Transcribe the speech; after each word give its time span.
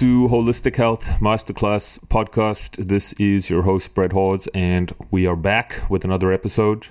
To 0.00 0.28
Holistic 0.28 0.76
Health 0.76 1.04
Masterclass 1.20 1.98
podcast. 2.06 2.76
This 2.82 3.12
is 3.18 3.50
your 3.50 3.60
host, 3.60 3.94
Brett 3.94 4.12
Hawes, 4.12 4.48
and 4.54 4.90
we 5.10 5.26
are 5.26 5.36
back 5.36 5.82
with 5.90 6.06
another 6.06 6.32
episode. 6.32 6.86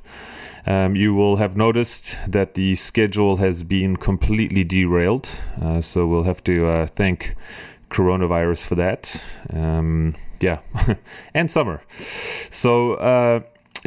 Um, 0.68 0.96
you 0.96 1.16
will 1.16 1.36
have 1.38 1.58
noticed 1.58 2.20
that 2.32 2.54
the 2.54 2.76
schedule 2.76 3.38
has 3.38 3.64
been 3.64 3.98
completely 3.98 4.64
derailed, 4.64 5.28
uh, 5.60 5.82
so 5.82 6.06
we'll 6.06 6.22
have 6.22 6.44
to 6.44 6.68
uh, 6.68 6.86
thank 6.86 7.34
coronavirus 7.90 8.68
for 8.68 8.76
that. 8.76 9.26
Um, 9.50 10.14
yeah, 10.40 10.60
and 11.34 11.50
summer. 11.50 11.82
So, 11.90 12.94
uh, 12.94 13.40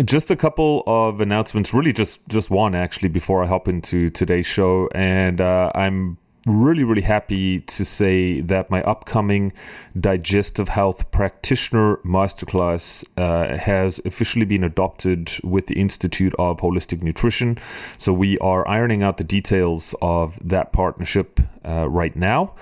just 0.04 0.32
a 0.32 0.36
couple 0.36 0.82
of 0.88 1.20
announcements 1.20 1.72
really 1.72 1.92
just 1.92 2.26
just 2.26 2.48
one 2.48 2.74
actually 2.74 3.10
before 3.10 3.44
i 3.44 3.46
hop 3.46 3.68
into 3.68 4.08
today's 4.08 4.46
show 4.46 4.88
and 4.94 5.38
uh, 5.38 5.70
i'm 5.74 6.16
really, 6.46 6.82
really 6.82 7.02
happy 7.02 7.60
to 7.60 7.84
say 7.84 8.40
that 8.40 8.70
my 8.70 8.82
upcoming 8.82 9.52
digestive 9.98 10.68
health 10.68 11.10
practitioner 11.10 11.98
masterclass 11.98 13.04
uh, 13.16 13.56
has 13.56 14.00
officially 14.04 14.44
been 14.44 14.64
adopted 14.64 15.30
with 15.44 15.66
the 15.66 15.78
Institute 15.78 16.34
of 16.38 16.60
Holistic 16.60 17.02
Nutrition. 17.02 17.58
So 17.98 18.12
we 18.12 18.38
are 18.38 18.66
ironing 18.66 19.02
out 19.02 19.18
the 19.18 19.24
details 19.24 19.94
of 20.02 20.38
that 20.48 20.72
partnership 20.72 21.40
uh, 21.64 21.88
right 21.88 22.16
now, 22.16 22.54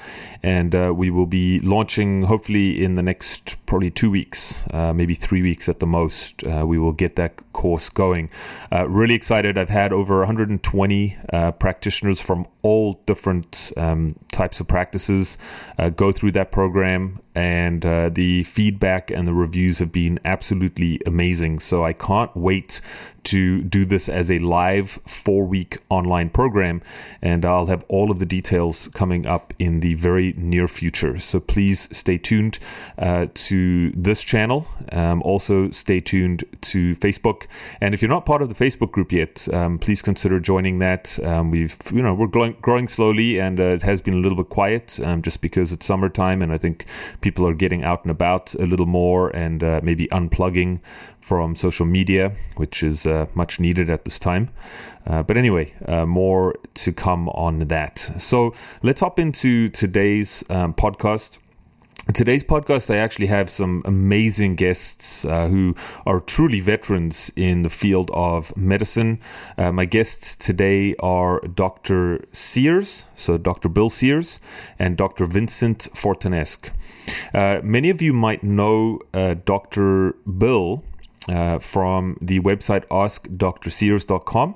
and 0.43 0.75
uh, 0.75 0.93
we 0.95 1.11
will 1.11 1.27
be 1.27 1.59
launching 1.61 2.23
hopefully 2.23 2.83
in 2.83 2.97
the 2.97 3.03
next 3.03 3.65
probably 3.65 3.91
two 3.91 4.11
weeks, 4.11 4.67
uh, 4.73 4.93
maybe 4.93 5.15
three 5.15 5.41
weeks 5.41 5.69
at 5.69 5.81
the 5.81 5.87
most. 5.87 6.47
Uh, 6.47 6.67
we 6.67 6.79
will 6.79 6.93
get 6.93 7.17
that 7.17 7.41
course 7.55 7.89
going. 7.89 8.29
Uh, 8.71 8.87
really 8.89 9.15
excited! 9.15 9.57
I've 9.57 9.71
had 9.71 9.93
over 9.93 10.19
120 10.19 11.17
practitioners 11.59 12.21
from 12.21 12.47
all 12.63 13.01
different 13.07 13.70
um, 13.77 14.15
types 14.33 14.61
of 14.61 14.69
practices 14.69 15.39
uh, 15.79 15.91
go 15.91 16.13
through 16.13 16.33
that 16.33 16.53
program 16.53 17.21
and 17.35 17.87
uh, 17.87 18.09
the 18.09 18.43
feedback 18.43 19.11
and 19.11 19.27
the 19.27 19.33
reviews 19.33 19.79
have 19.79 19.93
been 19.93 20.19
absolutely 20.25 21.01
amazing. 21.07 21.61
So 21.61 21.85
I 21.85 21.93
can't 21.93 22.35
wait 22.37 22.81
to 23.23 23.63
do 23.63 23.85
this 23.85 24.09
as 24.09 24.31
a 24.31 24.39
live 24.39 24.91
four 25.07 25.45
week 25.45 25.79
online 25.91 26.31
program, 26.31 26.83
and 27.23 27.45
I'll 27.45 27.67
have 27.67 27.85
all 27.89 28.11
of 28.11 28.19
the 28.19 28.27
details 28.27 28.89
coming 28.89 29.27
up 29.27 29.53
in 29.59 29.81
the 29.81 29.95
very 29.95 30.33
near 30.37 30.67
future. 30.67 31.19
So 31.19 31.39
please 31.39 31.89
stay 31.97 32.19
tuned 32.19 32.59
uh, 32.99 33.27
to 33.35 33.91
this 33.91 34.25
channel. 34.25 34.67
Um, 34.93 35.23
also, 35.23 35.71
stay 35.71 36.01
tuned 36.01 36.45
to 36.63 36.95
Facebook, 36.97 37.47
and 37.81 37.95
if 37.95 38.03
you're 38.03 38.09
not 38.09 38.27
part 38.27 38.43
of 38.43 38.49
the 38.49 38.55
Facebook 38.55 38.91
group 38.91 39.13
yet, 39.13 39.47
um, 39.53 39.79
please 39.79 40.03
consider 40.03 40.41
joining 40.41 40.79
that. 40.81 41.19
Um, 41.23 41.51
we've 41.51 41.77
you 41.93 42.03
know 42.03 42.15
we're 42.15 42.27
growing, 42.27 42.57
growing 42.61 42.89
slowly, 42.89 43.39
and 43.39 43.60
uh, 43.61 43.65
it 43.65 43.83
has 43.83 44.01
been 44.01 44.15
a 44.15 44.19
little 44.19 44.37
bit 44.37 44.49
quiet 44.49 44.99
um, 45.05 45.23
just 45.23 45.43
because 45.43 45.73
it's 45.73 45.87
summertime, 45.87 46.43
and 46.43 46.53
I 46.53 46.59
think 46.59 46.87
people 47.21 47.47
are 47.47 47.55
getting 47.55 47.85
out 47.85 48.03
and 48.05 48.11
about 48.11 48.55
a 48.55 48.67
little 48.67 48.87
more 48.87 49.35
and 49.37 49.63
uh, 49.63 49.81
maybe 49.83 50.07
unplugging 50.09 50.81
from 51.21 51.55
social 51.55 51.87
media, 51.87 52.33
which 52.57 52.83
is 52.83 53.07
uh, 53.07 53.27
much 53.35 53.61
needed 53.61 53.91
at 53.91 54.05
this 54.05 54.19
time. 54.19 54.49
Uh, 55.07 55.23
but 55.23 55.37
anyway, 55.37 55.73
uh, 55.87 56.07
more 56.07 56.57
to 56.75 56.93
come 56.93 57.29
on 57.31 57.61
that. 57.61 57.99
So 58.19 58.55
let's 58.83 59.01
hop 59.01 59.19
into 59.19 59.69
today's 59.69 60.45
um, 60.51 60.75
podcast. 60.75 61.39
Today's 62.15 62.43
podcast, 62.43 62.93
I 62.93 62.97
actually 62.97 63.27
have 63.27 63.51
some 63.51 63.83
amazing 63.85 64.57
guests 64.57 65.27
uh, 65.27 65.49
who 65.49 65.75
are 66.07 66.19
truly 66.19 66.59
veterans 66.59 67.31
in 67.37 67.61
the 67.63 67.69
field 67.69 68.11
of 68.15 68.57
medicine. 68.57 69.21
Uh, 69.59 69.71
my 69.71 69.85
guests 69.85 70.35
today 70.35 70.97
are 71.01 71.41
Dr. 71.41 72.25
Sears, 72.33 73.05
so 73.15 73.37
Dr. 73.37 73.69
Bill 73.69 73.91
Sears, 73.91 74.41
and 74.79 74.97
Dr. 74.97 75.27
Vincent 75.27 75.89
Fortanasce. 75.95 76.73
Uh, 77.35 77.61
many 77.63 77.91
of 77.91 78.01
you 78.01 78.15
might 78.15 78.43
know 78.43 78.99
uh, 79.13 79.35
Dr. 79.45 80.13
Bill 80.39 80.83
uh, 81.29 81.59
from 81.59 82.17
the 82.23 82.41
website 82.41 82.87
askdrsears.com. 82.87 84.55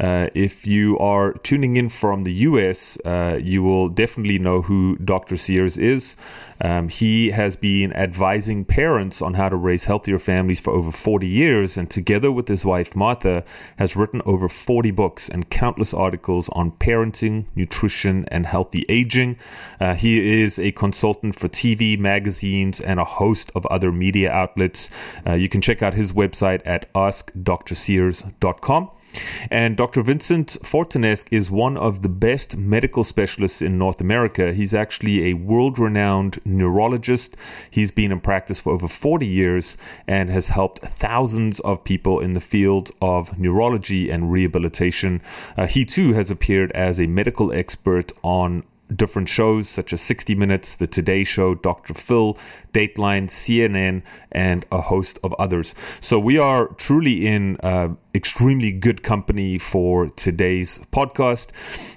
Uh, 0.00 0.28
if 0.34 0.66
you 0.66 0.98
are 0.98 1.32
tuning 1.42 1.76
in 1.76 1.88
from 1.88 2.24
the 2.24 2.32
US, 2.32 2.98
uh, 3.04 3.38
you 3.42 3.62
will 3.62 3.88
definitely 3.88 4.38
know 4.38 4.62
who 4.62 4.96
Dr. 4.98 5.36
Sears 5.36 5.76
is. 5.78 6.16
Um, 6.60 6.88
he 6.88 7.30
has 7.30 7.54
been 7.56 7.92
advising 7.92 8.64
parents 8.64 9.22
on 9.22 9.34
how 9.34 9.48
to 9.48 9.56
raise 9.56 9.84
healthier 9.84 10.18
families 10.18 10.60
for 10.60 10.72
over 10.72 10.90
40 10.90 11.26
years, 11.26 11.76
and 11.76 11.88
together 11.88 12.32
with 12.32 12.48
his 12.48 12.64
wife 12.64 12.96
Martha, 12.96 13.44
has 13.76 13.94
written 13.96 14.20
over 14.26 14.48
40 14.48 14.90
books 14.90 15.28
and 15.28 15.48
countless 15.50 15.94
articles 15.94 16.48
on 16.50 16.72
parenting, 16.72 17.44
nutrition, 17.54 18.24
and 18.28 18.46
healthy 18.46 18.84
aging. 18.88 19.36
Uh, 19.80 19.94
he 19.94 20.42
is 20.42 20.58
a 20.58 20.72
consultant 20.72 21.34
for 21.38 21.48
TV, 21.48 21.98
magazines, 21.98 22.80
and 22.80 22.98
a 22.98 23.04
host 23.04 23.52
of 23.54 23.64
other 23.66 23.92
media 23.92 24.30
outlets. 24.30 24.90
Uh, 25.26 25.34
you 25.34 25.48
can 25.48 25.60
check 25.60 25.82
out 25.82 25.94
his 25.94 26.12
website 26.12 26.60
at 26.66 26.92
askdrsears.com. 26.94 28.90
And 29.50 29.76
Dr. 29.76 29.87
Vincent 29.96 30.56
Fortanasce 30.62 31.24
is 31.30 31.50
one 31.50 31.76
of 31.76 32.02
the 32.02 32.08
best 32.08 32.56
medical 32.56 33.02
specialists 33.02 33.62
in 33.62 33.78
North 33.78 34.00
America. 34.00 34.52
He's 34.52 34.74
actually 34.74 35.30
a 35.30 35.34
world 35.34 35.78
renowned 35.78 36.38
neurologist. 36.44 37.36
He's 37.70 37.90
been 37.90 38.12
in 38.12 38.20
practice 38.20 38.60
for 38.60 38.72
over 38.72 38.86
40 38.86 39.26
years 39.26 39.76
and 40.06 40.30
has 40.30 40.48
helped 40.48 40.80
thousands 40.80 41.60
of 41.60 41.82
people 41.82 42.20
in 42.20 42.34
the 42.34 42.40
field 42.40 42.90
of 43.00 43.38
neurology 43.38 44.10
and 44.10 44.30
rehabilitation. 44.30 45.20
Uh, 45.56 45.66
he 45.66 45.84
too 45.84 46.12
has 46.12 46.30
appeared 46.30 46.70
as 46.72 47.00
a 47.00 47.06
medical 47.06 47.52
expert 47.52 48.12
on 48.22 48.62
different 48.94 49.28
shows 49.28 49.68
such 49.68 49.92
as 49.92 50.00
60 50.00 50.34
Minutes, 50.34 50.76
The 50.76 50.86
Today 50.86 51.24
Show, 51.24 51.54
Dr. 51.54 51.94
Phil, 51.94 52.38
Dateline, 52.72 53.28
CNN, 53.28 54.02
and 54.32 54.64
a 54.72 54.80
host 54.80 55.18
of 55.22 55.34
others. 55.34 55.74
So 56.00 56.18
we 56.18 56.38
are 56.38 56.68
truly 56.74 57.26
in 57.26 57.58
uh, 57.62 57.90
extremely 58.18 58.72
good 58.72 59.04
company 59.04 59.58
for 59.58 60.08
today's 60.10 60.80
podcast. 60.92 61.50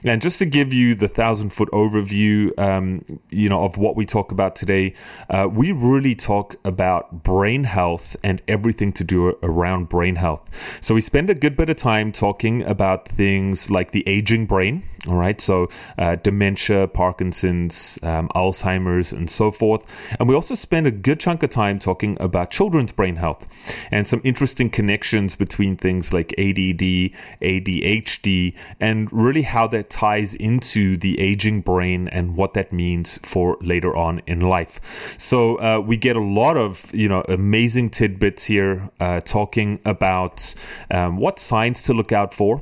And 0.06 0.22
just 0.22 0.38
to 0.38 0.46
give 0.46 0.72
you 0.72 0.94
the 0.94 1.08
thousand 1.08 1.50
foot 1.50 1.70
overview, 1.72 2.58
um, 2.60 3.04
you 3.32 3.50
know, 3.50 3.64
of 3.64 3.78
what 3.78 3.96
we 3.96 4.06
talk 4.06 4.32
about 4.32 4.56
today, 4.56 4.94
uh, 5.32 5.50
we 5.52 5.72
really 5.72 6.14
talk 6.14 6.56
about 6.64 7.24
brain 7.24 7.64
health 7.64 8.16
and 8.24 8.40
everything 8.48 8.92
to 8.94 9.04
do 9.04 9.36
around 9.42 9.90
brain 9.90 10.16
health. 10.16 10.44
So 10.80 10.94
we 10.94 11.02
spend 11.02 11.32
a 11.32 11.36
good 11.36 11.56
bit 11.56 11.70
of 11.72 11.78
time 11.78 12.12
talking 12.12 12.64
about 12.68 13.08
things 13.08 13.72
like 13.72 13.92
the 13.92 14.08
aging 14.08 14.46
brain. 14.46 14.84
All 15.08 15.16
right, 15.16 15.42
so 15.42 15.68
uh, 15.98 16.18
dementia, 16.18 16.88
Parkinson's, 16.88 17.98
um, 18.04 18.30
Alzheimer's, 18.36 19.12
and 19.12 19.28
so 19.28 19.52
forth. 19.52 19.84
And 20.20 20.30
we 20.30 20.36
also 20.36 20.54
spend 20.54 20.86
a 20.86 20.92
good 20.92 21.20
chunk 21.20 21.42
of 21.42 21.50
time 21.50 21.80
talking 21.80 22.16
about 22.20 22.52
children's 22.52 22.92
brain 22.92 23.16
health 23.16 23.48
and 23.90 24.08
some 24.08 24.22
interesting 24.24 24.70
connections 24.70 25.36
between 25.36 25.76
things 25.76 26.11
like 26.14 26.34
ADD, 26.38 27.12
ADHD, 27.42 28.56
and 28.80 29.12
really 29.12 29.42
how 29.42 29.68
that 29.68 29.90
ties 29.90 30.36
into 30.36 30.98
the 30.98 31.20
aging 31.20 31.62
brain 31.62 32.08
and 32.10 32.36
what 32.36 32.54
that 32.54 32.72
means 32.72 33.20
for 33.24 33.58
later 33.62 33.96
on 33.96 34.22
in 34.28 34.42
life. 34.42 35.16
So 35.18 35.56
uh, 35.58 35.80
we 35.80 35.98
get 35.98 36.16
a 36.16 36.22
lot 36.22 36.58
of 36.58 36.94
you 36.94 37.08
know 37.08 37.24
amazing 37.28 37.90
tidbits 37.92 38.44
here, 38.44 38.90
uh, 39.00 39.22
talking 39.22 39.80
about 39.86 40.54
um, 40.90 41.18
what 41.18 41.40
signs 41.40 41.82
to 41.84 41.94
look 41.94 42.12
out 42.12 42.34
for 42.34 42.62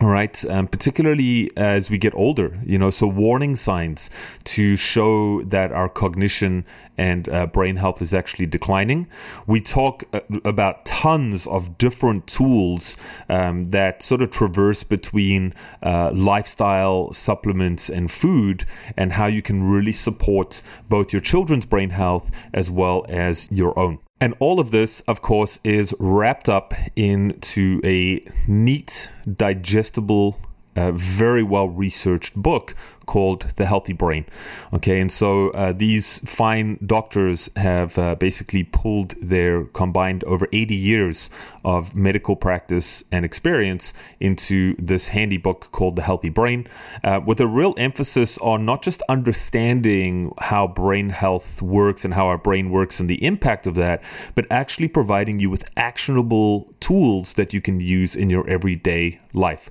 right 0.00 0.44
um, 0.46 0.66
particularly 0.66 1.50
as 1.56 1.90
we 1.90 1.98
get 1.98 2.14
older 2.14 2.52
you 2.64 2.78
know 2.78 2.90
so 2.90 3.06
warning 3.06 3.54
signs 3.54 4.10
to 4.44 4.74
show 4.76 5.42
that 5.42 5.70
our 5.72 5.88
cognition 5.88 6.64
and 6.98 7.28
uh, 7.28 7.46
brain 7.46 7.76
health 7.76 8.02
is 8.02 8.14
actually 8.14 8.46
declining. 8.46 9.06
We 9.46 9.60
talk 9.60 10.04
uh, 10.12 10.20
about 10.44 10.84
tons 10.84 11.46
of 11.46 11.78
different 11.78 12.26
tools 12.26 12.96
um, 13.28 13.70
that 13.70 14.02
sort 14.02 14.22
of 14.22 14.30
traverse 14.30 14.84
between 14.84 15.54
uh, 15.82 16.10
lifestyle 16.12 17.12
supplements 17.12 17.88
and 17.88 18.10
food 18.10 18.66
and 18.96 19.12
how 19.12 19.26
you 19.26 19.42
can 19.42 19.62
really 19.62 19.92
support 19.92 20.62
both 20.88 21.12
your 21.12 21.20
children's 21.20 21.66
brain 21.66 21.90
health 21.90 22.30
as 22.54 22.70
well 22.70 23.04
as 23.08 23.48
your 23.50 23.78
own 23.78 23.98
and 24.22 24.36
all 24.38 24.60
of 24.60 24.70
this, 24.70 25.00
of 25.08 25.20
course, 25.20 25.58
is 25.64 25.92
wrapped 25.98 26.48
up 26.48 26.74
into 26.94 27.80
a 27.82 28.24
neat, 28.46 29.10
digestible, 29.36 30.38
uh, 30.76 30.92
very 30.92 31.42
well 31.42 31.68
researched 31.68 32.36
book 32.36 32.72
called 33.06 33.42
The 33.56 33.66
Healthy 33.66 33.94
Brain. 33.94 34.24
Okay, 34.72 35.00
and 35.00 35.10
so 35.10 35.50
uh, 35.50 35.72
these 35.72 36.18
fine 36.20 36.78
doctors 36.86 37.50
have 37.56 37.98
uh, 37.98 38.14
basically 38.16 38.64
pulled 38.64 39.10
their 39.20 39.64
combined 39.64 40.24
over 40.24 40.48
80 40.52 40.74
years 40.74 41.30
of 41.64 41.94
medical 41.94 42.36
practice 42.36 43.04
and 43.12 43.24
experience 43.24 43.92
into 44.20 44.74
this 44.78 45.06
handy 45.08 45.36
book 45.36 45.68
called 45.72 45.96
The 45.96 46.02
Healthy 46.02 46.30
Brain, 46.30 46.66
uh, 47.04 47.20
with 47.24 47.40
a 47.40 47.46
real 47.46 47.74
emphasis 47.76 48.38
on 48.38 48.64
not 48.64 48.82
just 48.82 49.02
understanding 49.08 50.32
how 50.38 50.66
brain 50.66 51.08
health 51.08 51.62
works 51.62 52.04
and 52.04 52.12
how 52.12 52.26
our 52.26 52.38
brain 52.38 52.70
works 52.70 53.00
and 53.00 53.08
the 53.08 53.24
impact 53.24 53.66
of 53.66 53.74
that, 53.76 54.02
but 54.34 54.46
actually 54.50 54.88
providing 54.88 55.38
you 55.38 55.50
with 55.50 55.68
actionable 55.76 56.72
tools 56.80 57.34
that 57.34 57.52
you 57.52 57.60
can 57.60 57.80
use 57.80 58.16
in 58.16 58.30
your 58.30 58.48
everyday 58.48 59.18
life. 59.32 59.70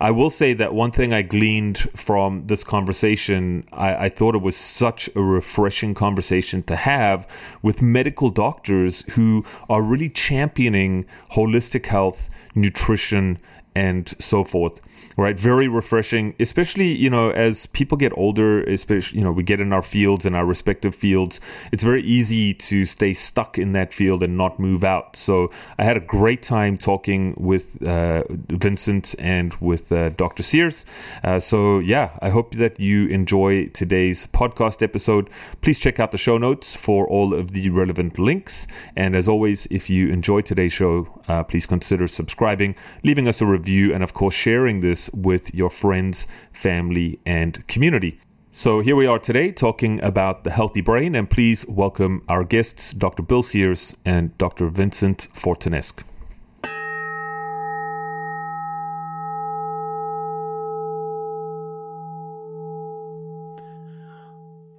I 0.00 0.10
will 0.10 0.30
say 0.30 0.54
that 0.54 0.74
one 0.74 0.90
thing 0.90 1.12
I 1.12 1.22
gleaned 1.22 1.78
from 1.96 2.46
this 2.46 2.64
conversation, 2.72 3.64
I, 3.72 4.06
I, 4.06 4.08
thought 4.08 4.34
it 4.34 4.40
was 4.40 4.56
such 4.56 5.10
a 5.14 5.20
refreshing 5.20 5.92
conversation 5.92 6.62
to 6.62 6.74
have 6.74 7.28
with 7.60 7.82
medical 7.82 8.30
doctors 8.30 9.02
who 9.12 9.44
are 9.68 9.82
really 9.82 10.08
championing 10.08 11.04
holistic 11.32 11.84
health, 11.84 12.30
nutrition, 12.54 13.38
and 13.74 14.14
so 14.18 14.44
forth 14.44 14.80
right? 15.16 15.38
Very 15.38 15.68
refreshing 15.68 16.34
especially 16.40 16.92
you 16.96 17.10
know 17.10 17.30
as 17.30 17.66
people 17.66 17.96
get 17.98 18.12
older 18.16 18.62
especially 18.64 19.18
you 19.18 19.24
know 19.24 19.32
we 19.32 19.42
get 19.42 19.60
in 19.60 19.72
our 19.72 19.82
fields 19.82 20.26
and 20.26 20.34
our 20.34 20.44
respective 20.44 20.94
fields 20.94 21.40
it's 21.72 21.82
very 21.82 22.02
easy 22.02 22.54
to 22.54 22.84
stay 22.84 23.12
stuck 23.12 23.58
in 23.58 23.72
that 23.72 23.92
field 23.92 24.22
and 24.22 24.36
not 24.36 24.58
move 24.58 24.84
out. 24.84 25.16
So 25.16 25.50
i 25.78 25.84
had 25.84 25.96
a 25.96 26.00
great 26.00 26.42
time 26.42 26.78
talking 26.78 27.34
with 27.36 27.86
uh, 27.86 28.24
vincent 28.48 29.14
and 29.18 29.54
with 29.54 29.92
uh, 29.92 30.10
dr 30.10 30.42
sears. 30.42 30.86
Uh, 31.24 31.38
so 31.38 31.78
yeah 31.80 32.18
i 32.22 32.28
hope 32.28 32.54
that 32.54 32.78
you 32.80 33.06
enjoy 33.08 33.66
today's 33.68 34.26
podcast 34.28 34.82
episode. 34.82 35.30
Please 35.60 35.78
check 35.78 36.00
out 36.00 36.12
the 36.12 36.18
show 36.18 36.38
notes 36.38 36.74
for 36.76 37.06
all 37.08 37.34
of 37.34 37.52
the 37.52 37.68
relevant 37.70 38.18
links. 38.18 38.66
And 38.96 39.14
as 39.14 39.28
always 39.28 39.66
if 39.70 39.90
you 39.90 40.08
enjoy 40.08 40.40
today's 40.40 40.72
show 40.72 41.06
uh, 41.28 41.42
please 41.44 41.66
consider 41.66 42.06
subscribing 42.06 42.74
leaving 43.04 43.28
us 43.28 43.40
a 43.40 43.46
review 43.46 43.61
and 43.68 44.02
of 44.02 44.14
course 44.14 44.34
sharing 44.34 44.80
this 44.80 45.10
with 45.10 45.54
your 45.54 45.70
friends, 45.70 46.26
family, 46.52 47.18
and 47.26 47.66
community. 47.68 48.18
So 48.50 48.80
here 48.80 48.96
we 48.96 49.06
are 49.06 49.18
today 49.18 49.50
talking 49.50 50.02
about 50.02 50.44
the 50.44 50.50
healthy 50.50 50.82
brain, 50.82 51.14
and 51.14 51.28
please 51.28 51.66
welcome 51.68 52.22
our 52.28 52.44
guests, 52.44 52.92
Dr. 52.92 53.22
Bill 53.22 53.42
Sears 53.42 53.96
and 54.04 54.36
Dr. 54.36 54.68
Vincent 54.68 55.28
Fortanasce. 55.34 56.04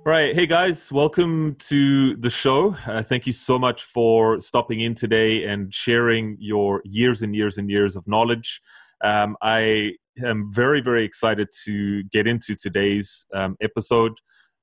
Right. 0.06 0.36
Hey, 0.36 0.46
guys, 0.46 0.92
welcome 0.92 1.56
to 1.60 2.16
the 2.18 2.30
show. 2.30 2.76
Uh, 2.86 3.02
thank 3.04 3.26
you 3.26 3.32
so 3.32 3.58
much 3.58 3.86
for 3.86 4.42
stopping 4.42 4.82
in 4.82 4.96
today 4.96 5.46
and 5.46 5.74
sharing 5.74 6.36
your 6.40 6.82
years 6.84 7.22
and 7.22 7.34
years 7.34 7.58
and 7.58 7.70
years 7.70 7.96
of 7.96 8.06
knowledge. 8.06 8.62
Um, 9.02 9.38
I 9.42 9.94
am 10.24 10.52
very, 10.52 10.82
very 10.82 11.06
excited 11.06 11.48
to 11.64 12.04
get 12.04 12.28
into 12.28 12.56
today's 12.56 13.26
um, 13.34 13.56
episode 13.62 14.14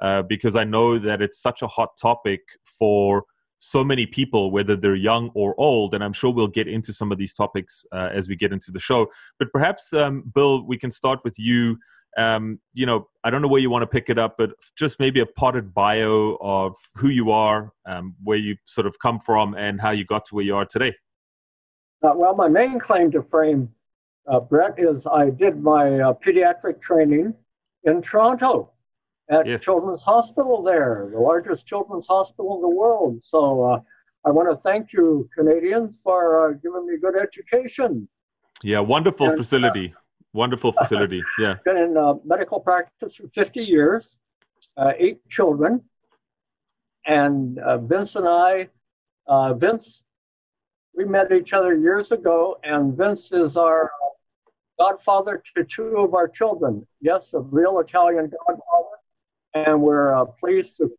uh, 0.01 0.23
because 0.23 0.57
I 0.57 0.65
know 0.65 0.99
that 0.99 1.23
it's 1.23 1.41
such 1.41 1.63
a 1.63 1.67
hot 1.67 1.91
topic 2.01 2.41
for 2.65 3.25
so 3.61 3.85
many 3.85 4.07
people, 4.07 4.51
whether 4.51 4.75
they're 4.75 4.95
young 4.95 5.31
or 5.35 5.55
old. 5.59 5.95
And 5.95 6.03
I'm 6.03 6.15
sure 6.15 6.33
we'll 6.33 6.49
get 6.49 6.67
into 6.67 6.93
some 6.93 7.13
of 7.13 7.19
these 7.19 7.35
topics 7.35 7.85
uh, 7.93 8.09
as 8.13 8.29
we 8.29 8.37
get 8.37 8.53
into 8.53 8.73
the 8.73 8.81
show. 8.81 9.09
But 9.39 9.53
perhaps, 9.53 9.93
um, 9.93 10.23
Bill, 10.35 10.67
we 10.67 10.79
can 10.79 10.91
start 10.91 11.21
with 11.25 11.39
you. 11.39 11.79
Um, 12.17 12.61
you 12.75 12.87
know, 12.87 13.09
I 13.23 13.31
don't 13.31 13.41
know 13.41 13.49
where 13.49 13.61
you 13.61 13.71
want 13.71 13.83
to 13.83 13.87
pick 13.87 14.09
it 14.09 14.19
up, 14.19 14.37
but 14.37 14.51
just 14.77 14.99
maybe 14.99 15.21
a 15.21 15.27
potted 15.27 15.73
bio 15.73 16.37
of 16.41 16.77
who 16.97 17.09
you 17.09 17.31
are, 17.31 17.73
um, 17.87 18.17
where 18.23 18.39
you 18.39 18.57
sort 18.65 18.87
of 18.87 18.99
come 18.99 19.21
from, 19.21 19.55
and 19.55 19.81
how 19.81 19.91
you 19.91 20.05
got 20.05 20.25
to 20.27 20.35
where 20.35 20.45
you 20.45 20.57
are 20.57 20.65
today. 20.65 20.93
Uh, 22.03 22.13
well, 22.15 22.35
my 22.35 22.49
main 22.49 22.79
claim 22.79 23.11
to 23.13 23.23
fame 23.23 23.69
uh, 24.27 24.41
Brett, 24.41 24.75
is 24.79 25.07
I 25.07 25.31
did 25.31 25.63
my 25.63 26.01
uh, 26.01 26.15
pediatric 26.15 26.81
training 26.81 27.35
in 27.85 28.03
Toronto 28.03 28.71
at 29.31 29.47
yes. 29.47 29.63
Children's 29.63 30.03
Hospital 30.03 30.63
there, 30.63 31.09
the 31.13 31.19
largest 31.19 31.67
children's 31.67 32.07
hospital 32.07 32.57
in 32.57 32.63
the 32.63 32.69
world. 32.69 33.23
So 33.23 33.63
uh, 33.65 33.81
I 34.27 34.31
want 34.31 34.49
to 34.49 34.57
thank 34.57 34.93
you, 34.93 35.29
Canadians, 35.37 36.01
for 36.03 36.51
uh, 36.51 36.53
giving 36.55 36.87
me 36.87 36.95
a 36.95 36.99
good 36.99 37.17
education. 37.17 38.09
Yeah, 38.63 38.81
wonderful 38.81 39.27
and, 39.27 39.35
uh, 39.35 39.39
facility. 39.39 39.95
Wonderful 40.33 40.73
facility. 40.73 41.23
Yeah. 41.39 41.57
Been 41.65 41.77
in 41.77 41.97
uh, 41.97 42.15
medical 42.25 42.61
practice 42.61 43.17
for 43.17 43.29
50 43.29 43.63
years, 43.63 44.21
eight 44.99 45.27
children. 45.29 45.83
And 47.07 47.59
Vince 47.89 48.17
and 48.17 48.29
I, 48.29 48.69
Vince 49.55 50.05
we 50.95 51.05
met 51.05 51.33
each 51.33 51.53
other 51.53 51.77
years 51.77 52.13
ago, 52.13 52.59
and 52.65 52.97
Vince 52.97 53.33
is 53.33 53.57
our 53.57 53.91
godfather 54.79 55.43
to 55.57 55.65
two 55.65 55.97
of 55.99 56.15
our 56.15 56.29
children. 56.29 56.87
Yes, 57.01 57.35
a 57.35 57.41
real 57.41 57.79
Italian 57.81 58.31
godfather, 58.31 58.97
and 59.55 59.81
we're 59.81 60.15
uh, 60.15 60.25
pleased 60.25 60.77
to 60.79 60.91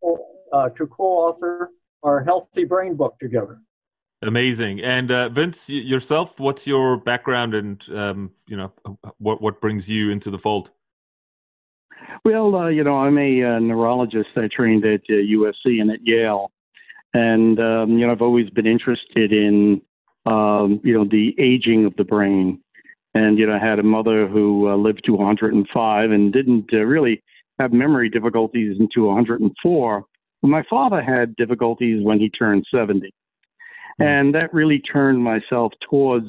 uh, 0.53 0.69
to 0.69 0.87
co-author 0.87 1.71
our 2.03 2.23
Healthy 2.23 2.65
Brain 2.65 2.95
book 2.95 3.17
together. 3.19 3.61
Amazing. 4.23 4.81
And 4.81 5.11
uh, 5.11 5.29
Vince, 5.29 5.69
yourself, 5.69 6.39
what's 6.39 6.67
your 6.67 6.97
background, 6.97 7.55
and 7.55 7.83
um, 7.95 8.31
you 8.47 8.55
know 8.55 8.71
what 9.17 9.41
what 9.41 9.59
brings 9.61 9.89
you 9.89 10.11
into 10.11 10.29
the 10.29 10.37
fold? 10.37 10.71
Well, 12.23 12.55
uh, 12.55 12.67
you 12.67 12.83
know, 12.83 12.99
I'm 12.99 13.17
a 13.17 13.43
uh, 13.43 13.59
neurologist. 13.59 14.29
I 14.35 14.47
trained 14.47 14.85
at 14.85 15.01
USC 15.09 15.53
uh, 15.65 15.81
and 15.81 15.91
at 15.91 16.05
Yale, 16.05 16.51
and 17.15 17.59
um, 17.59 17.97
you 17.97 18.05
know, 18.05 18.11
I've 18.11 18.21
always 18.21 18.49
been 18.51 18.67
interested 18.67 19.33
in 19.33 19.81
um, 20.27 20.79
you 20.83 20.93
know 20.93 21.05
the 21.05 21.33
aging 21.39 21.85
of 21.85 21.95
the 21.95 22.03
brain 22.03 22.61
and, 23.13 23.37
you 23.37 23.45
know, 23.45 23.53
I 23.53 23.59
had 23.59 23.79
a 23.79 23.83
mother 23.83 24.27
who 24.27 24.69
uh, 24.69 24.75
lived 24.75 25.03
to 25.05 25.13
105 25.13 26.11
and 26.11 26.31
didn't 26.31 26.69
uh, 26.73 26.77
really 26.77 27.21
have 27.59 27.73
memory 27.73 28.09
difficulties 28.09 28.77
until 28.79 29.07
104. 29.07 30.05
My 30.43 30.63
father 30.69 31.01
had 31.01 31.35
difficulties 31.35 32.03
when 32.03 32.19
he 32.19 32.29
turned 32.29 32.65
70. 32.73 33.13
And 33.99 34.35
that 34.35 34.53
really 34.53 34.79
turned 34.79 35.23
myself 35.23 35.71
towards 35.89 36.27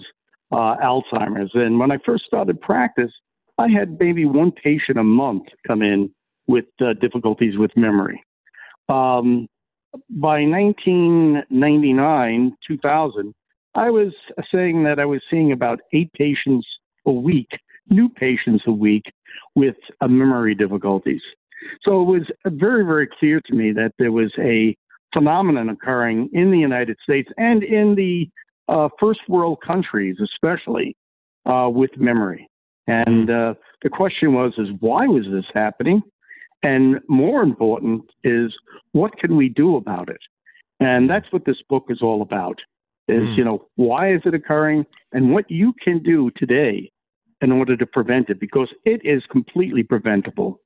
uh, 0.50 0.76
Alzheimer's. 0.76 1.50
And 1.54 1.78
when 1.78 1.90
I 1.90 1.98
first 2.04 2.24
started 2.24 2.60
practice, 2.60 3.12
I 3.58 3.68
had 3.68 3.98
maybe 3.98 4.24
one 4.24 4.52
patient 4.52 4.98
a 4.98 5.04
month 5.04 5.44
come 5.66 5.82
in 5.82 6.10
with 6.46 6.66
uh, 6.80 6.94
difficulties 6.94 7.56
with 7.56 7.70
memory. 7.76 8.22
Um, 8.88 9.46
by 10.10 10.44
1999, 10.44 12.56
2000, 12.66 13.34
I 13.74 13.90
was 13.90 14.12
saying 14.52 14.84
that 14.84 14.98
I 14.98 15.04
was 15.04 15.20
seeing 15.30 15.52
about 15.52 15.80
eight 15.92 16.10
patients 16.12 16.66
a 17.06 17.12
week, 17.12 17.48
new 17.88 18.08
patients 18.08 18.64
a 18.66 18.72
week 18.72 19.04
with 19.54 19.76
uh, 20.00 20.08
memory 20.08 20.54
difficulties. 20.54 21.20
So 21.84 22.02
it 22.02 22.06
was 22.06 22.22
very, 22.46 22.84
very 22.84 23.06
clear 23.06 23.40
to 23.46 23.54
me 23.54 23.70
that 23.72 23.92
there 23.98 24.12
was 24.12 24.32
a 24.38 24.76
phenomenon 25.12 25.68
occurring 25.68 26.28
in 26.32 26.50
the 26.50 26.58
United 26.58 26.98
States 27.02 27.30
and 27.38 27.62
in 27.62 27.94
the 27.94 28.28
uh, 28.68 28.88
first 28.98 29.20
world 29.28 29.58
countries, 29.64 30.16
especially 30.22 30.96
uh, 31.46 31.68
with 31.72 31.96
memory. 31.96 32.48
And 32.86 33.30
uh, 33.30 33.54
the 33.82 33.90
question 33.90 34.32
was, 34.34 34.54
is 34.58 34.68
why 34.80 35.06
was 35.06 35.24
this 35.30 35.46
happening? 35.54 36.02
And 36.62 37.00
more 37.08 37.42
important 37.42 38.04
is, 38.24 38.54
what 38.92 39.16
can 39.18 39.36
we 39.36 39.48
do 39.48 39.76
about 39.76 40.08
it? 40.08 40.20
And 40.80 41.08
that's 41.08 41.30
what 41.32 41.44
this 41.44 41.62
book 41.68 41.86
is 41.88 42.02
all 42.02 42.22
about 42.22 42.60
is, 43.08 43.24
mm. 43.24 43.36
you 43.36 43.44
know, 43.44 43.66
why 43.76 44.12
is 44.12 44.22
it 44.24 44.34
occurring 44.34 44.86
and 45.12 45.32
what 45.32 45.50
you 45.50 45.74
can 45.84 46.02
do 46.02 46.30
today 46.36 46.90
in 47.42 47.50
order 47.50 47.76
to 47.76 47.84
prevent 47.84 48.30
it 48.30 48.40
because 48.40 48.68
it 48.84 49.04
is 49.04 49.22
completely 49.30 49.82
preventable. 49.82 50.60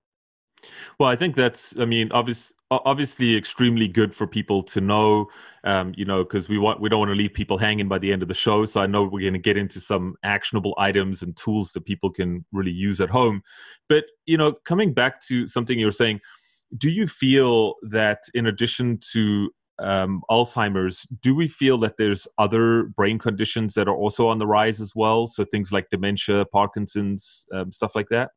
Well, 0.98 1.08
I 1.08 1.16
think 1.16 1.34
that's, 1.34 1.78
I 1.78 1.84
mean, 1.84 2.10
obvious, 2.12 2.52
obviously 2.70 3.36
extremely 3.36 3.86
good 3.86 4.14
for 4.14 4.26
people 4.26 4.62
to 4.64 4.80
know, 4.80 5.28
um, 5.64 5.92
you 5.96 6.04
know, 6.04 6.24
because 6.24 6.48
we 6.48 6.58
want, 6.58 6.80
we 6.80 6.88
don't 6.88 6.98
want 6.98 7.10
to 7.10 7.14
leave 7.14 7.34
people 7.34 7.58
hanging 7.58 7.88
by 7.88 7.98
the 7.98 8.12
end 8.12 8.22
of 8.22 8.28
the 8.28 8.34
show. 8.34 8.64
So 8.64 8.80
I 8.80 8.86
know 8.86 9.04
we're 9.04 9.20
going 9.20 9.34
to 9.34 9.38
get 9.38 9.56
into 9.56 9.80
some 9.80 10.16
actionable 10.24 10.74
items 10.78 11.22
and 11.22 11.36
tools 11.36 11.72
that 11.72 11.84
people 11.84 12.10
can 12.10 12.44
really 12.52 12.72
use 12.72 13.00
at 13.00 13.10
home. 13.10 13.42
But, 13.88 14.06
you 14.24 14.36
know, 14.36 14.52
coming 14.64 14.92
back 14.92 15.20
to 15.26 15.46
something 15.46 15.78
you 15.78 15.86
were 15.86 15.92
saying, 15.92 16.20
do 16.76 16.90
you 16.90 17.06
feel 17.06 17.74
that 17.82 18.22
in 18.34 18.46
addition 18.46 18.98
to 19.12 19.50
um, 19.78 20.22
Alzheimer's, 20.30 21.06
do 21.20 21.34
we 21.34 21.46
feel 21.48 21.78
that 21.78 21.98
there's 21.98 22.26
other 22.38 22.84
brain 22.84 23.18
conditions 23.18 23.74
that 23.74 23.86
are 23.86 23.94
also 23.94 24.26
on 24.26 24.38
the 24.38 24.46
rise 24.46 24.80
as 24.80 24.92
well? 24.96 25.26
So 25.26 25.44
things 25.44 25.70
like 25.70 25.90
dementia, 25.90 26.46
Parkinson's, 26.46 27.46
um, 27.52 27.70
stuff 27.70 27.94
like 27.94 28.08
that? 28.08 28.30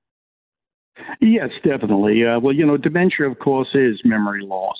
Yes, 1.21 1.49
definitely. 1.63 2.25
Uh, 2.25 2.39
well, 2.39 2.53
you 2.53 2.65
know, 2.65 2.77
dementia, 2.77 3.29
of 3.29 3.39
course, 3.39 3.69
is 3.73 3.99
memory 4.03 4.41
loss. 4.41 4.77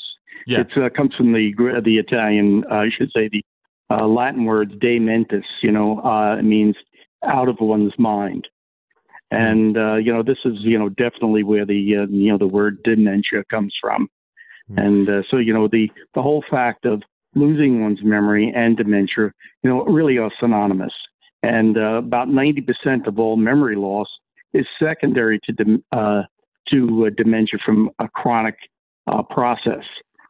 Yeah. 0.47 0.61
It 0.61 0.71
uh, 0.77 0.89
comes 0.89 1.15
from 1.15 1.33
the 1.33 1.53
the 1.83 1.97
Italian, 1.97 2.63
uh, 2.71 2.75
I 2.75 2.89
should 2.89 3.11
say, 3.11 3.29
the 3.29 3.43
uh, 3.89 4.07
Latin 4.07 4.45
words 4.45 4.73
"de 4.79 4.99
mentis." 4.99 5.45
You 5.61 5.71
know, 5.71 5.99
uh, 5.99 6.37
it 6.37 6.43
means 6.43 6.75
out 7.23 7.49
of 7.49 7.57
one's 7.59 7.97
mind. 7.97 8.47
Hmm. 9.31 9.37
And 9.37 9.77
uh, 9.77 9.95
you 9.95 10.13
know, 10.13 10.23
this 10.23 10.39
is 10.45 10.55
you 10.59 10.79
know 10.79 10.89
definitely 10.89 11.43
where 11.43 11.65
the 11.65 11.75
you 11.75 12.07
know 12.07 12.37
the 12.37 12.47
word 12.47 12.81
dementia 12.83 13.43
comes 13.49 13.73
from. 13.79 14.09
Mm-hmm. 14.71 14.79
And 14.79 15.09
uh, 15.09 15.23
so, 15.29 15.37
you 15.37 15.53
know, 15.53 15.67
the, 15.67 15.91
the 16.13 16.21
whole 16.21 16.43
fact 16.49 16.85
of 16.85 17.01
losing 17.35 17.81
one's 17.81 18.03
memory 18.03 18.51
and 18.55 18.77
dementia, 18.77 19.31
you 19.63 19.69
know, 19.69 19.83
really 19.85 20.17
are 20.17 20.31
synonymous. 20.39 20.93
And 21.41 21.77
uh, 21.77 21.95
about 21.95 22.27
90% 22.27 23.07
of 23.07 23.19
all 23.19 23.37
memory 23.37 23.75
loss 23.75 24.07
is 24.53 24.65
secondary 24.81 25.39
to, 25.45 25.83
uh, 25.91 26.23
to 26.69 27.05
uh, 27.05 27.09
dementia 27.17 27.59
from 27.65 27.89
a 27.99 28.07
chronic 28.07 28.55
uh, 29.07 29.23
process 29.23 29.83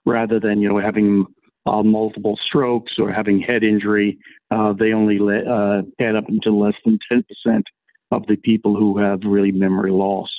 rather 0.06 0.40
than, 0.40 0.62
you 0.62 0.70
know, 0.70 0.80
having 0.80 1.26
uh, 1.66 1.84
multiple 1.84 2.38
strokes 2.46 2.94
or 2.98 3.12
having 3.12 3.40
head 3.40 3.64
injury. 3.64 4.18
they 4.50 4.94
only 4.94 5.20
le- 5.20 5.84
add 6.00 6.16
up 6.16 6.26
into 6.30 6.52
less 6.52 6.76
than 6.86 6.98
10% 7.12 7.64
of 8.12 8.26
the 8.28 8.36
people 8.38 8.76
who 8.76 8.98
have 8.98 9.20
really 9.24 9.52
memory 9.52 9.92
loss. 9.92 10.30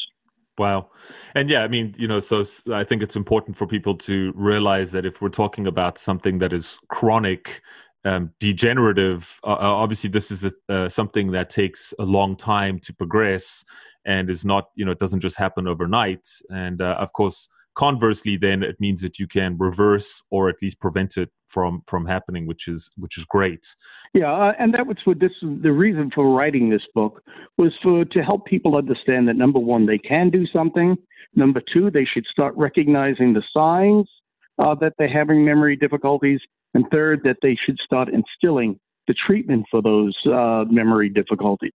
Wow. 0.59 0.91
And 1.35 1.49
yeah, 1.49 1.63
I 1.63 1.69
mean, 1.69 1.95
you 1.97 2.07
know, 2.07 2.21
so 2.21 2.45
I 2.71 2.85
think 2.85 3.03
it's 3.03 3.17
important 3.17 3.57
for 3.57 3.67
people 3.67 3.97
to 3.99 4.33
realize 4.37 4.93
that 4.93 5.07
if 5.07 5.23
we're 5.23 5.31
talking 5.31 5.67
about 5.67 5.97
something 5.97 6.39
that 6.41 6.53
is 6.53 6.79
chronic, 6.89 7.63
um, 8.05 8.33
degenerative, 8.41 9.41
uh, 9.45 9.53
uh 9.53 9.59
obviously 9.61 10.11
this 10.11 10.31
is 10.31 10.45
a, 10.45 10.53
uh, 10.69 10.89
something 10.89 11.33
that 11.33 11.51
takes 11.51 11.93
a 11.99 12.05
long 12.05 12.37
time 12.37 12.79
to 12.81 12.95
progress 12.95 13.65
and 14.07 14.31
is 14.31 14.45
not, 14.45 14.71
you 14.75 14.85
know, 14.85 14.93
it 14.93 14.99
doesn't 14.99 15.21
just 15.21 15.37
happen 15.37 15.69
overnight. 15.69 16.27
And 16.51 16.81
uh, 16.81 16.97
of 16.99 17.13
course, 17.13 17.49
conversely, 17.75 18.37
then 18.37 18.63
it 18.63 18.81
means 18.81 19.03
that 19.03 19.19
you 19.19 19.27
can 19.27 19.57
reverse 19.59 20.23
or 20.31 20.49
at 20.49 20.57
least 20.63 20.81
prevent 20.81 21.17
it 21.17 21.31
from 21.47 21.83
from 21.87 22.07
happening, 22.07 22.47
which 22.47 22.69
is 22.69 22.91
which 22.97 23.19
is 23.19 23.25
great. 23.25 23.67
Yeah, 24.15 24.33
uh, 24.33 24.53
and 24.59 24.73
that 24.75 24.87
was 24.87 24.97
what 25.05 25.19
this 25.19 25.33
the 25.43 25.73
reason 25.73 26.11
for 26.15 26.35
writing 26.35 26.71
this 26.71 26.87
book 26.95 27.23
was 27.59 27.73
for 27.83 28.05
to 28.05 28.23
help 28.23 28.47
people 28.47 28.77
understand 28.77 29.29
that 29.29 29.37
number 29.37 29.59
one 29.59 29.87
they 29.87 29.99
can 29.99 30.31
do 30.31 30.47
something, 30.47 30.97
number 31.35 31.61
two 31.73 31.91
they 31.91 32.05
should 32.05 32.27
start 32.27 32.55
recognizing 32.57 33.33
the 33.33 33.43
signs 33.53 34.09
uh, 34.59 34.75
that 34.77 34.95
they're 34.99 35.09
having 35.09 35.45
memory 35.45 35.77
difficulties, 35.77 36.41
and 36.75 36.85
third 36.91 37.21
that 37.25 37.39
they 37.43 37.57
should 37.65 37.79
start 37.85 38.09
instilling 38.09 38.79
the 39.07 39.15
treatment 39.15 39.67
for 39.71 39.83
those 39.83 40.17
uh, 40.27 40.65
memory 40.71 41.09
difficulties, 41.09 41.73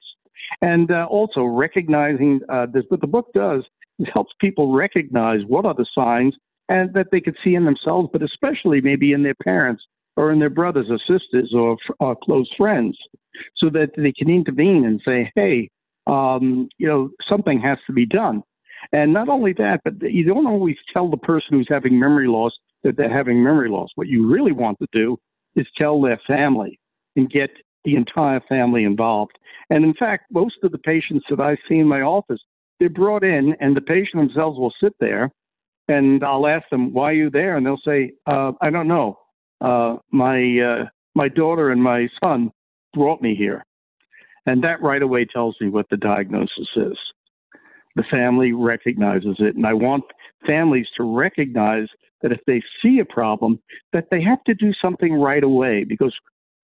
and 0.62 0.92
uh, 0.92 1.06
also 1.10 1.44
recognizing 1.44 2.40
uh, 2.50 2.66
this. 2.72 2.84
What 2.90 3.02
the 3.02 3.08
book 3.08 3.28
does 3.34 3.64
it 4.00 4.10
helps 4.14 4.34
people 4.40 4.74
recognize 4.74 5.42
what 5.48 5.66
are 5.66 5.74
the 5.74 5.86
signs 5.96 6.36
and 6.68 6.94
that 6.94 7.08
they 7.12 7.22
could 7.22 7.38
see 7.44 7.56
in 7.56 7.66
themselves, 7.66 8.10
but 8.12 8.24
especially 8.24 8.82
maybe 8.82 9.14
in 9.14 9.24
their 9.24 9.36
parents 9.36 9.84
or 10.18 10.32
in 10.32 10.40
their 10.40 10.50
brothers 10.50 10.88
or 10.90 10.98
sisters 11.00 11.54
or, 11.54 11.78
or 12.00 12.16
close 12.16 12.50
friends, 12.58 12.98
so 13.58 13.70
that 13.70 13.92
they 13.98 14.12
can 14.12 14.30
intervene 14.30 14.86
and 14.86 15.02
say, 15.06 15.32
hey, 15.36 15.70
um, 16.08 16.70
you 16.78 16.88
know, 16.88 17.10
something 17.28 17.60
has 17.60 17.78
to 17.88 17.94
be 17.94 18.06
done. 18.06 18.42
And 18.92 19.14
not 19.14 19.30
only 19.30 19.54
that, 19.54 19.82
but 19.84 20.02
you 20.02 20.24
don't 20.24 20.48
always 20.48 20.78
tell 20.94 21.10
the 21.10 21.18
person 21.18 21.50
who's 21.52 21.68
having 21.70 22.00
memory 22.00 22.28
loss 22.28 22.54
that 22.86 22.96
they're 22.96 23.12
having 23.12 23.44
memory 23.44 23.68
loss. 23.70 23.90
What 23.96 24.08
you 24.08 24.32
really 24.32 24.54
want 24.54 24.78
to 24.80 24.88
do 24.94 25.18
is 25.58 25.68
tell 25.78 26.00
their 26.00 26.22
family 26.26 26.80
and 27.18 27.30
get 27.30 27.50
the 27.84 27.96
entire 27.96 28.40
family 28.48 28.86
involved. 28.86 29.38
And 29.70 29.84
in 29.84 29.94
fact, 29.96 30.26
most 30.32 30.56
of 30.64 30.72
the 30.72 30.78
patients 30.78 31.26
that 31.30 31.42
I 31.42 31.58
see 31.68 31.80
in 31.80 31.88
my 31.88 32.02
office, 32.02 32.40
they're 32.80 32.90
brought 32.90 33.24
in, 33.24 33.56
and 33.60 33.76
the 33.76 33.82
patient 33.82 34.22
themselves 34.22 34.58
will 34.58 34.74
sit 34.82 34.94
there 35.00 35.32
and 35.88 36.24
I'll 36.24 36.48
ask 36.48 36.68
them, 36.70 36.94
"Why 36.94 37.12
are 37.12 37.14
you 37.14 37.30
there?" 37.30 37.58
And 37.58 37.66
they'll 37.66 37.78
say, 37.78 38.14
uh, 38.26 38.54
"I 38.62 38.70
don't 38.70 38.88
know. 38.88 39.20
Uh, 39.62 39.98
my 40.12 40.60
uh, 40.60 40.86
my 41.16 41.28
daughter 41.28 41.72
and 41.72 41.82
my 41.82 42.10
son 42.24 42.52
brought 42.94 43.22
me 43.22 43.36
here," 43.36 43.64
and 44.46 44.64
that 44.64 44.82
right 44.82 45.02
away 45.02 45.26
tells 45.26 45.56
me 45.62 45.70
what 45.70 45.88
the 45.90 45.98
diagnosis 45.98 46.68
is. 46.76 46.98
The 47.96 48.04
family 48.04 48.52
recognizes 48.52 49.38
it, 49.40 49.56
and 49.56 49.66
I 49.66 49.74
want 49.74 50.04
families 50.46 50.88
to 50.98 51.04
recognize 51.04 51.88
that 52.22 52.32
if 52.32 52.40
they 52.48 52.62
see 52.82 53.00
a 53.00 53.06
problem, 53.06 53.60
that 53.94 54.08
they 54.12 54.22
have 54.22 54.44
to 54.46 54.54
do 54.54 54.74
something 54.82 55.14
right 55.14 55.44
away. 55.44 55.84
Because 55.84 56.14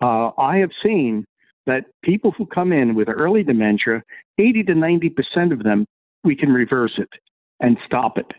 uh, 0.02 0.32
I 0.38 0.58
have 0.58 0.72
seen 0.84 1.26
that 1.68 1.86
people 2.04 2.32
who 2.32 2.46
come 2.46 2.72
in 2.72 2.96
with 2.96 3.10
early 3.10 3.44
dementia, 3.44 4.04
80 4.40 4.64
to 4.64 4.76
90 4.76 5.10
percent 5.10 5.54
of 5.54 5.64
them, 5.64 5.86
we 6.24 6.36
can 6.36 6.52
reverse 6.52 6.94
it 6.98 7.10
and 7.60 7.78
stop 7.86 8.18
it 8.18 8.32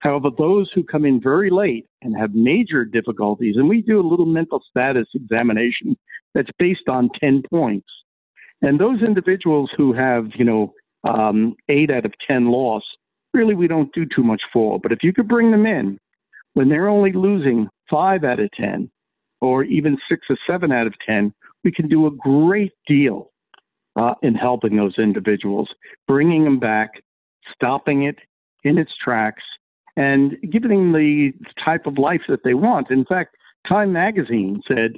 However, 0.00 0.30
those 0.36 0.70
who 0.74 0.82
come 0.82 1.04
in 1.04 1.20
very 1.20 1.50
late 1.50 1.86
and 2.02 2.16
have 2.16 2.34
major 2.34 2.84
difficulties, 2.84 3.56
and 3.56 3.68
we 3.68 3.82
do 3.82 4.00
a 4.00 4.08
little 4.08 4.26
mental 4.26 4.62
status 4.68 5.06
examination 5.14 5.96
that's 6.34 6.50
based 6.58 6.88
on 6.88 7.10
10 7.20 7.42
points. 7.50 7.88
And 8.62 8.80
those 8.80 9.02
individuals 9.02 9.70
who 9.76 9.92
have, 9.92 10.26
you 10.34 10.44
know, 10.44 10.72
um, 11.04 11.54
eight 11.68 11.90
out 11.90 12.06
of 12.06 12.12
10 12.26 12.46
loss, 12.46 12.82
really 13.34 13.54
we 13.54 13.68
don't 13.68 13.92
do 13.92 14.06
too 14.06 14.22
much 14.22 14.42
for. 14.52 14.78
But 14.80 14.92
if 14.92 15.02
you 15.02 15.12
could 15.12 15.28
bring 15.28 15.50
them 15.50 15.66
in 15.66 15.98
when 16.60 16.68
they're 16.68 16.90
only 16.90 17.12
losing 17.12 17.66
five 17.88 18.22
out 18.22 18.38
of 18.38 18.50
10, 18.52 18.90
or 19.40 19.64
even 19.64 19.96
six 20.10 20.26
or 20.28 20.36
seven 20.46 20.70
out 20.70 20.86
of 20.86 20.92
10, 21.06 21.32
we 21.64 21.72
can 21.72 21.88
do 21.88 22.06
a 22.06 22.10
great 22.10 22.74
deal 22.86 23.30
uh, 23.96 24.12
in 24.22 24.34
helping 24.34 24.76
those 24.76 24.98
individuals, 24.98 25.70
bringing 26.06 26.44
them 26.44 26.58
back, 26.58 26.90
stopping 27.54 28.02
it 28.02 28.16
in 28.62 28.76
its 28.76 28.92
tracks, 29.02 29.42
and 29.96 30.36
giving 30.52 30.68
them 30.68 30.92
the 30.92 31.32
type 31.64 31.86
of 31.86 31.96
life 31.96 32.20
that 32.28 32.44
they 32.44 32.52
want. 32.52 32.90
In 32.90 33.06
fact, 33.06 33.36
Time 33.66 33.94
magazine 33.94 34.60
said 34.68 34.96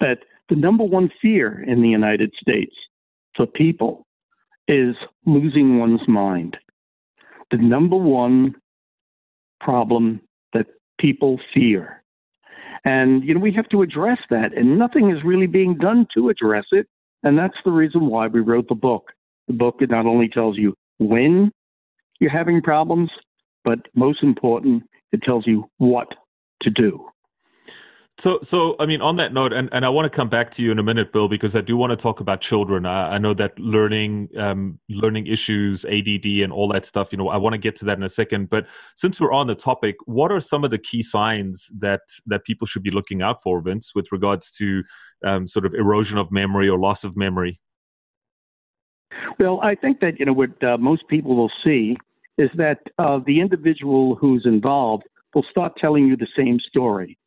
that 0.00 0.18
the 0.50 0.56
number 0.56 0.84
one 0.84 1.10
fear 1.22 1.64
in 1.66 1.80
the 1.80 1.88
United 1.88 2.30
States 2.38 2.74
for 3.34 3.46
people 3.46 4.06
is 4.68 4.96
losing 5.24 5.78
one's 5.78 6.06
mind. 6.06 6.58
The 7.50 7.56
number 7.56 7.96
one 7.96 8.54
problem 9.60 10.20
people 10.98 11.40
fear. 11.54 12.02
And 12.84 13.24
you 13.24 13.34
know, 13.34 13.40
we 13.40 13.52
have 13.52 13.68
to 13.70 13.82
address 13.82 14.18
that, 14.30 14.56
and 14.56 14.78
nothing 14.78 15.10
is 15.10 15.24
really 15.24 15.46
being 15.46 15.76
done 15.76 16.06
to 16.14 16.28
address 16.28 16.66
it. 16.72 16.86
And 17.22 17.36
that's 17.36 17.56
the 17.64 17.72
reason 17.72 18.06
why 18.06 18.28
we 18.28 18.40
wrote 18.40 18.68
the 18.68 18.74
book. 18.74 19.10
The 19.48 19.54
book 19.54 19.80
not 19.80 20.06
only 20.06 20.28
tells 20.28 20.56
you 20.56 20.74
when 20.98 21.50
you're 22.20 22.30
having 22.30 22.62
problems, 22.62 23.10
but 23.64 23.80
most 23.94 24.22
important, 24.22 24.84
it 25.12 25.22
tells 25.22 25.46
you 25.46 25.68
what 25.78 26.08
to 26.62 26.70
do. 26.70 27.06
So, 28.18 28.38
so 28.42 28.76
I 28.80 28.86
mean, 28.86 29.02
on 29.02 29.16
that 29.16 29.34
note, 29.34 29.52
and, 29.52 29.68
and 29.72 29.84
I 29.84 29.90
want 29.90 30.06
to 30.06 30.16
come 30.16 30.30
back 30.30 30.50
to 30.52 30.62
you 30.62 30.72
in 30.72 30.78
a 30.78 30.82
minute, 30.82 31.12
Bill, 31.12 31.28
because 31.28 31.54
I 31.54 31.60
do 31.60 31.76
want 31.76 31.90
to 31.90 31.96
talk 31.96 32.20
about 32.20 32.40
children. 32.40 32.86
I, 32.86 33.16
I 33.16 33.18
know 33.18 33.34
that 33.34 33.58
learning, 33.58 34.30
um, 34.38 34.80
learning 34.88 35.26
issues, 35.26 35.84
ADD, 35.84 36.24
and 36.24 36.50
all 36.50 36.66
that 36.68 36.86
stuff. 36.86 37.12
You 37.12 37.18
know, 37.18 37.28
I 37.28 37.36
want 37.36 37.52
to 37.52 37.58
get 37.58 37.76
to 37.76 37.84
that 37.84 37.98
in 37.98 38.04
a 38.04 38.08
second. 38.08 38.48
But 38.48 38.66
since 38.94 39.20
we're 39.20 39.32
on 39.32 39.48
the 39.48 39.54
topic, 39.54 39.96
what 40.06 40.32
are 40.32 40.40
some 40.40 40.64
of 40.64 40.70
the 40.70 40.78
key 40.78 41.02
signs 41.02 41.70
that 41.78 42.00
that 42.24 42.44
people 42.46 42.66
should 42.66 42.82
be 42.82 42.90
looking 42.90 43.20
out 43.20 43.42
for, 43.42 43.60
Vince, 43.60 43.94
with 43.94 44.10
regards 44.10 44.50
to 44.52 44.82
um, 45.22 45.46
sort 45.46 45.66
of 45.66 45.74
erosion 45.74 46.16
of 46.16 46.32
memory 46.32 46.70
or 46.70 46.78
loss 46.78 47.04
of 47.04 47.18
memory? 47.18 47.60
Well, 49.38 49.60
I 49.62 49.74
think 49.74 50.00
that 50.00 50.18
you 50.18 50.24
know 50.24 50.32
what 50.32 50.64
uh, 50.64 50.78
most 50.78 51.06
people 51.08 51.36
will 51.36 51.52
see 51.62 51.98
is 52.38 52.48
that 52.54 52.78
uh, 52.98 53.20
the 53.26 53.40
individual 53.40 54.14
who's 54.14 54.46
involved 54.46 55.04
will 55.34 55.44
start 55.50 55.74
telling 55.76 56.06
you 56.06 56.16
the 56.16 56.28
same 56.34 56.58
story. 56.60 57.18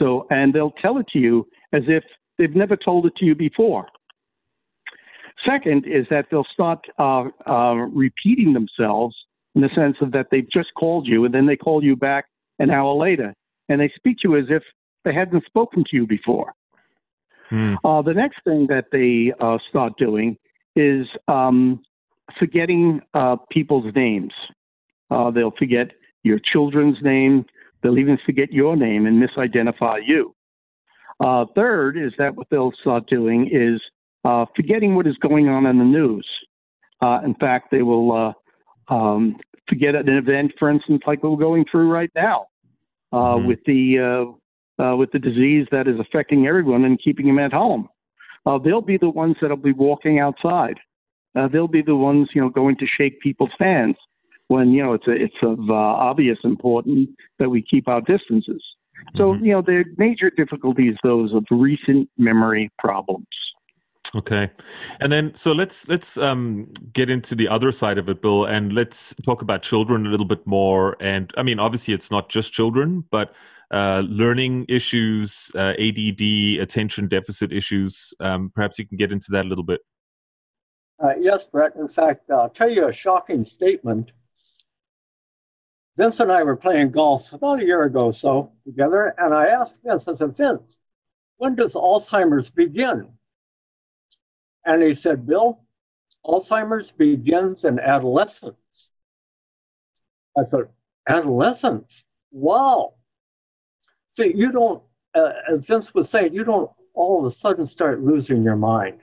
So, 0.00 0.26
and 0.30 0.52
they'll 0.52 0.72
tell 0.82 0.98
it 0.98 1.06
to 1.12 1.18
you 1.18 1.46
as 1.72 1.82
if 1.86 2.02
they've 2.38 2.54
never 2.54 2.76
told 2.76 3.06
it 3.06 3.14
to 3.16 3.24
you 3.24 3.34
before. 3.34 3.86
Second 5.46 5.86
is 5.86 6.06
that 6.10 6.26
they'll 6.30 6.46
start 6.52 6.80
uh, 6.98 7.24
uh, 7.46 7.74
repeating 7.92 8.52
themselves 8.52 9.14
in 9.54 9.62
the 9.62 9.70
sense 9.74 9.96
of 10.00 10.12
that 10.12 10.26
they've 10.30 10.50
just 10.52 10.68
called 10.74 11.06
you 11.06 11.24
and 11.24 11.34
then 11.34 11.46
they 11.46 11.56
call 11.56 11.82
you 11.82 11.96
back 11.96 12.26
an 12.58 12.70
hour 12.70 12.94
later 12.94 13.34
and 13.68 13.80
they 13.80 13.90
speak 13.96 14.18
to 14.18 14.30
you 14.30 14.36
as 14.36 14.46
if 14.48 14.62
they 15.04 15.14
hadn't 15.14 15.44
spoken 15.46 15.84
to 15.84 15.96
you 15.96 16.06
before. 16.06 16.52
Hmm. 17.48 17.74
Uh, 17.84 18.02
the 18.02 18.14
next 18.14 18.38
thing 18.44 18.66
that 18.68 18.86
they 18.92 19.32
uh, 19.40 19.58
start 19.68 19.96
doing 19.96 20.36
is 20.76 21.06
um, 21.26 21.82
forgetting 22.38 23.00
uh, 23.14 23.36
people's 23.50 23.92
names. 23.94 24.32
Uh, 25.10 25.30
they'll 25.30 25.50
forget 25.58 25.90
your 26.22 26.38
children's 26.38 26.98
name. 27.02 27.46
They'll 27.82 27.98
even 27.98 28.18
forget 28.24 28.52
your 28.52 28.76
name 28.76 29.06
and 29.06 29.22
misidentify 29.22 30.00
you. 30.06 30.34
Uh, 31.18 31.44
third 31.54 31.96
is 31.96 32.12
that 32.18 32.34
what 32.34 32.48
they'll 32.50 32.72
start 32.80 33.06
doing 33.08 33.48
is 33.52 33.80
uh, 34.24 34.46
forgetting 34.56 34.94
what 34.94 35.06
is 35.06 35.16
going 35.18 35.48
on 35.48 35.66
in 35.66 35.78
the 35.78 35.84
news. 35.84 36.26
Uh, 37.02 37.20
in 37.24 37.34
fact, 37.34 37.70
they 37.70 37.82
will 37.82 38.34
uh, 38.90 38.94
um, 38.94 39.36
forget 39.68 39.94
an 39.94 40.08
event, 40.08 40.52
for 40.58 40.70
instance, 40.70 41.02
like 41.06 41.22
we're 41.22 41.36
going 41.36 41.64
through 41.70 41.90
right 41.90 42.10
now 42.14 42.46
mm-hmm. 43.12 43.46
with 43.46 43.60
the 43.66 44.34
with 44.96 45.12
the 45.12 45.18
disease 45.18 45.66
that 45.70 45.86
is 45.86 46.00
affecting 46.00 46.46
everyone 46.46 46.84
and 46.84 46.98
keeping 47.02 47.26
them 47.26 47.38
at 47.38 47.52
home. 47.52 47.88
they'll 48.64 48.80
be 48.80 48.96
the 48.96 49.10
ones 49.10 49.36
that'll 49.40 49.56
be 49.56 49.72
walking 49.72 50.18
outside 50.18 50.78
uh, 51.36 51.48
they'll 51.48 51.68
be 51.68 51.82
the 51.82 51.94
ones 51.94 52.28
you 52.34 52.40
know 52.40 52.48
going 52.48 52.76
to 52.76 52.86
shake 52.86 53.20
people's 53.20 53.50
hands 53.58 53.96
when 54.50 54.72
you 54.72 54.82
know 54.82 54.94
it's 54.94 55.06
a, 55.06 55.12
it's 55.12 55.42
of 55.42 55.58
uh, 55.70 55.74
obvious 55.74 56.38
importance 56.42 57.08
that 57.38 57.48
we 57.48 57.62
keep 57.62 57.86
our 57.86 58.00
distances. 58.00 58.62
So 59.16 59.32
mm-hmm. 59.32 59.44
you 59.44 59.52
know 59.52 59.62
the 59.62 59.84
major 59.96 60.30
difficulties 60.30 60.96
those 61.04 61.32
of 61.32 61.44
recent 61.50 62.08
memory 62.18 62.68
problems. 62.78 63.28
Okay, 64.12 64.50
and 64.98 65.12
then 65.12 65.32
so 65.36 65.52
let's 65.52 65.86
let's 65.86 66.16
um, 66.16 66.72
get 66.92 67.08
into 67.10 67.36
the 67.36 67.48
other 67.48 67.70
side 67.70 67.96
of 67.96 68.08
it, 68.08 68.20
Bill, 68.20 68.44
and 68.44 68.72
let's 68.72 69.14
talk 69.24 69.40
about 69.40 69.62
children 69.62 70.04
a 70.04 70.08
little 70.08 70.26
bit 70.26 70.44
more. 70.48 70.96
And 71.00 71.32
I 71.36 71.44
mean, 71.44 71.60
obviously, 71.60 71.94
it's 71.94 72.10
not 72.10 72.28
just 72.28 72.52
children, 72.52 73.04
but 73.12 73.32
uh, 73.70 74.02
learning 74.04 74.66
issues, 74.68 75.48
uh, 75.54 75.74
ADD, 75.78 76.60
attention 76.60 77.06
deficit 77.06 77.52
issues. 77.52 78.12
Um, 78.18 78.50
perhaps 78.52 78.80
you 78.80 78.86
can 78.86 78.96
get 78.96 79.12
into 79.12 79.30
that 79.30 79.44
a 79.44 79.48
little 79.48 79.64
bit. 79.64 79.80
Uh, 80.98 81.14
yes, 81.20 81.46
Brett. 81.46 81.76
In 81.76 81.86
fact, 81.86 82.28
I'll 82.32 82.50
tell 82.50 82.68
you 82.68 82.88
a 82.88 82.92
shocking 82.92 83.44
statement. 83.44 84.12
Vince 86.00 86.18
and 86.20 86.32
I 86.32 86.42
were 86.44 86.56
playing 86.56 86.92
golf 86.92 87.30
about 87.34 87.60
a 87.60 87.66
year 87.66 87.82
ago 87.82 88.06
or 88.06 88.14
so 88.14 88.52
together, 88.64 89.14
and 89.18 89.34
I 89.34 89.48
asked 89.48 89.82
Vince, 89.84 90.08
I 90.08 90.14
said, 90.14 90.34
Vince, 90.34 90.78
when 91.36 91.54
does 91.54 91.74
Alzheimer's 91.74 92.48
begin? 92.48 93.06
And 94.64 94.82
he 94.82 94.94
said, 94.94 95.26
Bill, 95.26 95.60
Alzheimer's 96.24 96.90
begins 96.90 97.66
in 97.66 97.78
adolescence. 97.78 98.92
I 100.38 100.44
thought, 100.44 100.70
adolescence? 101.06 102.06
Wow. 102.30 102.94
See, 104.10 104.32
you 104.34 104.52
don't, 104.52 104.82
uh, 105.14 105.32
as 105.52 105.66
Vince 105.66 105.92
was 105.92 106.08
saying, 106.08 106.32
you 106.32 106.44
don't 106.44 106.70
all 106.94 107.18
of 107.18 107.30
a 107.30 107.34
sudden 107.34 107.66
start 107.66 108.00
losing 108.00 108.42
your 108.42 108.56
mind. 108.56 109.00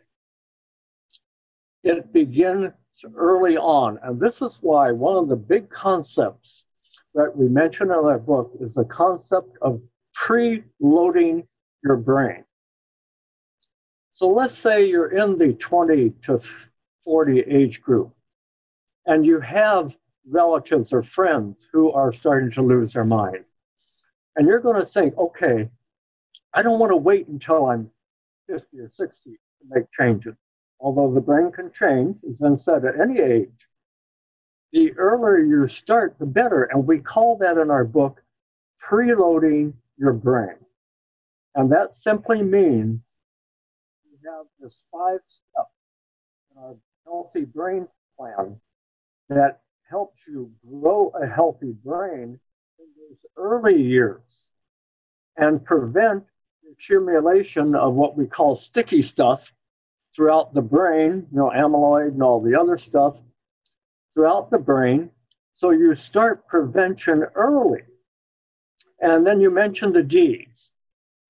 It 1.83 2.11
begins 2.11 2.71
early 3.15 3.55
on. 3.55 3.99
And 4.01 4.19
this 4.19 4.41
is 4.41 4.57
why 4.63 4.91
one 4.91 5.15
of 5.15 5.29
the 5.29 5.35
big 5.35 5.69
concepts 5.69 6.65
that 7.17 7.35
we 7.35 7.49
mention 7.49 7.87
in 7.87 7.93
our 7.93 8.19
book 8.19 8.51
is 8.61 8.71
the 8.75 8.85
concept 8.85 9.57
of 9.63 9.81
pre-loading 10.13 11.47
your 11.83 11.97
brain. 11.97 12.45
So 14.11 14.29
let's 14.29 14.55
say 14.55 14.85
you're 14.85 15.09
in 15.09 15.35
the 15.35 15.53
20 15.53 16.11
to 16.23 16.39
40 17.03 17.39
age 17.39 17.81
group 17.81 18.13
and 19.07 19.25
you 19.25 19.39
have 19.39 19.97
relatives 20.29 20.93
or 20.93 21.01
friends 21.01 21.67
who 21.73 21.91
are 21.91 22.13
starting 22.13 22.51
to 22.51 22.61
lose 22.61 22.93
their 22.93 23.03
mind. 23.03 23.45
And 24.35 24.47
you're 24.47 24.59
going 24.59 24.79
to 24.79 24.85
think, 24.85 25.17
okay, 25.17 25.69
I 26.53 26.61
don't 26.61 26.79
want 26.79 26.91
to 26.91 26.97
wait 26.97 27.27
until 27.27 27.65
I'm 27.65 27.89
50 28.47 28.77
or 28.77 28.91
60 28.93 29.31
to 29.31 29.37
make 29.69 29.85
changes. 29.91 30.35
Although 30.79 31.11
the 31.11 31.21
brain 31.21 31.51
can 31.51 31.71
change, 31.71 32.17
as 32.29 32.35
been 32.35 32.59
said, 32.59 32.85
at 32.85 32.99
any 32.99 33.19
age, 33.19 33.67
the 34.71 34.93
earlier 34.97 35.39
you 35.39 35.67
start, 35.67 36.17
the 36.17 36.25
better. 36.25 36.63
And 36.63 36.85
we 36.85 36.99
call 36.99 37.37
that 37.37 37.57
in 37.57 37.69
our 37.69 37.85
book 37.85 38.21
preloading 38.83 39.73
your 39.97 40.13
brain. 40.13 40.55
And 41.55 41.71
that 41.71 41.97
simply 41.97 42.43
means 42.43 42.99
we 44.05 44.29
have 44.29 44.45
this 44.59 44.75
five 44.91 45.19
step 45.27 45.67
in 46.51 46.61
our 46.61 46.75
healthy 47.05 47.45
brain 47.45 47.87
plan 48.17 48.59
that 49.29 49.61
helps 49.89 50.27
you 50.27 50.51
grow 50.69 51.11
a 51.21 51.25
healthy 51.25 51.73
brain 51.83 52.39
in 52.79 52.85
those 52.99 53.25
early 53.37 53.81
years 53.81 54.21
and 55.37 55.63
prevent 55.63 56.23
the 56.63 56.71
accumulation 56.71 57.75
of 57.75 57.93
what 57.93 58.17
we 58.17 58.25
call 58.25 58.55
sticky 58.55 59.01
stuff 59.01 59.51
throughout 60.13 60.53
the 60.53 60.61
brain, 60.61 61.27
you 61.31 61.37
know, 61.37 61.51
amyloid 61.55 62.09
and 62.09 62.23
all 62.23 62.41
the 62.41 62.59
other 62.59 62.77
stuff 62.77 63.21
throughout 64.17 64.49
the 64.49 64.57
brain. 64.57 65.11
So 65.53 65.69
you 65.69 65.93
start 65.93 66.47
prevention 66.47 67.23
early. 67.35 67.83
And 68.99 69.25
then 69.25 69.39
you 69.39 69.51
mentioned 69.51 69.93
the 69.93 70.01
D's. 70.01 70.73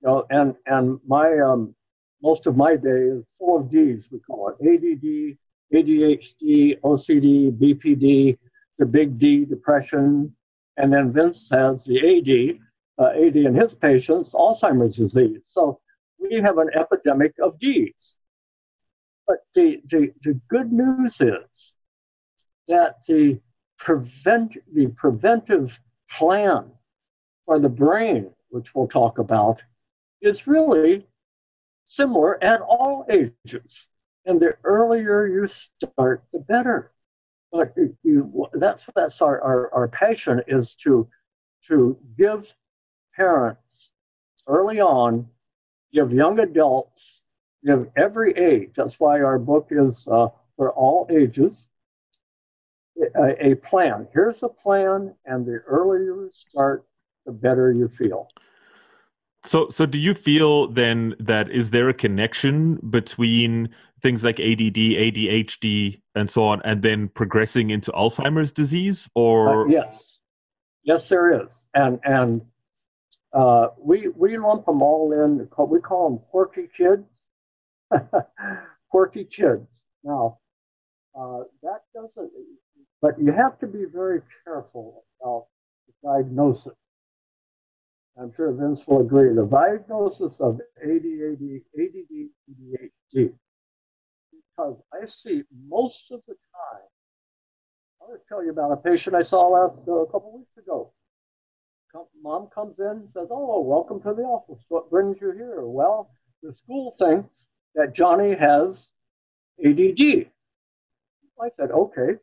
You 0.01 0.07
know, 0.07 0.25
and 0.29 0.55
and 0.67 0.97
my 1.05 1.37
um, 1.39 1.75
most 2.23 2.47
of 2.47 2.55
my 2.55 2.77
day 2.77 3.01
is 3.15 3.25
full 3.37 3.57
of 3.57 3.69
D's. 3.69 4.07
We 4.09 4.19
call 4.19 4.49
it 4.49 4.55
ADD, 4.61 5.37
ADHD, 5.77 6.79
OCD, 6.79 7.51
BPD, 7.51 8.37
the 8.79 8.85
big 8.85 9.19
D, 9.19 9.43
depression, 9.43 10.33
and 10.77 10.93
then 10.93 11.11
Vince 11.11 11.49
has 11.51 11.83
the 11.83 11.97
AD, 11.99 12.59
uh, 13.03 13.09
AD 13.09 13.35
in 13.35 13.53
his 13.53 13.73
patients, 13.73 14.33
Alzheimer's 14.33 14.95
disease. 14.95 15.41
So 15.43 15.81
we 16.19 16.39
have 16.39 16.57
an 16.57 16.69
epidemic 16.73 17.33
of 17.41 17.59
Ds. 17.59 18.17
But 19.25 19.39
the, 19.55 19.81
the, 19.89 20.13
the 20.21 20.39
good 20.47 20.71
news 20.71 21.19
is 21.19 21.76
that 22.67 23.05
the 23.05 23.39
prevent 23.77 24.57
the 24.73 24.87
preventive 24.87 25.79
plan 26.09 26.71
for 27.45 27.59
the 27.59 27.69
brain, 27.69 28.31
which 28.49 28.73
we'll 28.73 28.87
talk 28.87 29.19
about, 29.19 29.61
is 30.21 30.47
really 30.47 31.05
similar 31.85 32.43
at 32.43 32.61
all 32.61 33.05
ages. 33.09 33.89
And 34.25 34.39
the 34.39 34.57
earlier 34.63 35.27
you 35.27 35.47
start, 35.47 36.23
the 36.33 36.39
better. 36.39 36.91
But 37.51 37.73
you, 38.03 38.47
that's 38.53 38.89
that's 38.93 39.21
our, 39.21 39.41
our, 39.41 39.73
our 39.73 39.87
passion 39.87 40.41
is 40.47 40.75
to 40.75 41.07
to 41.67 41.97
give 42.17 42.53
parents 43.15 43.91
early 44.47 44.81
on, 44.81 45.27
give 45.93 46.11
young 46.11 46.39
adults, 46.39 47.23
give 47.65 47.89
every 47.95 48.33
age. 48.33 48.71
That's 48.75 48.99
why 48.99 49.21
our 49.21 49.39
book 49.39 49.67
is 49.71 50.07
uh, 50.09 50.27
for 50.57 50.71
all 50.73 51.07
ages. 51.09 51.69
A, 53.15 53.51
a 53.51 53.55
plan. 53.55 54.07
Here's 54.13 54.41
a 54.43 54.49
plan, 54.49 55.13
and 55.25 55.45
the 55.45 55.61
earlier 55.67 56.03
you 56.03 56.29
start, 56.31 56.85
the 57.25 57.31
better 57.31 57.71
you 57.71 57.89
feel. 57.89 58.29
So, 59.45 59.69
so 59.69 59.85
do 59.85 59.97
you 59.97 60.13
feel 60.13 60.67
then 60.67 61.15
that 61.19 61.49
is 61.51 61.69
there 61.69 61.89
a 61.89 61.93
connection 61.93 62.75
between 62.89 63.69
things 64.01 64.23
like 64.23 64.39
ADD, 64.39 64.75
ADHD, 64.75 66.01
and 66.15 66.29
so 66.29 66.43
on, 66.43 66.61
and 66.65 66.81
then 66.81 67.07
progressing 67.09 67.69
into 67.69 67.91
Alzheimer's 67.91 68.51
disease? 68.51 69.09
Or 69.15 69.67
uh, 69.67 69.69
yes, 69.69 70.19
yes, 70.83 71.07
there 71.07 71.43
is, 71.43 71.65
and 71.73 71.99
and 72.03 72.41
uh, 73.31 73.67
we 73.79 74.09
we 74.15 74.37
lump 74.37 74.65
them 74.65 74.81
all 74.81 75.13
in. 75.13 75.47
We 75.69 75.79
call 75.79 76.09
them 76.09 76.19
quirky 76.31 76.67
kids. 76.75 77.03
quirky 78.89 79.25
kids. 79.25 79.67
Now, 80.03 80.39
uh, 81.17 81.43
that 81.63 81.81
doesn't. 81.93 82.31
But 83.01 83.19
you 83.21 83.31
have 83.31 83.59
to 83.59 83.67
be 83.67 83.85
very 83.85 84.21
careful 84.43 85.03
about 85.21 85.47
the 85.87 85.93
diagnosis 86.07 86.73
I'm 88.19 88.33
sure 88.35 88.51
Vince 88.51 88.85
will 88.87 89.01
agree, 89.01 89.33
the 89.33 89.45
diagnosis 89.45 90.33
of 90.39 90.59
ADD, 90.81 91.61
ADD, 91.79 92.29
ADHD, 92.49 93.33
because 94.31 94.81
I 94.91 95.05
see 95.07 95.43
most 95.67 96.11
of 96.11 96.21
the 96.27 96.33
time, 96.33 96.81
I'll 98.01 98.07
to 98.07 98.19
tell 98.27 98.43
you 98.43 98.49
about 98.49 98.71
a 98.71 98.77
patient 98.77 99.15
I 99.15 99.21
saw 99.21 99.47
last 99.47 99.87
uh, 99.87 99.91
a 99.91 100.05
couple 100.07 100.35
weeks 100.35 100.57
ago. 100.57 100.91
Mom 102.21 102.47
comes 102.53 102.77
in 102.79 103.07
says, 103.13 103.27
Oh, 103.31 103.61
welcome 103.61 103.99
to 104.01 104.13
the 104.13 104.21
office. 104.21 104.63
What 104.69 104.89
brings 104.89 105.17
you 105.19 105.31
here? 105.31 105.65
Well, 105.65 106.11
the 106.43 106.53
school 106.53 106.95
thinks 106.99 107.47
that 107.73 107.93
Johnny 107.93 108.35
has 108.35 108.89
ADD. 109.63 110.27
I 111.41 111.49
said, 111.55 111.71
Okay. 111.71 112.17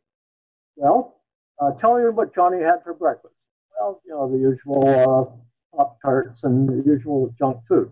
Well, 0.76 1.20
uh, 1.60 1.72
tell 1.80 1.96
me 1.96 2.02
what 2.10 2.34
Johnny 2.34 2.62
had 2.62 2.82
for 2.82 2.94
breakfast. 2.94 3.34
Well, 3.78 4.00
you 4.04 4.12
know, 4.12 4.30
the 4.30 4.38
usual 4.38 4.88
uh, 4.88 5.76
Pop 5.76 5.98
Tarts 6.02 6.42
and 6.44 6.68
the 6.68 6.82
usual 6.84 7.34
junk 7.38 7.58
food. 7.68 7.90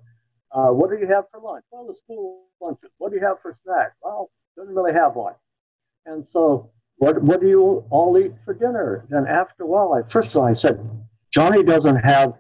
Uh, 0.53 0.69
what 0.69 0.91
do 0.91 0.99
you 0.99 1.07
have 1.07 1.25
for 1.31 1.41
lunch? 1.41 1.65
Well, 1.71 1.87
the 1.87 1.95
school 1.95 2.45
lunches. 2.61 2.91
What 2.99 3.11
do 3.11 3.19
you 3.19 3.25
have 3.25 3.41
for 3.41 3.57
snack? 3.65 3.95
Well, 4.03 4.31
doesn't 4.57 4.75
really 4.75 4.93
have 4.93 5.15
one. 5.15 5.35
And 6.07 6.27
so, 6.27 6.71
what 6.97 7.23
what 7.23 7.41
do 7.41 7.49
you 7.49 7.85
all 7.91 8.19
eat 8.19 8.33
for 8.45 8.55
dinner? 8.55 9.07
Then 9.09 9.27
after 9.27 9.63
a 9.63 9.67
while, 9.67 9.95
I 9.95 10.09
first 10.11 10.31
of 10.31 10.37
all 10.37 10.47
I 10.47 10.55
said, 10.55 10.79
Johnny 11.33 11.63
doesn't 11.63 11.97
have 11.97 12.35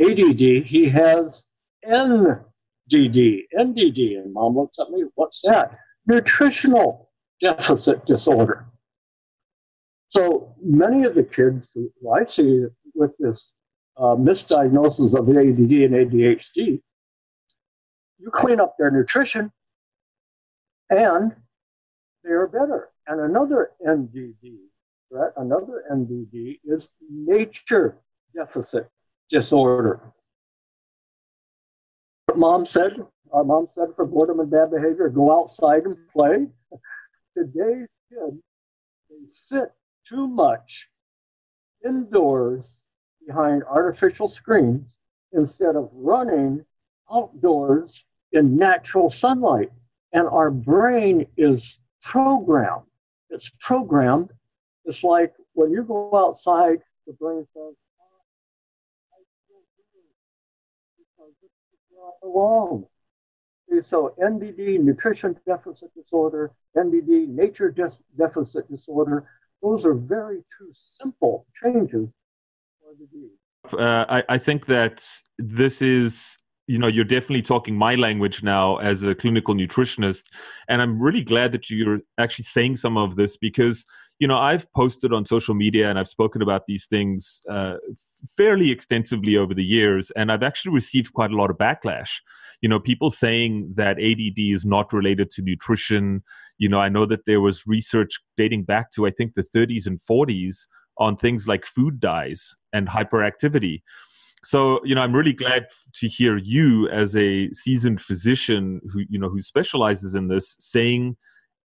ADD. 0.00 0.64
He 0.64 0.88
has 0.88 1.44
NDD, 1.84 3.42
NDD. 3.58 4.18
And 4.18 4.32
mom 4.32 4.56
looks 4.56 4.78
at 4.78 4.90
me, 4.90 5.04
what's 5.16 5.42
that? 5.42 5.78
Nutritional 6.06 7.10
deficit 7.40 8.06
disorder. 8.06 8.66
So 10.10 10.54
many 10.62 11.04
of 11.04 11.14
the 11.14 11.22
kids 11.22 11.68
who 11.74 11.90
I 12.10 12.24
see 12.24 12.64
with 12.94 13.12
this 13.18 13.52
uh, 13.96 14.16
misdiagnosis 14.16 15.18
of 15.18 15.28
ADD 15.28 15.36
and 15.36 15.94
ADHD, 15.94 16.80
you 18.18 18.30
clean 18.32 18.60
up 18.60 18.76
their 18.78 18.90
nutrition 18.90 19.52
and 20.90 21.34
they 22.24 22.30
are 22.30 22.46
better. 22.46 22.88
And 23.06 23.20
another 23.20 23.72
NDD, 23.86 24.56
right? 25.10 25.32
Another 25.36 25.84
NDD 25.92 26.60
is 26.64 26.88
nature 27.10 27.98
deficit 28.34 28.88
disorder. 29.30 30.00
What 32.26 32.38
Mom 32.38 32.66
said, 32.66 32.98
our 33.32 33.44
mom 33.44 33.68
said 33.74 33.88
for 33.96 34.04
boredom 34.06 34.40
and 34.40 34.50
bad 34.50 34.70
behavior, 34.70 35.08
go 35.08 35.38
outside 35.38 35.84
and 35.84 35.96
play. 36.12 36.46
Today's 37.36 37.88
kids, 38.10 38.42
they 39.10 39.16
sit 39.32 39.72
too 40.08 40.26
much 40.26 40.88
indoors 41.84 42.64
behind 43.26 43.62
artificial 43.64 44.28
screens 44.28 44.96
instead 45.32 45.76
of 45.76 45.90
running 45.92 46.64
outdoors 47.12 48.06
in 48.32 48.56
natural 48.56 49.10
sunlight. 49.10 49.70
And 50.12 50.26
our 50.26 50.50
brain 50.50 51.26
is 51.36 51.78
programmed. 52.02 52.86
It's 53.30 53.50
programmed. 53.60 54.30
It's 54.84 55.04
like 55.04 55.34
when 55.52 55.70
you 55.70 55.82
go 55.82 56.10
outside, 56.14 56.78
the 57.06 57.12
brain 57.14 57.46
says, 57.52 57.74
wrong. 62.22 62.86
So 63.90 64.14
NDD, 64.20 64.80
nutrition 64.80 65.36
deficit 65.46 65.94
disorder, 65.94 66.52
NDD, 66.76 67.28
nature 67.28 67.70
de- 67.70 67.92
deficit 68.16 68.68
disorder, 68.70 69.28
those 69.62 69.84
are 69.84 69.94
very 69.94 70.38
two 70.58 70.70
simple 71.00 71.46
changes 71.62 72.08
for 73.68 73.80
uh, 73.80 74.04
I, 74.08 74.24
I 74.28 74.38
think 74.38 74.66
that 74.66 75.04
this 75.38 75.82
is 75.82 76.38
you 76.66 76.78
know 76.78 76.86
you're 76.86 77.04
definitely 77.04 77.42
talking 77.42 77.76
my 77.76 77.94
language 77.94 78.42
now 78.42 78.76
as 78.76 79.02
a 79.02 79.14
clinical 79.14 79.54
nutritionist 79.54 80.24
and 80.68 80.80
i'm 80.80 81.00
really 81.00 81.22
glad 81.22 81.52
that 81.52 81.70
you're 81.70 82.00
actually 82.18 82.44
saying 82.44 82.76
some 82.76 82.96
of 82.96 83.16
this 83.16 83.36
because 83.36 83.84
you 84.18 84.26
know 84.26 84.38
i've 84.38 84.70
posted 84.72 85.12
on 85.12 85.24
social 85.24 85.54
media 85.54 85.88
and 85.88 85.98
i've 85.98 86.08
spoken 86.08 86.42
about 86.42 86.66
these 86.66 86.86
things 86.86 87.40
uh, 87.50 87.76
fairly 88.36 88.70
extensively 88.70 89.36
over 89.36 89.54
the 89.54 89.64
years 89.64 90.10
and 90.12 90.32
i've 90.32 90.42
actually 90.42 90.72
received 90.72 91.12
quite 91.12 91.30
a 91.30 91.36
lot 91.36 91.50
of 91.50 91.56
backlash. 91.56 92.20
You 92.60 92.68
know 92.68 92.80
people 92.80 93.10
saying 93.10 93.74
that 93.76 93.98
add 93.98 94.38
is 94.38 94.64
not 94.64 94.92
related 94.92 95.30
to 95.30 95.42
nutrition. 95.42 96.22
You 96.58 96.68
know 96.68 96.80
i 96.80 96.88
know 96.88 97.06
that 97.06 97.24
there 97.26 97.40
was 97.40 97.66
research 97.66 98.18
dating 98.36 98.64
back 98.64 98.90
to 98.92 99.06
i 99.06 99.10
think 99.10 99.34
the 99.34 99.44
30s 99.54 99.86
and 99.86 100.00
40s 100.00 100.66
on 100.98 101.16
things 101.16 101.46
like 101.46 101.64
food 101.64 102.00
dyes 102.00 102.56
and 102.72 102.88
hyperactivity. 102.88 103.82
So 104.42 104.80
you 104.84 104.94
know 104.94 105.02
i'm 105.02 105.14
really 105.14 105.32
glad 105.32 105.68
to 105.94 106.08
hear 106.08 106.36
you 106.36 106.88
as 106.88 107.16
a 107.16 107.50
seasoned 107.52 108.00
physician 108.00 108.80
who 108.90 109.00
you 109.08 109.18
know 109.18 109.28
who 109.28 109.40
specializes 109.40 110.14
in 110.14 110.28
this 110.28 110.56
saying 110.58 111.16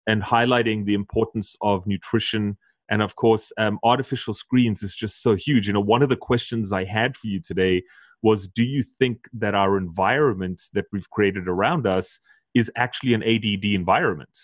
and 0.06 0.22
highlighting 0.22 0.84
the 0.84 0.94
importance 0.94 1.56
of 1.60 1.86
nutrition. 1.86 2.56
And 2.90 3.02
of 3.02 3.16
course 3.16 3.52
um, 3.58 3.78
artificial 3.82 4.34
screens 4.34 4.82
is 4.82 4.94
just 4.94 5.22
so 5.22 5.34
huge. 5.34 5.66
You 5.66 5.72
know 5.72 5.80
one 5.80 6.02
of 6.02 6.08
the 6.08 6.16
questions 6.16 6.72
i 6.72 6.84
had 6.84 7.16
for 7.16 7.26
you 7.26 7.40
today 7.40 7.82
was 8.22 8.46
do 8.46 8.62
you 8.62 8.82
think 8.82 9.28
that 9.32 9.54
our 9.54 9.76
environment 9.76 10.62
that 10.74 10.86
we've 10.92 11.10
created 11.10 11.48
around 11.48 11.86
us 11.86 12.20
is 12.54 12.70
actually 12.76 13.14
an 13.14 13.22
add 13.22 13.64
environment? 13.64 14.38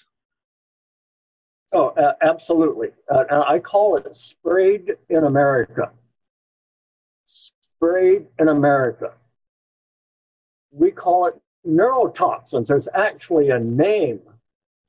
Oh 1.73 1.88
uh, 1.88 2.14
absolutely. 2.23 2.88
Uh, 3.11 3.25
i 3.47 3.59
call 3.59 3.97
it 3.97 4.16
sprayed 4.16 4.97
in 5.11 5.25
america. 5.25 5.90
Sprayed 7.25 8.27
in 8.38 8.49
America. 8.49 9.12
We 10.73 10.90
call 10.90 11.27
it 11.27 11.35
neurotoxins. 11.66 12.66
There's 12.66 12.88
actually 12.94 13.51
a 13.51 13.59
name, 13.59 14.21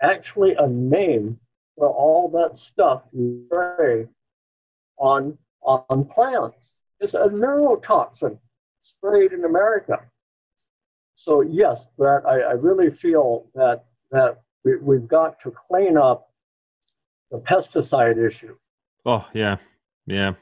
actually 0.02 0.56
a 0.56 0.68
name 0.68 1.40
for 1.78 1.90
all 1.90 2.30
that 2.30 2.58
stuff 2.58 3.04
you 3.14 3.46
spray 3.46 4.08
on, 4.98 5.38
on 5.62 6.06
plants. 6.06 6.80
It's 7.00 7.14
a 7.14 7.28
neurotoxin 7.28 8.38
sprayed 8.80 9.32
in 9.32 9.46
America. 9.46 10.00
So 11.16 11.42
yes, 11.42 11.88
Brett, 11.98 12.26
I, 12.26 12.40
I 12.40 12.52
really 12.54 12.92
feel 12.92 13.48
that 13.56 13.86
that 14.12 14.42
we, 14.64 14.78
we've 14.78 15.08
got 15.08 15.40
to 15.42 15.52
clean 15.52 15.98
up 15.98 16.32
the 17.30 17.40
pesticide 17.40 18.18
issue. 18.18 18.56
Oh 19.06 19.28
yeah, 19.34 19.58
yeah 20.06 20.34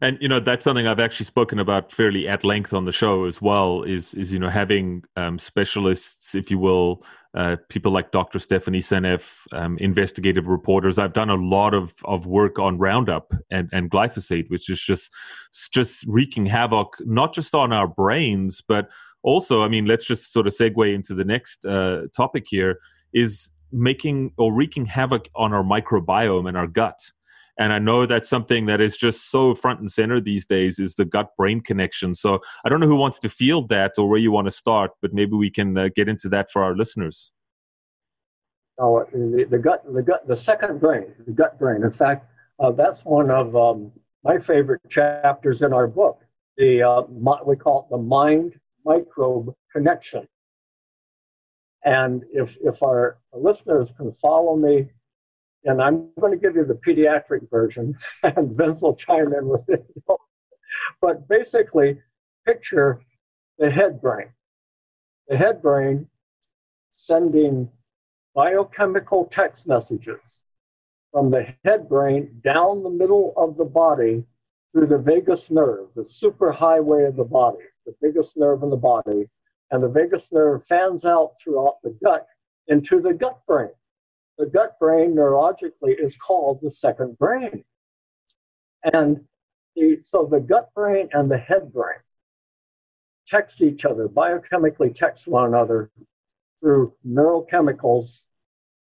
and 0.00 0.18
you 0.20 0.28
know 0.28 0.40
that's 0.40 0.64
something 0.64 0.86
I've 0.86 1.00
actually 1.00 1.26
spoken 1.26 1.58
about 1.58 1.92
fairly 1.92 2.26
at 2.26 2.44
length 2.44 2.72
on 2.72 2.84
the 2.84 2.92
show 2.92 3.24
as 3.24 3.42
well. 3.42 3.82
Is 3.82 4.14
is 4.14 4.32
you 4.32 4.38
know 4.38 4.48
having 4.48 5.04
um, 5.16 5.38
specialists, 5.38 6.34
if 6.34 6.50
you 6.50 6.58
will, 6.58 7.02
uh, 7.34 7.56
people 7.68 7.92
like 7.92 8.10
Dr. 8.10 8.38
Stephanie 8.38 8.80
Seneff, 8.80 9.40
um, 9.52 9.78
investigative 9.78 10.46
reporters. 10.46 10.98
I've 10.98 11.12
done 11.12 11.30
a 11.30 11.34
lot 11.34 11.74
of, 11.74 11.94
of 12.04 12.26
work 12.26 12.58
on 12.58 12.78
Roundup 12.78 13.32
and, 13.50 13.68
and 13.72 13.90
glyphosate, 13.90 14.50
which 14.50 14.68
is 14.68 14.82
just 14.82 15.12
just 15.72 16.04
wreaking 16.06 16.46
havoc 16.46 16.96
not 17.00 17.34
just 17.34 17.54
on 17.54 17.72
our 17.72 17.86
brains, 17.86 18.60
but 18.60 18.88
also, 19.22 19.62
I 19.62 19.68
mean, 19.68 19.84
let's 19.84 20.06
just 20.06 20.32
sort 20.32 20.46
of 20.46 20.54
segue 20.54 20.94
into 20.94 21.14
the 21.14 21.24
next 21.24 21.64
uh, 21.64 22.02
topic 22.16 22.46
here. 22.48 22.78
Is 23.12 23.50
making 23.72 24.32
or 24.36 24.52
wreaking 24.52 24.86
havoc 24.86 25.28
on 25.34 25.52
our 25.52 25.62
microbiome 25.62 26.48
and 26.48 26.56
our 26.56 26.66
gut 26.66 26.98
and 27.58 27.72
i 27.72 27.78
know 27.78 28.06
that's 28.06 28.28
something 28.28 28.66
that 28.66 28.80
is 28.80 28.96
just 28.96 29.30
so 29.30 29.54
front 29.54 29.80
and 29.80 29.90
center 29.90 30.20
these 30.20 30.46
days 30.46 30.78
is 30.78 30.94
the 30.94 31.04
gut 31.04 31.30
brain 31.36 31.60
connection. 31.60 32.14
So 32.14 32.40
i 32.64 32.68
don't 32.68 32.80
know 32.80 32.86
who 32.86 32.96
wants 32.96 33.18
to 33.20 33.28
field 33.28 33.68
that 33.68 33.92
or 33.98 34.08
where 34.08 34.18
you 34.18 34.32
want 34.32 34.46
to 34.46 34.50
start 34.50 34.92
but 35.02 35.12
maybe 35.12 35.32
we 35.32 35.50
can 35.50 35.76
uh, 35.76 35.88
get 35.94 36.08
into 36.08 36.28
that 36.30 36.50
for 36.50 36.62
our 36.62 36.74
listeners. 36.76 37.32
Oh 38.78 39.04
the, 39.12 39.46
the, 39.50 39.58
gut 39.58 39.84
the 39.92 40.02
gut 40.02 40.26
the 40.26 40.36
second 40.36 40.80
brain 40.80 41.06
the 41.26 41.32
gut 41.32 41.58
brain. 41.58 41.82
In 41.82 41.90
fact 41.90 42.26
uh, 42.58 42.72
that's 42.72 43.04
one 43.04 43.30
of 43.30 43.56
um, 43.56 43.92
my 44.22 44.38
favorite 44.38 44.82
chapters 44.88 45.62
in 45.62 45.72
our 45.72 45.86
book 45.86 46.20
the 46.56 46.82
uh, 46.82 47.02
we 47.46 47.56
call 47.56 47.82
it 47.82 47.90
the 47.90 47.98
mind 47.98 48.54
microbe 48.84 49.54
connection. 49.72 50.26
And 51.84 52.22
if 52.32 52.58
if 52.62 52.82
our 52.82 53.18
listeners 53.32 53.92
can 53.96 54.12
follow 54.12 54.56
me 54.56 54.90
and 55.64 55.82
I'm 55.82 56.08
going 56.18 56.32
to 56.32 56.38
give 56.38 56.56
you 56.56 56.64
the 56.64 56.74
pediatric 56.74 57.50
version, 57.50 57.96
and 58.22 58.56
Vince 58.56 58.82
will 58.82 58.94
chime 58.94 59.32
in 59.34 59.48
with 59.48 59.68
it. 59.68 59.84
but 61.00 61.28
basically, 61.28 61.98
picture 62.46 63.00
the 63.58 63.70
head 63.70 64.00
brain. 64.00 64.28
The 65.28 65.36
head 65.36 65.62
brain 65.62 66.06
sending 66.90 67.68
biochemical 68.34 69.26
text 69.26 69.66
messages 69.66 70.44
from 71.12 71.30
the 71.30 71.54
head 71.64 71.88
brain 71.88 72.40
down 72.44 72.82
the 72.82 72.90
middle 72.90 73.34
of 73.36 73.56
the 73.56 73.64
body 73.64 74.24
through 74.72 74.86
the 74.86 74.98
vagus 74.98 75.50
nerve, 75.50 75.88
the 75.96 76.02
superhighway 76.02 77.08
of 77.08 77.16
the 77.16 77.24
body, 77.24 77.64
the 77.86 77.94
biggest 78.00 78.36
nerve 78.36 78.62
in 78.62 78.70
the 78.70 78.76
body. 78.76 79.28
And 79.72 79.82
the 79.82 79.88
vagus 79.88 80.32
nerve 80.32 80.64
fans 80.64 81.04
out 81.04 81.34
throughout 81.42 81.76
the 81.82 81.96
gut 82.02 82.26
into 82.68 83.00
the 83.00 83.12
gut 83.12 83.40
brain 83.46 83.70
the 84.40 84.46
gut 84.46 84.78
brain 84.80 85.14
neurologically 85.14 85.94
is 86.02 86.16
called 86.16 86.60
the 86.62 86.70
second 86.70 87.18
brain. 87.18 87.62
And 88.94 89.20
the, 89.76 89.98
so 90.02 90.24
the 90.24 90.40
gut 90.40 90.70
brain 90.74 91.10
and 91.12 91.30
the 91.30 91.36
head 91.36 91.70
brain 91.70 91.98
text 93.28 93.60
each 93.60 93.84
other, 93.84 94.08
biochemically 94.08 94.94
text 94.94 95.28
one 95.28 95.44
another 95.44 95.90
through 96.60 96.94
neurochemicals 97.06 98.28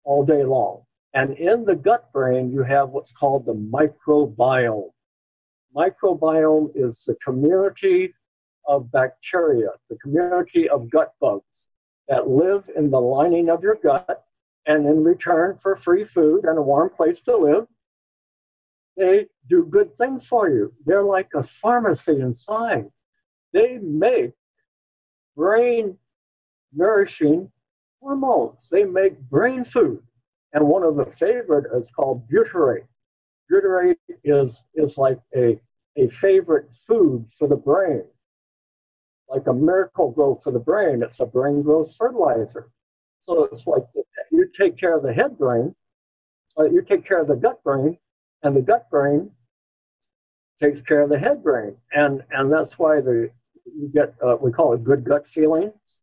all 0.04 0.26
day 0.26 0.44
long. 0.44 0.82
And 1.14 1.38
in 1.38 1.64
the 1.64 1.74
gut 1.74 2.12
brain, 2.12 2.52
you 2.52 2.62
have 2.62 2.90
what's 2.90 3.12
called 3.12 3.46
the 3.46 3.54
microbiome. 3.54 4.90
Microbiome 5.74 6.70
is 6.74 7.02
the 7.04 7.14
community 7.24 8.12
of 8.66 8.92
bacteria, 8.92 9.70
the 9.88 9.96
community 9.96 10.68
of 10.68 10.90
gut 10.90 11.14
bugs 11.18 11.68
that 12.08 12.28
live 12.28 12.68
in 12.76 12.90
the 12.90 13.00
lining 13.00 13.48
of 13.48 13.62
your 13.62 13.76
gut 13.82 14.25
and 14.66 14.86
in 14.86 15.04
return 15.04 15.58
for 15.60 15.76
free 15.76 16.04
food 16.04 16.44
and 16.44 16.58
a 16.58 16.62
warm 16.62 16.90
place 16.90 17.22
to 17.22 17.36
live, 17.36 17.66
they 18.96 19.26
do 19.48 19.64
good 19.64 19.94
things 19.94 20.26
for 20.26 20.48
you. 20.48 20.72
They're 20.84 21.02
like 21.02 21.28
a 21.34 21.42
pharmacy 21.42 22.20
inside. 22.20 22.86
They 23.52 23.78
make 23.78 24.32
brain 25.36 25.96
nourishing 26.72 27.50
hormones. 28.00 28.68
They 28.70 28.84
make 28.84 29.20
brain 29.20 29.64
food. 29.64 30.02
And 30.52 30.66
one 30.66 30.82
of 30.82 30.96
the 30.96 31.06
favorite 31.06 31.66
is 31.76 31.90
called 31.90 32.28
butyrate. 32.28 32.86
Butyrate 33.52 33.96
is, 34.24 34.64
is 34.74 34.96
like 34.96 35.18
a, 35.36 35.60
a 35.96 36.08
favorite 36.08 36.72
food 36.72 37.28
for 37.38 37.46
the 37.46 37.56
brain. 37.56 38.02
Like 39.28 39.46
a 39.46 39.52
Miracle-Gro 39.52 40.36
for 40.36 40.52
the 40.52 40.58
brain, 40.58 41.02
it's 41.02 41.20
a 41.20 41.26
brain 41.26 41.62
growth 41.62 41.94
fertilizer. 41.96 42.70
So 43.20 43.44
it's 43.44 43.66
like 43.66 43.82
you 43.94 44.04
take 44.56 44.76
care 44.76 44.96
of 44.96 45.02
the 45.02 45.12
head 45.12 45.38
brain, 45.38 45.74
uh, 46.58 46.64
you 46.64 46.82
take 46.82 47.04
care 47.04 47.20
of 47.20 47.28
the 47.28 47.36
gut 47.36 47.62
brain, 47.62 47.98
and 48.42 48.56
the 48.56 48.62
gut 48.62 48.88
brain 48.90 49.30
takes 50.60 50.80
care 50.80 51.02
of 51.02 51.10
the 51.10 51.18
head 51.18 51.42
brain, 51.42 51.76
and 51.92 52.22
and 52.30 52.52
that's 52.52 52.78
why 52.78 53.00
the 53.00 53.30
you 53.64 53.90
get 53.92 54.14
uh, 54.24 54.36
we 54.40 54.52
call 54.52 54.72
it 54.72 54.84
good 54.84 55.04
gut 55.04 55.26
feelings. 55.26 56.02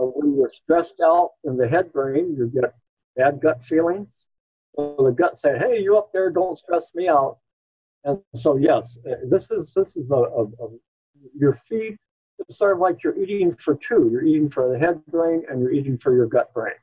Uh, 0.00 0.04
when 0.04 0.36
you're 0.36 0.50
stressed 0.50 1.00
out 1.00 1.32
in 1.44 1.56
the 1.56 1.68
head 1.68 1.92
brain, 1.92 2.34
you 2.36 2.46
get 2.48 2.74
bad 3.16 3.40
gut 3.40 3.62
feelings. 3.62 4.26
So 4.76 4.96
the 4.98 5.12
gut 5.12 5.38
say, 5.38 5.56
"Hey, 5.58 5.80
you 5.80 5.96
up 5.96 6.12
there? 6.12 6.30
Don't 6.30 6.58
stress 6.58 6.94
me 6.94 7.08
out." 7.08 7.38
And 8.04 8.20
so 8.34 8.56
yes, 8.56 8.98
uh, 9.08 9.14
this 9.30 9.50
is 9.50 9.72
this 9.74 9.96
is 9.96 10.10
a, 10.10 10.16
a, 10.16 10.44
a 10.44 10.68
your 11.36 11.52
feed 11.52 11.96
it's 12.38 12.58
sort 12.58 12.72
of 12.72 12.78
like 12.78 13.02
you're 13.02 13.16
eating 13.16 13.52
for 13.52 13.76
two. 13.76 14.08
You're 14.10 14.24
eating 14.24 14.48
for 14.48 14.70
the 14.70 14.78
head 14.78 15.04
brain 15.06 15.44
and 15.48 15.60
you're 15.60 15.72
eating 15.72 15.96
for 15.96 16.14
your 16.14 16.26
gut 16.26 16.52
brain. 16.52 16.74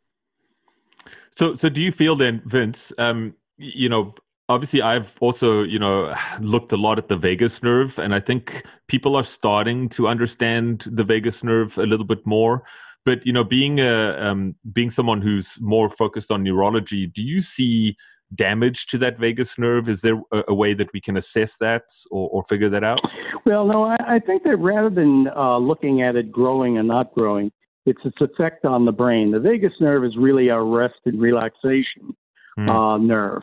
So, 1.32 1.56
so 1.56 1.70
do 1.70 1.82
you 1.82 1.92
feel 1.92 2.16
then, 2.16 2.42
Vince? 2.46 2.94
Um, 2.98 3.36
you 3.58 3.90
know, 3.90 4.14
obviously, 4.50 4.82
I've 4.82 5.16
also 5.20 5.64
you 5.64 5.80
know 5.80 6.14
looked 6.42 6.72
a 6.72 6.78
lot 6.78 6.98
at 6.98 7.08
the 7.08 7.18
vagus 7.18 7.64
nerve, 7.64 7.98
and 8.00 8.14
I 8.14 8.20
think 8.20 8.64
people 8.88 9.16
are 9.16 9.24
starting 9.24 9.90
to 9.90 10.08
understand 10.08 10.86
the 10.92 11.04
vagus 11.04 11.44
nerve 11.44 11.78
a 11.78 11.86
little 11.86 12.06
bit 12.06 12.26
more. 12.26 12.64
But 13.06 13.26
you 13.26 13.34
know, 13.34 13.44
being 13.44 13.80
a 13.80 14.18
um, 14.20 14.56
being 14.72 14.92
someone 14.92 15.22
who's 15.22 15.58
more 15.60 15.90
focused 15.90 16.32
on 16.32 16.44
neurology, 16.44 17.08
do 17.08 17.24
you 17.24 17.42
see 17.42 17.96
damage 18.34 18.86
to 18.88 18.98
that 19.00 19.18
vagus 19.18 19.58
nerve? 19.58 19.90
Is 19.90 20.02
there 20.02 20.22
a, 20.32 20.44
a 20.50 20.54
way 20.54 20.74
that 20.74 20.94
we 20.94 21.02
can 21.02 21.18
assess 21.18 21.58
that 21.58 21.84
or, 22.12 22.30
or 22.30 22.44
figure 22.44 22.70
that 22.70 22.84
out? 22.84 23.00
Well, 23.46 23.66
no, 23.66 23.84
I, 23.84 23.98
I 24.08 24.20
think 24.20 24.44
that 24.44 24.58
rather 24.58 24.90
than 24.90 25.28
uh, 25.36 25.58
looking 25.58 26.02
at 26.02 26.16
it 26.16 26.32
growing 26.32 26.78
and 26.78 26.88
not 26.88 27.14
growing, 27.14 27.52
it's 27.86 28.02
its 28.06 28.18
effect 28.22 28.66
on 28.66 28.86
the 28.86 28.92
brain. 28.92 29.32
The 29.32 29.40
vagus 29.40 29.74
nerve 29.80 30.06
is 30.06 30.16
really 30.18 30.50
a 30.50 30.62
rest 30.62 31.00
and 31.06 31.20
relaxation 31.20 32.16
mm. 32.58 32.70
uh, 32.70 32.98
nerve. 32.98 33.42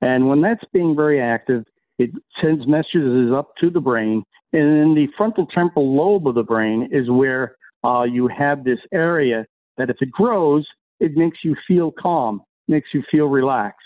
And 0.00 0.28
when 0.28 0.40
that's 0.40 0.64
being 0.72 0.94
very 0.94 1.20
active, 1.20 1.64
it 1.98 2.10
sends 2.40 2.66
messages 2.66 3.32
up 3.32 3.52
to 3.60 3.70
the 3.70 3.80
brain. 3.80 4.22
And 4.52 4.62
in 4.62 4.94
the 4.94 5.08
frontal 5.16 5.46
temporal 5.46 5.94
lobe 5.94 6.28
of 6.28 6.34
the 6.34 6.42
brain 6.42 6.88
is 6.92 7.10
where 7.10 7.56
uh, 7.84 8.04
you 8.04 8.28
have 8.28 8.64
this 8.64 8.78
area 8.92 9.46
that 9.76 9.90
if 9.90 9.96
it 10.00 10.10
grows, 10.10 10.66
it 11.00 11.16
makes 11.16 11.38
you 11.42 11.56
feel 11.66 11.92
calm, 11.92 12.42
makes 12.66 12.88
you 12.92 13.02
feel 13.10 13.26
relaxed. 13.26 13.78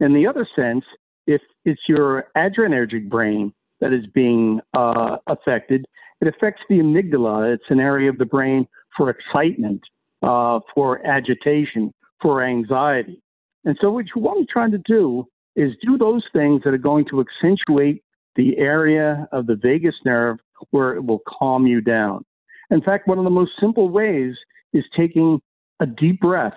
In 0.00 0.12
the 0.12 0.26
other 0.26 0.46
sense, 0.56 0.84
if 1.26 1.40
it's 1.64 1.82
your 1.88 2.26
adrenergic 2.36 3.08
brain 3.08 3.52
that 3.80 3.92
is 3.92 4.04
being 4.14 4.60
uh, 4.74 5.16
affected, 5.26 5.84
it 6.20 6.28
affects 6.28 6.62
the 6.68 6.78
amygdala. 6.78 7.52
It's 7.52 7.64
an 7.68 7.80
area 7.80 8.10
of 8.10 8.18
the 8.18 8.24
brain 8.24 8.66
for 8.96 9.10
excitement, 9.10 9.82
uh, 10.22 10.60
for 10.74 11.04
agitation, 11.06 11.92
for 12.20 12.44
anxiety. 12.44 13.20
And 13.64 13.76
so, 13.80 13.90
what 13.90 14.06
you 14.14 14.22
want 14.22 14.46
to 14.46 14.52
try 14.52 14.70
to 14.70 14.78
do 14.78 15.26
is 15.56 15.72
do 15.82 15.98
those 15.98 16.24
things 16.32 16.62
that 16.64 16.74
are 16.74 16.78
going 16.78 17.04
to 17.10 17.20
accentuate 17.20 18.02
the 18.36 18.56
area 18.58 19.28
of 19.32 19.46
the 19.46 19.56
vagus 19.56 19.94
nerve 20.04 20.38
where 20.70 20.94
it 20.94 21.04
will 21.04 21.20
calm 21.26 21.66
you 21.66 21.80
down. 21.80 22.24
In 22.70 22.80
fact, 22.80 23.06
one 23.06 23.18
of 23.18 23.24
the 23.24 23.30
most 23.30 23.52
simple 23.60 23.90
ways 23.90 24.34
is 24.72 24.84
taking 24.96 25.40
a 25.80 25.86
deep 25.86 26.20
breath, 26.20 26.54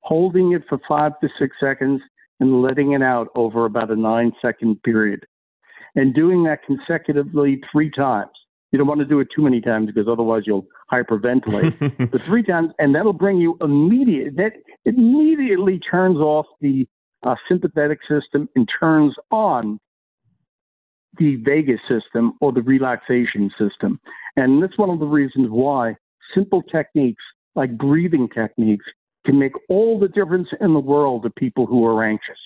holding 0.00 0.52
it 0.52 0.62
for 0.68 0.80
five 0.88 1.12
to 1.20 1.28
six 1.38 1.56
seconds, 1.60 2.00
and 2.40 2.62
letting 2.62 2.92
it 2.92 3.02
out 3.02 3.28
over 3.36 3.64
about 3.64 3.90
a 3.90 3.96
nine 3.96 4.32
second 4.42 4.82
period. 4.82 5.24
And 5.94 6.12
doing 6.12 6.42
that 6.44 6.64
consecutively 6.64 7.62
three 7.70 7.90
times. 7.90 8.32
You 8.74 8.78
don't 8.78 8.88
want 8.88 8.98
to 8.98 9.06
do 9.06 9.20
it 9.20 9.28
too 9.32 9.40
many 9.40 9.60
times 9.60 9.86
because 9.86 10.08
otherwise 10.08 10.42
you'll 10.46 10.66
hyperventilate. 10.90 12.10
but 12.10 12.20
three 12.22 12.42
times, 12.42 12.70
and 12.80 12.92
that'll 12.92 13.12
bring 13.12 13.36
you 13.36 13.56
immediate. 13.60 14.34
That 14.34 14.54
immediately 14.84 15.78
turns 15.78 16.16
off 16.16 16.46
the 16.60 16.84
uh, 17.22 17.36
sympathetic 17.48 18.00
system 18.08 18.48
and 18.56 18.68
turns 18.80 19.14
on 19.30 19.78
the 21.18 21.36
vagus 21.36 21.78
system 21.88 22.32
or 22.40 22.50
the 22.50 22.62
relaxation 22.62 23.48
system. 23.56 24.00
And 24.34 24.60
that's 24.60 24.76
one 24.76 24.90
of 24.90 24.98
the 24.98 25.06
reasons 25.06 25.50
why 25.50 25.94
simple 26.34 26.60
techniques 26.60 27.22
like 27.54 27.78
breathing 27.78 28.28
techniques 28.28 28.86
can 29.24 29.38
make 29.38 29.52
all 29.68 30.00
the 30.00 30.08
difference 30.08 30.48
in 30.60 30.74
the 30.74 30.80
world 30.80 31.22
to 31.22 31.30
people 31.30 31.66
who 31.66 31.86
are 31.86 32.02
anxious. 32.02 32.40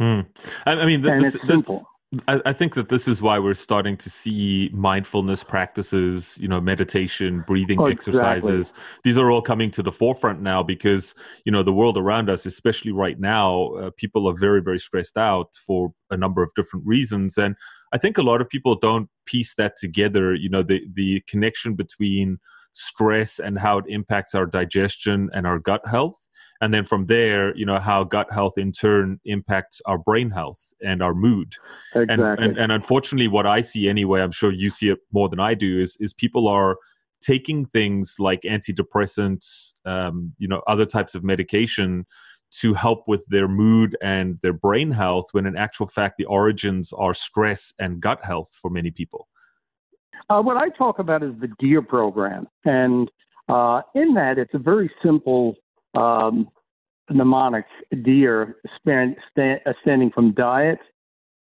Hmm. 0.00 0.20
I, 0.64 0.76
I, 0.80 0.86
mean, 0.86 1.02
th- 1.02 1.12
and 1.12 1.24
this, 1.26 1.34
it's 1.34 1.46
simple. 1.46 1.86
I, 2.28 2.40
I 2.46 2.52
think 2.52 2.74
that 2.74 2.88
this 2.88 3.08
is 3.08 3.22
why 3.22 3.38
we're 3.38 3.54
starting 3.54 3.96
to 3.98 4.10
see 4.10 4.70
mindfulness 4.72 5.42
practices, 5.42 6.36
you 6.40 6.48
know, 6.48 6.60
meditation, 6.60 7.44
breathing 7.46 7.80
oh, 7.80 7.86
exercises. 7.86 8.70
Exactly. 8.70 9.00
These 9.04 9.18
are 9.18 9.30
all 9.30 9.42
coming 9.42 9.70
to 9.72 9.82
the 9.82 9.92
forefront 9.92 10.42
now 10.42 10.62
because, 10.62 11.14
you 11.44 11.52
know, 11.52 11.62
the 11.62 11.72
world 11.72 11.96
around 11.96 12.28
us, 12.28 12.46
especially 12.46 12.92
right 12.92 13.18
now, 13.18 13.74
uh, 13.74 13.90
people 13.96 14.28
are 14.28 14.36
very, 14.36 14.60
very 14.60 14.78
stressed 14.78 15.16
out 15.16 15.54
for 15.66 15.92
a 16.10 16.16
number 16.16 16.42
of 16.42 16.50
different 16.56 16.86
reasons. 16.86 17.38
And 17.38 17.56
I 17.92 17.98
think 17.98 18.18
a 18.18 18.22
lot 18.22 18.40
of 18.40 18.48
people 18.48 18.74
don't 18.74 19.08
piece 19.26 19.54
that 19.54 19.76
together, 19.76 20.34
you 20.34 20.50
know, 20.50 20.62
the, 20.62 20.82
the 20.92 21.22
connection 21.28 21.74
between 21.74 22.38
stress 22.74 23.38
and 23.38 23.58
how 23.58 23.78
it 23.78 23.84
impacts 23.88 24.34
our 24.34 24.46
digestion 24.46 25.30
and 25.32 25.46
our 25.46 25.58
gut 25.58 25.86
health 25.86 26.23
and 26.64 26.72
then 26.72 26.84
from 26.84 27.06
there 27.06 27.54
you 27.56 27.66
know 27.66 27.78
how 27.78 28.02
gut 28.02 28.32
health 28.32 28.56
in 28.56 28.72
turn 28.72 29.20
impacts 29.24 29.80
our 29.86 29.98
brain 29.98 30.30
health 30.30 30.72
and 30.82 31.02
our 31.02 31.14
mood. 31.14 31.54
Exactly. 31.94 32.24
and, 32.24 32.38
and, 32.44 32.58
and 32.58 32.72
unfortunately 32.72 33.28
what 33.28 33.46
i 33.46 33.60
see 33.60 33.88
anyway 33.88 34.20
i'm 34.22 34.32
sure 34.32 34.50
you 34.50 34.70
see 34.70 34.88
it 34.88 34.98
more 35.12 35.28
than 35.28 35.40
i 35.40 35.54
do 35.54 35.78
is 35.80 35.96
is 36.00 36.12
people 36.12 36.48
are 36.48 36.78
taking 37.20 37.64
things 37.64 38.16
like 38.18 38.42
antidepressants 38.42 39.74
um, 39.84 40.32
you 40.38 40.48
know 40.48 40.62
other 40.66 40.86
types 40.86 41.14
of 41.14 41.22
medication 41.22 42.06
to 42.60 42.72
help 42.72 43.08
with 43.08 43.24
their 43.28 43.48
mood 43.48 43.96
and 44.00 44.38
their 44.42 44.52
brain 44.52 44.90
health 44.92 45.26
when 45.32 45.44
in 45.44 45.56
actual 45.56 45.86
fact 45.86 46.16
the 46.18 46.24
origins 46.26 46.92
are 46.92 47.12
stress 47.12 47.72
and 47.80 48.00
gut 48.00 48.24
health 48.24 48.56
for 48.62 48.70
many 48.70 48.90
people. 48.90 49.28
Uh, 50.30 50.40
what 50.40 50.56
i 50.56 50.68
talk 50.70 51.00
about 51.00 51.22
is 51.22 51.32
the 51.40 51.48
DEAR 51.58 51.82
program. 51.82 52.46
And 52.64 53.10
uh, 53.48 53.82
in 53.94 54.14
that 54.14 54.38
it's 54.38 54.54
a 54.54 54.58
very 54.58 54.90
simple 55.02 55.56
um, 55.94 56.48
mnemonic 57.10 57.66
DEAR 58.02 58.56
stand, 58.80 59.16
stand, 59.30 59.60
standing 59.82 60.10
from 60.10 60.32
diet, 60.32 60.78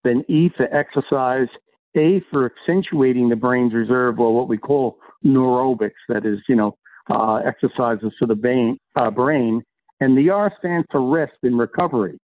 then 0.03 0.23
E 0.27 0.49
for 0.55 0.73
exercise, 0.75 1.47
A 1.95 2.21
for 2.31 2.45
accentuating 2.45 3.29
the 3.29 3.35
brain's 3.35 3.73
reserve, 3.73 4.19
or 4.19 4.35
what 4.35 4.47
we 4.47 4.57
call 4.57 4.99
neurobics, 5.25 5.91
that 6.09 6.25
is, 6.25 6.39
you 6.47 6.55
know, 6.55 6.77
uh, 7.09 7.35
exercises 7.37 8.11
for 8.19 8.27
the 8.27 8.35
brain, 8.35 8.77
uh, 8.95 9.09
brain, 9.09 9.63
and 9.99 10.17
the 10.17 10.29
R 10.29 10.53
stands 10.59 10.87
for 10.91 11.01
rest 11.01 11.33
and 11.43 11.57
recovery, 11.57 12.19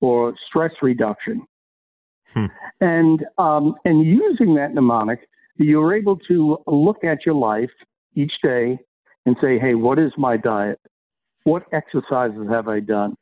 or 0.00 0.34
stress 0.48 0.72
reduction. 0.80 1.42
Hmm. 2.32 2.46
And 2.80 3.24
um, 3.38 3.74
and 3.84 4.04
using 4.04 4.54
that 4.54 4.74
mnemonic, 4.74 5.28
you're 5.56 5.94
able 5.94 6.16
to 6.28 6.58
look 6.66 7.04
at 7.04 7.26
your 7.26 7.34
life 7.34 7.70
each 8.14 8.32
day 8.42 8.78
and 9.26 9.36
say, 9.40 9.58
hey, 9.58 9.74
what 9.74 9.98
is 9.98 10.12
my 10.16 10.36
diet? 10.36 10.80
What 11.44 11.64
exercises 11.72 12.48
have 12.50 12.68
I 12.68 12.80
done 12.80 13.16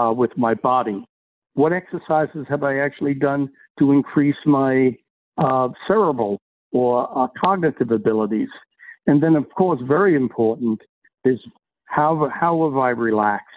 uh, 0.00 0.12
with 0.16 0.36
my 0.36 0.54
body? 0.54 1.04
What 1.54 1.72
exercises 1.72 2.46
have 2.48 2.62
I 2.62 2.78
actually 2.78 3.14
done 3.14 3.50
to 3.78 3.92
increase 3.92 4.36
my 4.46 4.96
uh, 5.38 5.68
cerebral 5.86 6.40
or 6.72 7.08
uh, 7.16 7.28
cognitive 7.40 7.90
abilities? 7.90 8.48
And 9.06 9.22
then, 9.22 9.36
of 9.36 9.48
course, 9.50 9.80
very 9.86 10.16
important 10.16 10.80
is 11.24 11.38
how, 11.84 12.30
how 12.32 12.68
have 12.68 12.76
I 12.78 12.90
relaxed? 12.90 13.50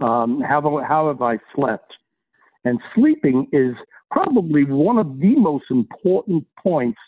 Um, 0.00 0.40
how, 0.40 0.60
how 0.86 1.08
have 1.08 1.22
I 1.22 1.38
slept? 1.54 1.92
And 2.64 2.78
sleeping 2.94 3.48
is 3.52 3.74
probably 4.10 4.64
one 4.64 4.98
of 4.98 5.18
the 5.18 5.36
most 5.36 5.64
important 5.70 6.46
points 6.62 6.98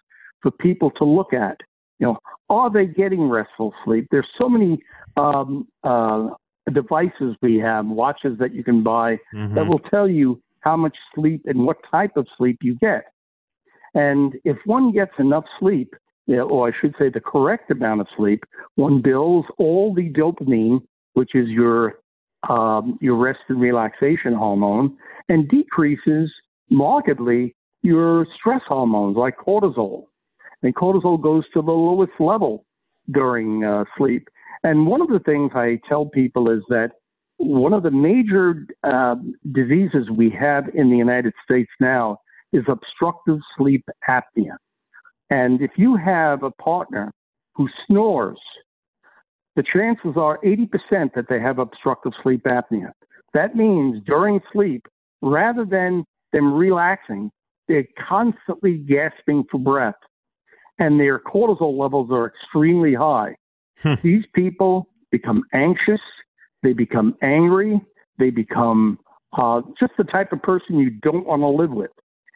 for 0.43 0.51
people 0.51 0.91
to 0.93 1.05
look 1.05 1.33
at. 1.33 1.57
You 2.01 2.09
know, 2.09 2.19
are 2.49 2.71
they 2.71 2.87
getting 2.87 3.29
restful 3.29 3.73
sleep? 3.85 4.09
There's 4.11 4.27
so 4.39 4.49
many 4.49 4.83
um, 5.17 5.69
uh, 5.85 6.31
devices 6.73 7.37
we 7.43 7.59
have, 7.59 7.87
watches 7.87 8.39
that 8.39 8.55
you 8.55 8.65
can 8.65 8.83
buy 8.83 9.19
mm-hmm. 9.35 9.55
that 9.55 9.67
will 9.67 9.79
tell 9.79 10.09
you 10.09 10.43
how 10.61 10.77
much 10.77 10.97
sleep 11.15 11.43
and 11.47 11.65
what 11.65 11.77
type 11.91 12.17
of 12.17 12.27
sleep 12.37 12.59
you 12.63 12.75
get. 12.77 13.05
And 13.95 14.35
if 14.45 14.57
one 14.65 14.93
gets 14.93 15.13
enough 15.19 15.45
sleep, 15.59 15.95
or 16.29 16.69
I 16.69 16.73
should 16.81 16.95
say 16.99 17.11
the 17.11 17.21
correct 17.21 17.71
amount 17.71 18.01
of 18.01 18.07
sleep, 18.17 18.45
one 18.77 19.03
builds 19.03 19.49
all 19.59 19.95
the 19.95 20.11
dopamine, 20.11 20.81
which 21.15 21.35
is 21.35 21.49
your 21.49 21.99
um, 22.49 22.99
your 23.03 23.17
rest 23.17 23.41
and 23.49 23.61
relaxation 23.61 24.33
hormone, 24.33 24.97
and 25.29 25.49
decreases 25.49 26.33
markedly 26.71 27.55
your 27.83 28.27
stress 28.39 28.63
hormones 28.67 29.17
like 29.17 29.37
cortisol. 29.37 30.05
And 30.63 30.75
cortisol 30.75 31.21
goes 31.21 31.45
to 31.55 31.63
the 31.63 31.73
lowest 31.73 32.13
level 32.19 32.65
during 33.11 33.65
uh, 33.65 33.85
sleep. 33.97 34.29
And 34.63 34.87
one 34.87 35.01
of 35.01 35.09
the 35.09 35.21
things 35.21 35.53
I 35.55 35.81
tell 35.89 36.07
people 36.07 36.51
is 36.51 36.63
that 36.69 36.93
one 37.39 37.73
of 37.73 37.83
the 37.83 37.91
major 37.91 38.67
uh, 38.85 39.17
diseases 39.53 40.11
we 40.11 40.29
have 40.31 40.65
in 40.75 40.91
the 40.91 40.97
United 40.97 41.33
States 41.43 41.71
now 41.81 42.19
is 42.53 42.65
obstructive 42.69 43.39
sleep 43.57 43.85
apnea. 44.09 44.57
And 45.31 45.63
if 45.63 45.71
you 45.77 45.97
have 45.97 46.43
a 46.43 46.51
partner 46.51 47.13
who 47.55 47.69
snores, 47.87 48.39
the 49.57 49.63
chances 49.63 50.17
are 50.17 50.39
80% 50.45 51.15
that 51.15 51.27
they 51.29 51.41
have 51.41 51.59
obstructive 51.59 52.13
sleep 52.23 52.43
apnea. 52.45 52.93
That 53.33 53.57
means 53.57 54.03
during 54.07 54.41
sleep, 54.53 54.87
rather 55.23 55.65
than 55.65 56.05
them 56.33 56.53
relaxing, 56.53 57.31
they're 57.69 57.87
constantly 58.09 58.79
gasping 58.79 59.45
for 59.51 59.59
breath 59.59 59.95
and 60.81 60.99
their 60.99 61.21
cortisol 61.21 61.79
levels 61.79 62.11
are 62.11 62.27
extremely 62.27 62.95
high. 62.95 63.37
Hmm. 63.83 63.95
These 64.03 64.25
people 64.35 64.89
become 65.13 65.45
anxious, 65.53 66.01
they 66.63 66.73
become 66.73 67.15
angry, 67.23 67.81
they 68.19 68.31
become 68.31 68.99
uh, 69.39 69.63
just 69.79 69.93
the 69.97 70.05
type 70.05 70.33
of 70.33 70.43
person 70.43 70.79
you 70.79 70.91
don't 70.91 71.27
want 71.27 71.43
to 71.43 71.49
live 71.49 71.71
with. 71.71 71.91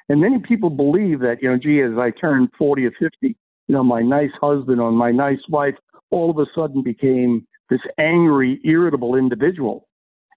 And 0.08 0.20
many 0.20 0.38
people 0.38 0.70
believe 0.70 1.20
that, 1.20 1.42
you 1.42 1.50
know, 1.50 1.58
gee, 1.58 1.80
as 1.80 1.98
I 1.98 2.10
turn 2.10 2.48
40 2.58 2.86
or 2.86 2.90
50, 2.92 3.08
you 3.22 3.36
know, 3.68 3.82
my 3.82 4.02
nice 4.02 4.30
husband 4.40 4.80
or 4.80 4.92
my 4.92 5.10
nice 5.10 5.40
wife 5.48 5.74
all 6.10 6.30
of 6.30 6.38
a 6.38 6.46
sudden 6.54 6.82
became 6.82 7.46
this 7.70 7.80
angry, 7.98 8.60
irritable 8.64 9.16
individual. 9.16 9.88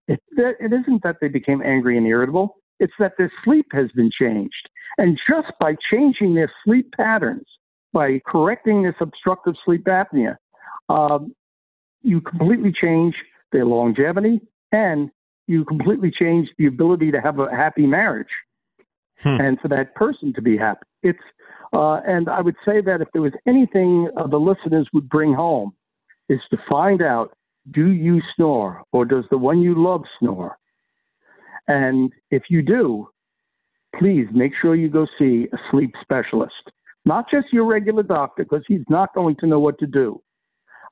It, 0.08 0.22
it 0.38 0.72
isn't 0.72 1.04
that 1.04 1.18
they 1.20 1.28
became 1.28 1.62
angry 1.62 1.98
and 1.98 2.08
irritable, 2.08 2.56
it's 2.80 2.94
that 3.00 3.14
their 3.18 3.32
sleep 3.44 3.68
has 3.74 3.92
been 3.92 4.10
changed. 4.18 4.70
And 4.98 5.20
just 5.30 5.52
by 5.60 5.76
changing 5.92 6.34
their 6.36 6.52
sleep 6.64 6.92
patterns, 6.96 7.46
by 7.98 8.22
correcting 8.28 8.84
this 8.84 8.94
obstructive 9.00 9.56
sleep 9.66 9.86
apnea, 9.86 10.38
um, 10.88 11.34
you 12.04 12.22
completely 12.22 12.72
change 12.72 13.16
their 13.52 13.66
longevity 13.66 14.40
and 14.72 15.10
you 15.48 15.66
completely 15.66 16.12
change 16.12 16.48
the 16.60 16.68
ability 16.68 17.12
to 17.12 17.20
have 17.20 17.40
a 17.40 17.50
happy 17.50 17.88
marriage 17.88 18.28
hmm. 19.22 19.42
and 19.42 19.60
for 19.60 19.68
that 19.68 19.96
person 19.96 20.32
to 20.32 20.44
be 20.44 20.56
happy. 20.56 20.86
It's 21.02 21.26
uh, 21.74 22.02
and 22.08 22.30
I 22.30 22.40
would 22.40 22.56
say 22.64 22.82
that 22.82 23.02
if 23.02 23.08
there 23.14 23.24
was 23.24 23.34
anything 23.48 24.12
uh, 24.16 24.28
the 24.28 24.38
listeners 24.38 24.88
would 24.94 25.10
bring 25.10 25.34
home 25.34 25.74
is 26.30 26.40
to 26.52 26.58
find 26.70 27.02
out 27.02 27.36
do 27.72 27.88
you 27.90 28.22
snore 28.36 28.84
or 28.92 29.06
does 29.06 29.26
the 29.32 29.40
one 29.40 29.60
you 29.60 29.74
love 29.74 30.04
snore? 30.20 30.60
And 31.68 32.14
if 32.30 32.44
you 32.52 32.62
do, 32.62 33.10
please 33.98 34.28
make 34.32 34.54
sure 34.62 34.76
you 34.76 34.88
go 34.88 35.08
see 35.18 35.48
a 35.52 35.58
sleep 35.72 35.96
specialist, 36.00 36.72
not 37.08 37.30
just 37.32 37.48
your 37.52 37.66
regular 37.66 38.04
doctor, 38.04 38.44
because 38.44 38.64
he's 38.68 38.88
not 38.90 39.14
going 39.16 39.36
to 39.38 39.48
know 39.48 39.60
what 39.60 39.80
to 39.80 39.88
do. 39.88 40.22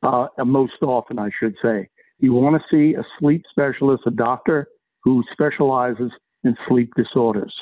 uh, 0.04 0.28
most 0.46 0.82
often, 0.82 1.20
I 1.20 1.30
should 1.38 1.56
say. 1.62 1.90
You 2.20 2.34
want 2.34 2.62
to 2.62 2.68
see 2.72 2.96
a 2.96 3.04
sleep 3.20 3.44
specialist, 3.50 4.04
a 4.06 4.12
doctor 4.12 4.68
who 5.04 5.24
specializes 5.32 6.12
in 6.44 6.56
sleep 6.68 6.92
disorders. 6.96 7.54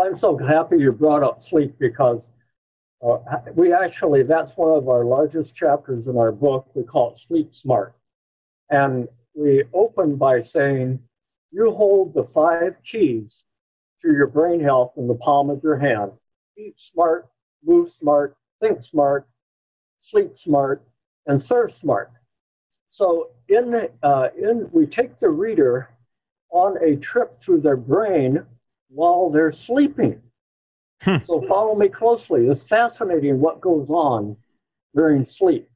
I'm 0.00 0.16
so 0.16 0.36
happy 0.36 0.78
you 0.78 0.92
brought 0.92 1.22
up 1.22 1.42
sleep 1.42 1.74
because 1.78 2.30
uh, 3.04 3.18
we 3.54 3.72
actually, 3.72 4.22
that's 4.22 4.56
one 4.56 4.76
of 4.76 4.88
our 4.88 5.04
largest 5.04 5.54
chapters 5.54 6.06
in 6.06 6.16
our 6.16 6.32
book. 6.32 6.70
We 6.74 6.84
call 6.84 7.12
it 7.12 7.18
Sleep 7.18 7.54
Smart. 7.54 7.94
And 8.70 9.08
we 9.34 9.64
open 9.72 10.16
by 10.16 10.40
saying, 10.40 11.00
you 11.50 11.70
hold 11.72 12.14
the 12.14 12.24
five 12.24 12.76
keys 12.82 13.44
to 14.00 14.12
your 14.12 14.26
brain 14.26 14.60
health 14.60 14.94
in 14.96 15.06
the 15.06 15.14
palm 15.16 15.50
of 15.50 15.62
your 15.62 15.76
hand. 15.76 16.12
Eat 16.56 16.78
smart, 16.78 17.28
move 17.64 17.88
smart, 17.88 18.36
think 18.60 18.82
smart, 18.82 19.26
sleep 19.98 20.36
smart, 20.36 20.82
and 21.26 21.40
serve 21.40 21.72
smart. 21.72 22.10
So 22.86 23.30
in, 23.48 23.88
uh, 24.02 24.28
in 24.36 24.68
we 24.72 24.86
take 24.86 25.18
the 25.18 25.30
reader 25.30 25.90
on 26.50 26.76
a 26.82 26.96
trip 26.96 27.34
through 27.34 27.60
their 27.60 27.76
brain 27.76 28.44
while 28.88 29.30
they're 29.30 29.52
sleeping. 29.52 30.22
Hmm. 31.02 31.16
So 31.24 31.42
follow 31.42 31.74
me 31.74 31.88
closely. 31.88 32.46
It's 32.46 32.62
fascinating 32.62 33.40
what 33.40 33.60
goes 33.60 33.88
on 33.90 34.36
during 34.94 35.24
sleep. 35.24 35.68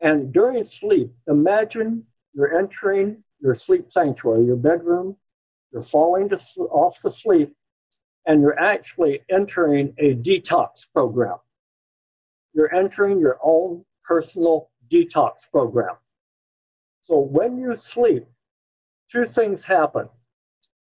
And 0.00 0.32
during 0.32 0.64
sleep, 0.64 1.12
imagine 1.26 2.04
you're 2.34 2.58
entering 2.58 3.22
your 3.40 3.54
sleep 3.54 3.90
sanctuary, 3.90 4.44
your 4.44 4.56
bedroom, 4.56 5.16
you're 5.72 5.82
falling 5.82 6.28
to, 6.28 6.36
off 6.70 7.00
to 7.00 7.10
sleep, 7.10 7.54
and 8.26 8.42
you're 8.42 8.58
actually 8.58 9.22
entering 9.30 9.94
a 9.98 10.14
detox 10.14 10.86
program. 10.92 11.36
You're 12.52 12.74
entering 12.74 13.20
your 13.20 13.38
own 13.42 13.84
personal 14.02 14.70
detox 14.88 15.50
program. 15.50 15.96
So 17.02 17.18
when 17.18 17.58
you 17.58 17.76
sleep, 17.76 18.24
two 19.10 19.24
things 19.24 19.64
happen. 19.64 20.08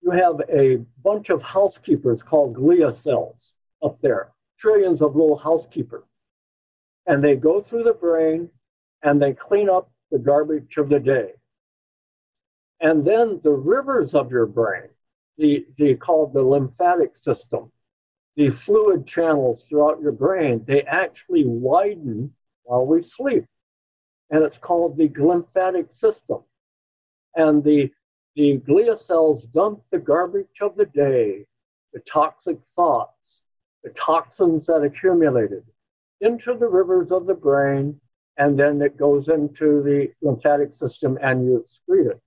You 0.02 0.10
have 0.12 0.40
a 0.48 0.76
bunch 1.02 1.30
of 1.30 1.42
housekeepers 1.42 2.22
called 2.22 2.54
glia 2.54 2.94
cells 2.94 3.56
up 3.82 4.00
there, 4.00 4.32
trillions 4.58 5.02
of 5.02 5.16
little 5.16 5.36
housekeepers. 5.36 6.04
And 7.06 7.22
they 7.22 7.36
go 7.36 7.60
through 7.60 7.84
the 7.84 7.94
brain 7.94 8.48
and 9.02 9.20
they 9.20 9.32
clean 9.32 9.68
up 9.68 9.90
the 10.10 10.18
garbage 10.18 10.76
of 10.76 10.88
the 10.88 11.00
day. 11.00 11.32
And 12.80 13.04
then 13.04 13.38
the 13.42 13.52
rivers 13.52 14.14
of 14.14 14.30
your 14.30 14.46
brain, 14.46 14.88
the, 15.36 15.66
the 15.76 15.94
called 15.94 16.32
the 16.32 16.42
glymphatic 16.42 17.16
system, 17.16 17.70
the 18.36 18.50
fluid 18.50 19.06
channels 19.06 19.64
throughout 19.64 20.00
your 20.00 20.12
brain, 20.12 20.62
they 20.66 20.82
actually 20.82 21.44
widen 21.44 22.32
while 22.64 22.86
we 22.86 23.02
sleep. 23.02 23.44
And 24.30 24.42
it's 24.42 24.58
called 24.58 24.96
the 24.96 25.08
glymphatic 25.08 25.92
system. 25.92 26.42
And 27.34 27.62
the, 27.62 27.92
the 28.34 28.58
glia 28.58 28.96
cells 28.96 29.46
dump 29.46 29.80
the 29.90 29.98
garbage 29.98 30.60
of 30.60 30.76
the 30.76 30.86
day, 30.86 31.46
the 31.92 32.00
toxic 32.00 32.62
thoughts, 32.64 33.44
the 33.84 33.90
toxins 33.90 34.66
that 34.66 34.82
accumulated 34.82 35.62
into 36.20 36.54
the 36.54 36.68
rivers 36.68 37.12
of 37.12 37.26
the 37.26 37.34
brain, 37.34 38.00
and 38.36 38.58
then 38.58 38.82
it 38.82 38.96
goes 38.96 39.28
into 39.28 39.82
the 39.82 40.10
lymphatic 40.22 40.74
system 40.74 41.18
and 41.22 41.44
you 41.44 41.64
excrete 41.64 42.10
it. 42.10 42.20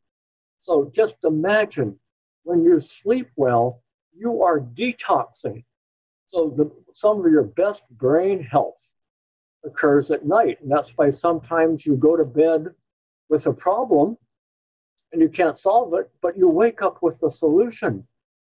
So 0.60 0.92
just 0.94 1.24
imagine 1.24 2.00
when 2.44 2.64
you 2.64 2.80
sleep 2.80 3.30
well, 3.36 3.82
you 4.16 4.44
are 4.44 4.60
detoxing. 4.60 5.64
So 6.26 6.50
the, 6.50 6.72
some 6.94 7.26
of 7.26 7.32
your 7.32 7.44
best 7.44 7.90
brain 7.92 8.44
health 8.44 8.94
occurs 9.66 10.12
at 10.12 10.26
night. 10.26 10.62
And 10.62 10.72
that's 10.72 10.92
why 10.98 11.10
sometimes 11.10 11.86
you 11.86 11.96
go 11.96 12.16
to 12.16 12.26
bed 12.26 12.68
with 13.30 13.46
a 13.48 13.54
problem 13.54 14.18
and 15.12 15.22
you 15.22 15.30
can't 15.30 15.58
solve 15.58 15.94
it, 15.94 16.10
but 16.22 16.38
you 16.38 16.48
wake 16.48 16.82
up 16.82 17.02
with 17.02 17.22
a 17.24 17.30
solution 17.30 18.06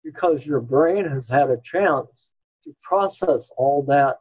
because 0.04 0.46
your 0.46 0.62
brain 0.62 1.06
has 1.06 1.28
had 1.28 1.50
a 1.50 1.62
chance 1.64 2.32
to 2.64 2.76
process 2.82 3.52
all 3.58 3.84
that 3.84 4.20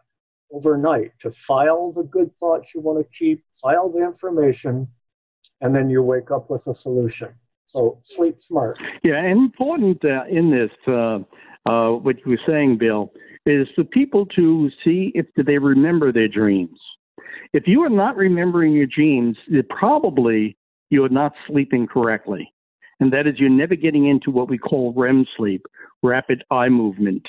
overnight, 0.52 1.12
to 1.20 1.30
file 1.30 1.90
the 1.92 2.02
good 2.04 2.34
thoughts 2.36 2.74
you 2.74 2.80
want 2.80 2.98
to 2.98 3.18
keep, 3.18 3.44
file 3.52 3.88
the 3.90 4.02
information, 4.02 4.88
and 5.60 5.74
then 5.74 5.90
you 5.90 6.02
wake 6.02 6.30
up 6.30 6.50
with 6.50 6.66
a 6.66 6.74
solution. 6.74 7.34
So 7.68 7.98
sleep 8.00 8.40
smart. 8.40 8.78
Yeah, 9.04 9.18
and 9.18 9.38
important 9.38 10.02
uh, 10.02 10.24
in 10.24 10.50
this, 10.50 10.70
uh, 10.86 11.18
uh, 11.70 11.90
what 11.98 12.16
you 12.24 12.32
were 12.32 12.40
saying, 12.46 12.78
Bill, 12.78 13.12
is 13.44 13.68
for 13.74 13.84
people 13.84 14.24
to 14.36 14.70
see 14.82 15.12
if 15.14 15.26
they 15.36 15.58
remember 15.58 16.10
their 16.10 16.28
dreams. 16.28 16.78
If 17.52 17.66
you 17.66 17.82
are 17.82 17.90
not 17.90 18.16
remembering 18.16 18.72
your 18.72 18.86
dreams, 18.86 19.36
probably 19.68 20.56
you 20.88 21.04
are 21.04 21.10
not 21.10 21.32
sleeping 21.46 21.86
correctly. 21.86 22.50
And 23.00 23.12
that 23.12 23.26
is, 23.26 23.38
you're 23.38 23.50
never 23.50 23.76
getting 23.76 24.06
into 24.06 24.30
what 24.30 24.48
we 24.48 24.56
call 24.56 24.94
REM 24.96 25.26
sleep, 25.36 25.66
rapid 26.02 26.44
eye 26.50 26.70
movement. 26.70 27.26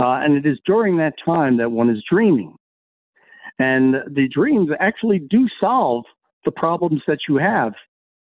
Uh, 0.00 0.20
and 0.22 0.36
it 0.36 0.44
is 0.44 0.58
during 0.66 0.96
that 0.96 1.14
time 1.24 1.56
that 1.58 1.70
one 1.70 1.88
is 1.88 2.02
dreaming. 2.10 2.56
And 3.60 3.94
the 4.10 4.28
dreams 4.28 4.70
actually 4.80 5.20
do 5.20 5.48
solve 5.60 6.04
the 6.44 6.50
problems 6.50 7.02
that 7.06 7.20
you 7.28 7.36
have 7.36 7.74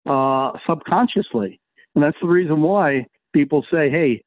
uh, 0.10 0.52
subconsciously. 0.68 1.60
And 1.96 2.04
that's 2.04 2.18
the 2.22 2.28
reason 2.28 2.62
why 2.62 3.06
people 3.34 3.66
say, 3.72 3.90
hey, 3.90 4.24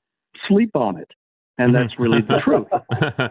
sleep 0.49 0.71
on 0.75 0.97
it. 0.97 1.11
And 1.59 1.75
that's 1.75 1.99
really 1.99 2.23
the 2.23 2.39
truth. 2.39 2.67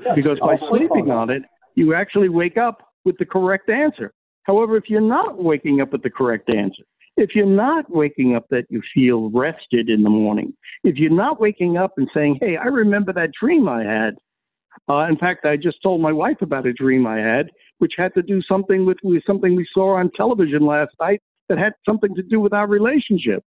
because 0.15 0.39
by 0.39 0.55
sleeping 0.55 1.09
on 1.09 1.29
it, 1.29 1.43
you 1.75 1.95
actually 1.95 2.29
wake 2.29 2.57
up 2.57 2.83
with 3.03 3.17
the 3.17 3.25
correct 3.25 3.69
answer. 3.69 4.13
However, 4.43 4.77
if 4.77 4.89
you're 4.89 5.01
not 5.01 5.41
waking 5.41 5.81
up 5.81 5.91
with 5.91 6.03
the 6.03 6.09
correct 6.09 6.49
answer, 6.49 6.83
if 7.17 7.35
you're 7.35 7.45
not 7.45 7.89
waking 7.89 8.35
up 8.35 8.45
that 8.49 8.65
you 8.69 8.81
feel 8.93 9.29
rested 9.31 9.89
in 9.89 10.03
the 10.03 10.09
morning, 10.09 10.53
if 10.83 10.97
you're 10.97 11.11
not 11.11 11.39
waking 11.39 11.77
up 11.77 11.93
and 11.97 12.07
saying, 12.13 12.37
hey, 12.41 12.57
I 12.57 12.65
remember 12.65 13.11
that 13.13 13.31
dream 13.39 13.67
I 13.67 13.83
had. 13.83 14.15
Uh, 14.89 15.07
in 15.07 15.17
fact, 15.17 15.45
I 15.45 15.57
just 15.57 15.81
told 15.83 16.01
my 16.01 16.11
wife 16.11 16.41
about 16.41 16.65
a 16.65 16.73
dream 16.73 17.05
I 17.05 17.17
had, 17.17 17.49
which 17.79 17.93
had 17.97 18.13
to 18.15 18.21
do 18.21 18.41
something 18.43 18.85
with, 18.85 18.97
with 19.03 19.23
something 19.25 19.55
we 19.55 19.67
saw 19.73 19.97
on 19.97 20.11
television 20.15 20.65
last 20.65 20.91
night 20.99 21.21
that 21.51 21.59
had 21.59 21.73
something 21.85 22.15
to 22.15 22.23
do 22.23 22.39
with 22.39 22.53
our 22.53 22.65
relationship. 22.65 23.43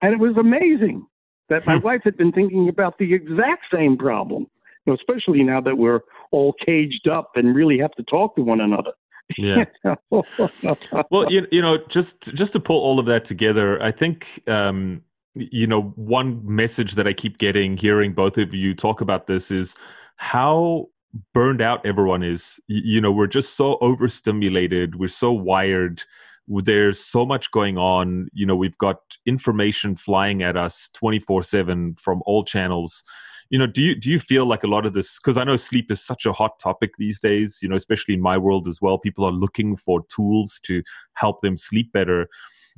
And 0.00 0.14
it 0.14 0.18
was 0.18 0.38
amazing 0.38 1.06
that 1.50 1.66
my 1.66 1.76
hmm. 1.76 1.84
wife 1.84 2.00
had 2.02 2.16
been 2.16 2.32
thinking 2.32 2.70
about 2.70 2.96
the 2.96 3.12
exact 3.12 3.64
same 3.70 3.98
problem, 3.98 4.46
you 4.86 4.92
know, 4.92 4.94
especially 4.94 5.42
now 5.42 5.60
that 5.60 5.76
we're 5.76 6.00
all 6.30 6.54
caged 6.64 7.08
up 7.08 7.32
and 7.34 7.54
really 7.54 7.78
have 7.78 7.92
to 7.92 8.02
talk 8.04 8.34
to 8.36 8.42
one 8.42 8.62
another. 8.62 8.92
Yeah. 9.36 9.66
well, 10.10 11.30
you, 11.30 11.46
you 11.52 11.60
know, 11.60 11.76
just 11.88 12.34
just 12.34 12.54
to 12.54 12.60
pull 12.60 12.80
all 12.80 12.98
of 12.98 13.04
that 13.06 13.26
together, 13.26 13.82
I 13.82 13.90
think 13.90 14.42
um, 14.46 15.02
you 15.34 15.66
know 15.66 15.92
one 15.96 16.40
message 16.44 16.94
that 16.94 17.06
I 17.06 17.12
keep 17.12 17.36
getting, 17.36 17.76
hearing 17.76 18.14
both 18.14 18.38
of 18.38 18.54
you 18.54 18.74
talk 18.74 19.02
about 19.02 19.26
this, 19.26 19.50
is 19.50 19.76
how 20.16 20.88
burned 21.34 21.60
out 21.60 21.84
everyone 21.84 22.22
is. 22.22 22.60
You 22.66 23.00
know, 23.00 23.12
we're 23.12 23.26
just 23.26 23.56
so 23.56 23.78
overstimulated. 23.80 24.96
We're 24.96 25.08
so 25.08 25.32
wired 25.32 26.02
there's 26.48 27.00
so 27.00 27.24
much 27.24 27.50
going 27.50 27.78
on. 27.78 28.28
You 28.32 28.46
know 28.46 28.56
we've 28.56 28.78
got 28.78 28.98
information 29.26 29.96
flying 29.96 30.42
at 30.42 30.56
us 30.56 30.88
24/7 30.94 31.98
from 31.98 32.22
all 32.26 32.44
channels. 32.44 33.02
You 33.50 33.58
know 33.58 33.66
do 33.66 33.82
you 33.82 33.94
do 33.94 34.10
you 34.10 34.18
feel 34.18 34.46
like 34.46 34.64
a 34.64 34.68
lot 34.68 34.86
of 34.86 34.94
this 34.94 35.18
because 35.18 35.36
i 35.36 35.44
know 35.44 35.56
sleep 35.56 35.92
is 35.92 36.02
such 36.02 36.24
a 36.24 36.32
hot 36.32 36.58
topic 36.58 36.92
these 36.96 37.20
days 37.20 37.58
you 37.60 37.68
know 37.68 37.76
especially 37.76 38.14
in 38.14 38.22
my 38.22 38.38
world 38.38 38.66
as 38.66 38.80
well. 38.80 38.98
People 38.98 39.26
are 39.26 39.32
looking 39.32 39.76
for 39.76 40.04
tools 40.14 40.58
to 40.64 40.82
help 41.14 41.40
them 41.42 41.56
sleep 41.56 41.92
better. 41.92 42.28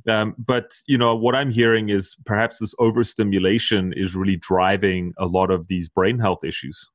Um, 0.09 0.35
but 0.37 0.73
you 0.87 0.97
know 0.97 1.15
what 1.15 1.35
i'm 1.35 1.49
hearing 1.49 1.89
is 1.89 2.15
perhaps 2.25 2.59
this 2.59 2.75
overstimulation 2.77 3.93
is 3.93 4.15
really 4.15 4.35
driving 4.35 5.13
a 5.17 5.25
lot 5.25 5.49
of 5.49 5.67
these 5.67 5.89
brain 5.89 6.19
health 6.19 6.43
issues. 6.43 6.89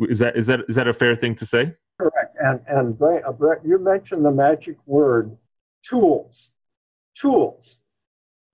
Is 0.00 0.18
that 0.18 0.36
is 0.36 0.48
that 0.48 0.60
is 0.68 0.74
that 0.74 0.88
a 0.88 0.92
fair 0.92 1.14
thing 1.14 1.34
to 1.36 1.46
say? 1.46 1.72
Correct. 2.00 2.36
And 2.40 2.60
and 2.66 2.98
brain, 2.98 3.22
uh, 3.26 3.32
you 3.64 3.78
mentioned 3.78 4.24
the 4.24 4.32
magic 4.32 4.76
word 4.86 5.36
tools. 5.88 6.52
Tools. 7.14 7.82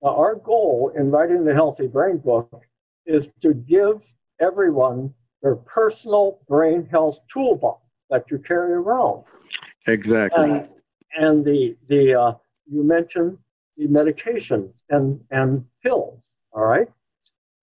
Now, 0.03 0.15
our 0.15 0.35
goal 0.35 0.91
in 0.95 1.11
writing 1.11 1.43
the 1.43 1.53
Healthy 1.53 1.87
Brain 1.87 2.17
book 2.17 2.63
is 3.05 3.29
to 3.41 3.53
give 3.53 4.13
everyone 4.39 5.13
their 5.41 5.55
personal 5.55 6.39
brain 6.47 6.87
health 6.91 7.19
toolbox 7.31 7.81
that 8.09 8.25
you 8.29 8.37
carry 8.39 8.73
around. 8.73 9.23
Exactly. 9.87 10.51
And, 10.51 10.69
and 11.17 11.45
the 11.45 11.75
the 11.87 12.13
uh, 12.19 12.33
you 12.69 12.83
mentioned 12.83 13.37
the 13.77 13.87
medications 13.87 14.73
and 14.89 15.19
and 15.31 15.65
pills. 15.83 16.35
All 16.51 16.65
right. 16.65 16.87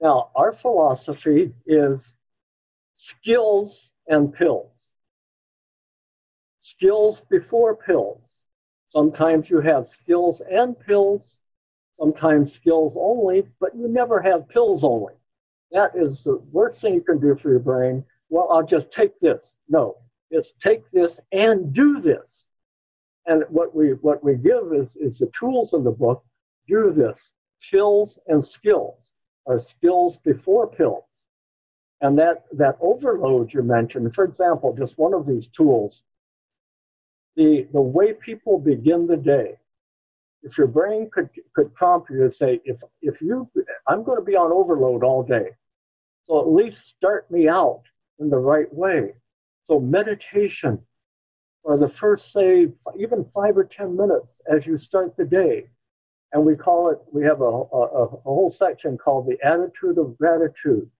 Now, 0.00 0.30
our 0.34 0.52
philosophy 0.52 1.52
is 1.66 2.16
skills 2.94 3.92
and 4.06 4.32
pills. 4.32 4.88
Skills 6.58 7.24
before 7.28 7.76
pills. 7.76 8.44
Sometimes 8.88 9.50
you 9.50 9.60
have 9.60 9.86
skills 9.86 10.40
and 10.40 10.78
pills, 10.78 11.42
sometimes 11.92 12.52
skills 12.52 12.96
only, 12.98 13.46
but 13.60 13.76
you 13.76 13.86
never 13.86 14.20
have 14.20 14.48
pills 14.48 14.82
only. 14.82 15.12
That 15.72 15.94
is 15.94 16.24
the 16.24 16.38
worst 16.50 16.80
thing 16.80 16.94
you 16.94 17.02
can 17.02 17.20
do 17.20 17.34
for 17.36 17.50
your 17.50 17.60
brain. 17.60 18.02
Well, 18.30 18.48
I'll 18.50 18.64
just 18.64 18.90
take 18.90 19.18
this. 19.18 19.58
No, 19.68 19.98
it's 20.30 20.52
take 20.52 20.90
this 20.90 21.20
and 21.32 21.72
do 21.74 22.00
this. 22.00 22.50
And 23.26 23.44
what 23.50 23.74
we 23.74 23.90
what 23.90 24.24
we 24.24 24.36
give 24.36 24.72
is 24.72 24.96
is 24.96 25.18
the 25.18 25.26
tools 25.26 25.74
in 25.74 25.84
the 25.84 25.90
book. 25.90 26.24
Do 26.66 26.90
this. 26.90 27.34
Pills 27.70 28.18
and 28.26 28.42
skills 28.42 29.12
are 29.46 29.58
skills 29.58 30.18
before 30.18 30.66
pills. 30.66 31.26
And 32.00 32.18
that, 32.18 32.44
that 32.52 32.78
overload 32.80 33.52
you 33.52 33.62
mentioned, 33.62 34.14
for 34.14 34.24
example, 34.24 34.72
just 34.72 34.98
one 34.98 35.12
of 35.12 35.26
these 35.26 35.48
tools, 35.48 36.04
the, 37.38 37.68
the 37.72 37.80
way 37.80 38.12
people 38.12 38.58
begin 38.58 39.06
the 39.06 39.16
day, 39.16 39.52
if 40.42 40.58
your 40.58 40.66
brain 40.66 41.08
could, 41.12 41.30
could 41.54 41.72
prompt 41.72 42.10
you 42.10 42.18
to 42.18 42.32
say, 42.32 42.60
if, 42.64 42.82
if 43.00 43.22
you, 43.22 43.48
I'm 43.86 44.02
going 44.02 44.18
to 44.18 44.24
be 44.24 44.34
on 44.34 44.50
overload 44.50 45.04
all 45.04 45.22
day, 45.22 45.50
so 46.24 46.40
at 46.40 46.48
least 46.48 46.88
start 46.88 47.30
me 47.30 47.48
out 47.48 47.82
in 48.18 48.28
the 48.28 48.36
right 48.36 48.72
way. 48.74 49.14
So 49.66 49.78
meditation 49.78 50.80
for 51.62 51.78
the 51.78 51.86
first, 51.86 52.32
say, 52.32 52.66
even 52.98 53.24
five 53.26 53.56
or 53.56 53.64
10 53.64 53.96
minutes 53.96 54.40
as 54.52 54.66
you 54.66 54.76
start 54.76 55.16
the 55.16 55.24
day. 55.24 55.68
And 56.32 56.44
we 56.44 56.56
call 56.56 56.90
it, 56.90 56.98
we 57.12 57.22
have 57.22 57.40
a, 57.40 57.44
a, 57.44 58.04
a 58.04 58.20
whole 58.24 58.50
section 58.50 58.98
called 58.98 59.28
the 59.28 59.38
attitude 59.46 59.98
of 59.98 60.18
gratitude 60.18 60.90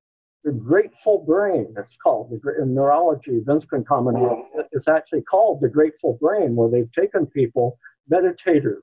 the 0.44 0.52
grateful 0.52 1.18
brain, 1.18 1.74
it's 1.76 1.96
called 1.96 2.32
in 2.32 2.74
neurology, 2.74 3.40
Vince 3.44 3.64
can 3.64 3.84
comment 3.84 4.16
on 4.18 4.44
it's 4.72 4.88
actually 4.88 5.22
called 5.22 5.60
the 5.60 5.68
grateful 5.68 6.16
brain, 6.20 6.54
where 6.54 6.70
they've 6.70 6.92
taken 6.92 7.26
people, 7.26 7.78
meditators, 8.10 8.82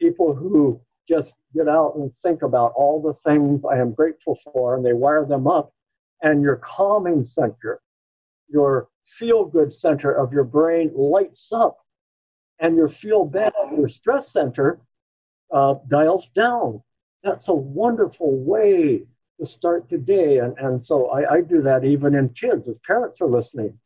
people 0.00 0.34
who 0.34 0.80
just 1.08 1.34
get 1.54 1.68
out 1.68 1.94
and 1.96 2.12
think 2.12 2.42
about 2.42 2.72
all 2.74 3.00
the 3.00 3.12
things 3.12 3.64
I 3.64 3.78
am 3.78 3.92
grateful 3.92 4.34
for, 4.34 4.76
and 4.76 4.84
they 4.84 4.92
wire 4.92 5.24
them 5.24 5.46
up. 5.46 5.72
And 6.22 6.42
your 6.42 6.56
calming 6.56 7.24
center, 7.24 7.80
your 8.48 8.88
feel 9.04 9.44
good 9.44 9.72
center 9.72 10.12
of 10.12 10.32
your 10.32 10.44
brain 10.44 10.90
lights 10.94 11.52
up, 11.52 11.78
and 12.58 12.76
your 12.76 12.88
feel 12.88 13.24
bad, 13.24 13.52
your 13.70 13.88
stress 13.88 14.32
center 14.32 14.80
uh, 15.52 15.76
dials 15.86 16.28
down. 16.30 16.82
That's 17.22 17.48
a 17.48 17.54
wonderful 17.54 18.36
way 18.36 19.04
start 19.46 19.88
today. 19.88 20.38
And, 20.38 20.56
and 20.58 20.84
so 20.84 21.08
I, 21.08 21.34
I 21.34 21.40
do 21.40 21.60
that 21.62 21.84
even 21.84 22.14
in 22.14 22.28
kids, 22.30 22.68
if 22.68 22.82
parents 22.82 23.20
are 23.20 23.28
listening. 23.28 23.78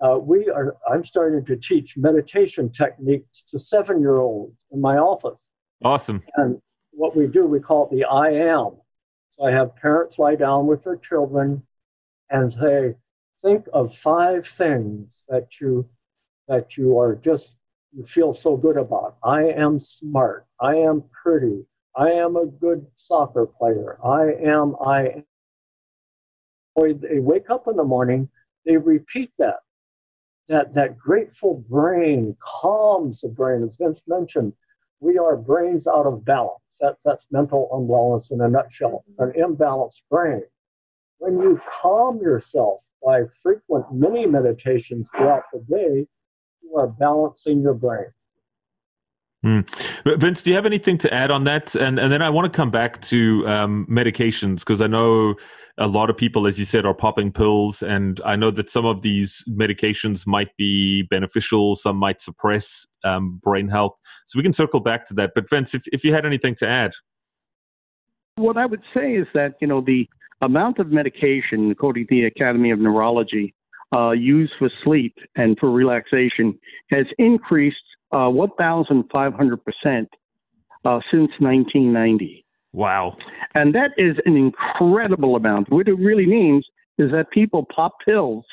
Uh, 0.00 0.18
we 0.18 0.50
are, 0.50 0.76
I'm 0.90 1.04
starting 1.04 1.44
to 1.46 1.56
teach 1.56 1.96
meditation 1.96 2.70
techniques 2.70 3.44
to 3.46 3.58
seven 3.58 4.00
year 4.00 4.16
olds 4.16 4.54
in 4.72 4.80
my 4.80 4.98
office. 4.98 5.50
Awesome. 5.82 6.22
And 6.36 6.60
what 6.90 7.16
we 7.16 7.26
do, 7.26 7.46
we 7.46 7.60
call 7.60 7.86
it 7.86 7.94
the 7.94 8.04
I 8.04 8.30
am. 8.30 8.72
So 9.30 9.44
I 9.44 9.50
have 9.50 9.74
parents 9.76 10.18
lie 10.18 10.36
down 10.36 10.66
with 10.66 10.84
their 10.84 10.96
children 10.96 11.62
and 12.30 12.52
say, 12.52 12.94
think 13.42 13.66
of 13.72 13.94
five 13.94 14.46
things 14.46 15.24
that 15.28 15.60
you 15.60 15.88
that 16.48 16.76
you 16.76 16.98
are 16.98 17.14
just 17.16 17.60
you 17.92 18.04
feel 18.04 18.32
so 18.34 18.56
good 18.56 18.76
about. 18.76 19.16
I 19.22 19.44
am 19.44 19.78
smart. 19.80 20.46
I 20.60 20.76
am 20.76 21.04
pretty. 21.22 21.64
I 21.96 22.10
am 22.10 22.36
a 22.36 22.46
good 22.46 22.86
soccer 22.94 23.46
player. 23.46 23.98
I 24.04 24.32
am, 24.44 24.74
I 24.84 25.08
am. 25.08 25.24
They 26.76 27.20
wake 27.20 27.50
up 27.50 27.68
in 27.68 27.76
the 27.76 27.84
morning, 27.84 28.28
they 28.66 28.76
repeat 28.76 29.30
that. 29.38 29.60
That, 30.48 30.74
that 30.74 30.98
grateful 30.98 31.64
brain 31.70 32.36
calms 32.40 33.20
the 33.20 33.28
brain. 33.28 33.62
As 33.62 33.78
Vince 33.78 34.02
mentioned, 34.06 34.52
we 35.00 35.18
are 35.18 35.36
brains 35.36 35.86
out 35.86 36.06
of 36.06 36.24
balance. 36.24 36.60
That, 36.80 36.96
that's 37.04 37.28
mental 37.30 37.68
unwellness 37.72 38.32
in 38.32 38.40
a 38.40 38.48
nutshell, 38.48 39.04
an 39.18 39.32
imbalanced 39.32 40.02
brain. 40.10 40.42
When 41.18 41.40
you 41.40 41.60
calm 41.66 42.18
yourself 42.20 42.82
by 43.02 43.22
frequent 43.42 43.90
mini 43.92 44.26
meditations 44.26 45.08
throughout 45.10 45.44
the 45.52 45.60
day, 45.60 46.06
you 46.62 46.76
are 46.76 46.88
balancing 46.88 47.62
your 47.62 47.74
brain. 47.74 48.08
Mm. 49.44 50.18
Vince, 50.18 50.40
do 50.40 50.48
you 50.48 50.56
have 50.56 50.64
anything 50.64 50.96
to 50.98 51.12
add 51.12 51.30
on 51.30 51.44
that? 51.44 51.74
And 51.74 51.98
and 51.98 52.10
then 52.10 52.22
I 52.22 52.30
want 52.30 52.50
to 52.50 52.56
come 52.56 52.70
back 52.70 53.02
to 53.02 53.46
um, 53.46 53.86
medications 53.90 54.60
because 54.60 54.80
I 54.80 54.86
know 54.86 55.34
a 55.76 55.86
lot 55.86 56.08
of 56.08 56.16
people, 56.16 56.46
as 56.46 56.58
you 56.58 56.64
said, 56.64 56.86
are 56.86 56.94
popping 56.94 57.30
pills, 57.30 57.82
and 57.82 58.22
I 58.24 58.36
know 58.36 58.50
that 58.52 58.70
some 58.70 58.86
of 58.86 59.02
these 59.02 59.44
medications 59.46 60.26
might 60.26 60.56
be 60.56 61.02
beneficial, 61.02 61.74
some 61.74 61.96
might 61.96 62.22
suppress 62.22 62.86
um, 63.04 63.38
brain 63.42 63.68
health. 63.68 63.96
So 64.26 64.38
we 64.38 64.42
can 64.42 64.54
circle 64.54 64.80
back 64.80 65.04
to 65.06 65.14
that. 65.14 65.32
But 65.34 65.50
Vince, 65.50 65.74
if 65.74 65.84
if 65.92 66.04
you 66.04 66.14
had 66.14 66.24
anything 66.24 66.54
to 66.56 66.68
add, 66.68 66.92
what 68.36 68.56
I 68.56 68.64
would 68.64 68.82
say 68.94 69.12
is 69.12 69.26
that 69.34 69.56
you 69.60 69.66
know 69.66 69.82
the 69.82 70.08
amount 70.40 70.78
of 70.78 70.90
medication, 70.90 71.70
according 71.70 72.06
to 72.06 72.14
the 72.14 72.24
Academy 72.24 72.70
of 72.70 72.78
Neurology, 72.78 73.54
uh, 73.94 74.12
used 74.12 74.52
for 74.58 74.70
sleep 74.82 75.16
and 75.36 75.58
for 75.58 75.70
relaxation 75.70 76.58
has 76.90 77.06
increased 77.18 77.76
uh, 78.14 78.30
1,500% 78.30 80.06
uh, 80.84 81.00
since 81.10 81.30
1990. 81.38 82.44
Wow. 82.72 83.16
And 83.54 83.74
that 83.74 83.90
is 83.98 84.16
an 84.24 84.36
incredible 84.36 85.36
amount. 85.36 85.70
What 85.70 85.88
it 85.88 85.94
really 85.94 86.26
means 86.26 86.66
is 86.96 87.10
that 87.10 87.30
people 87.30 87.66
pop 87.74 87.96
pills 88.04 88.44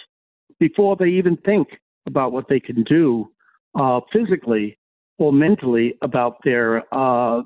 before 0.59 0.95
they 0.95 1.09
even 1.09 1.37
think 1.37 1.67
about 2.07 2.31
what 2.31 2.47
they 2.49 2.59
can 2.59 2.83
do 2.83 3.29
uh, 3.75 4.01
physically 4.11 4.77
or 5.19 5.31
mentally 5.31 5.95
about 6.01 6.37
their 6.43 6.83
uh, 6.93 7.43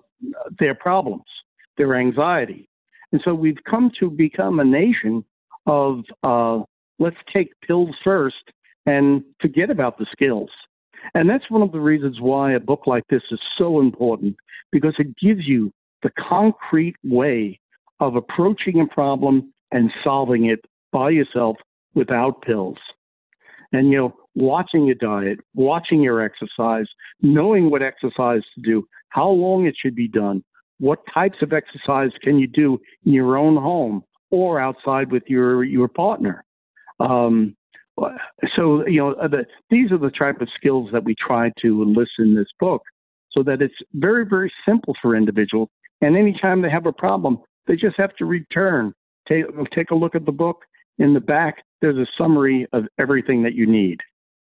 their 0.59 0.74
problems, 0.74 1.26
their 1.78 1.95
anxiety. 1.95 2.68
And 3.11 3.22
so 3.24 3.34
we've 3.34 3.63
come 3.70 3.91
to 3.99 4.09
become 4.09 4.59
a 4.59 4.63
nation 4.63 5.24
of 5.66 6.03
uh, 6.24 6.61
let's 6.99 7.18
take 7.34 7.49
pills 7.61 7.95
first 8.03 8.51
and 8.86 9.24
forget 9.41 9.70
about 9.70 9.97
the 9.97 10.05
skills. 10.11 10.49
And 11.14 11.30
that's 11.30 11.49
one 11.49 11.62
of 11.62 11.72
the 11.72 11.80
reasons 11.80 12.20
why 12.20 12.53
a 12.53 12.60
book 12.60 12.88
like 12.88 13.03
this 13.10 13.24
is 13.32 13.39
so 13.58 13.80
important 13.80 14.36
because 14.72 14.95
it 14.97 15.16
gives 15.18 15.47
you 15.47 15.72
the 16.03 16.12
concrete 16.18 16.95
way 17.03 17.60
of 17.99 18.16
approaching 18.16 18.82
a 18.82 18.93
problem 18.93 19.53
and 19.72 19.91
solving 20.03 20.45
it 20.45 20.60
by 20.91 21.10
yourself 21.10 21.58
without 21.93 22.41
pills. 22.41 22.78
And, 23.72 23.91
you 23.91 23.97
know, 23.97 24.16
watching 24.36 24.86
your 24.86 24.95
diet, 24.95 25.39
watching 25.53 26.01
your 26.01 26.22
exercise, 26.22 26.86
knowing 27.22 27.70
what 27.70 27.82
exercise 27.82 28.41
to 28.56 28.62
do, 28.62 28.88
how 29.10 29.30
long 29.30 29.66
it 29.66 29.76
should 29.82 29.95
be 29.95 30.08
done, 30.08 30.43
what 30.80 30.99
types 31.14 31.38
of 31.41 31.53
exercise 31.53 32.12
can 32.22 32.38
you 32.38 32.47
do 32.47 32.80
in 33.06 33.14
your 33.14 33.38
own 33.38 33.56
home 33.56 34.03
or 34.30 34.60
outside 34.60 35.12
with 35.12 35.24
your, 35.28 35.64
your 35.64 35.88
partner. 35.88 36.43
Um, 36.99 37.56
so 38.56 38.86
you 38.88 39.00
know 39.00 39.16
the, 39.28 39.46
these 39.70 39.91
are 39.91 39.98
the 39.98 40.12
type 40.12 40.41
of 40.41 40.50
skills 40.56 40.89
that 40.91 41.04
we 41.04 41.16
try 41.16 41.52
to 41.62 41.82
enlist 41.82 42.12
in 42.20 42.36
this 42.36 42.48
book 42.60 42.82
so 43.32 43.43
that 43.43 43.62
it's 43.62 43.76
very 43.93 44.26
very 44.26 44.52
simple 44.68 44.93
for 45.02 45.16
individuals. 45.16 45.70
And 46.02 46.18
anytime 46.18 46.62
they 46.62 46.70
have 46.70 46.86
a 46.86 46.93
problem 46.93 47.39
they 47.68 47.76
just 47.76 47.98
have 47.98 48.16
to 48.18 48.26
return. 48.26 48.93
Take, 49.28 49.46
take 49.74 49.91
a 49.91 49.96
look 49.96 50.16
at 50.16 50.26
the 50.26 50.32
book. 50.32 50.64
In 50.98 51.14
the 51.14 51.20
back 51.20 51.64
there's 51.82 51.98
a 51.98 52.08
summary 52.18 52.68
of 52.74 52.86
everything 52.98 53.43
that 53.43 53.54
you 53.54 53.68
need. 53.68 54.00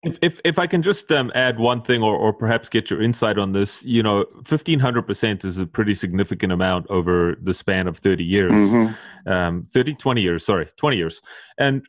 If, 0.02 0.18
if, 0.22 0.40
if 0.44 0.58
I 0.58 0.66
can 0.68 0.82
just 0.82 1.10
um, 1.10 1.32
add 1.34 1.58
one 1.58 1.82
thing 1.82 2.02
or, 2.02 2.14
or 2.14 2.32
perhaps 2.32 2.68
get 2.68 2.90
your 2.90 3.02
insight 3.02 3.38
on 3.38 3.52
this, 3.52 3.84
you 3.84 4.02
know, 4.02 4.24
1500% 4.42 5.44
is 5.44 5.58
a 5.58 5.66
pretty 5.66 5.94
significant 5.94 6.52
amount 6.52 6.86
over 6.88 7.36
the 7.42 7.52
span 7.52 7.88
of 7.88 7.98
30 7.98 8.22
years, 8.22 8.60
mm-hmm. 8.60 9.32
um, 9.32 9.66
30, 9.72 9.94
20 9.94 10.22
years, 10.22 10.46
sorry, 10.46 10.68
20 10.76 10.96
years. 10.96 11.20
And 11.58 11.84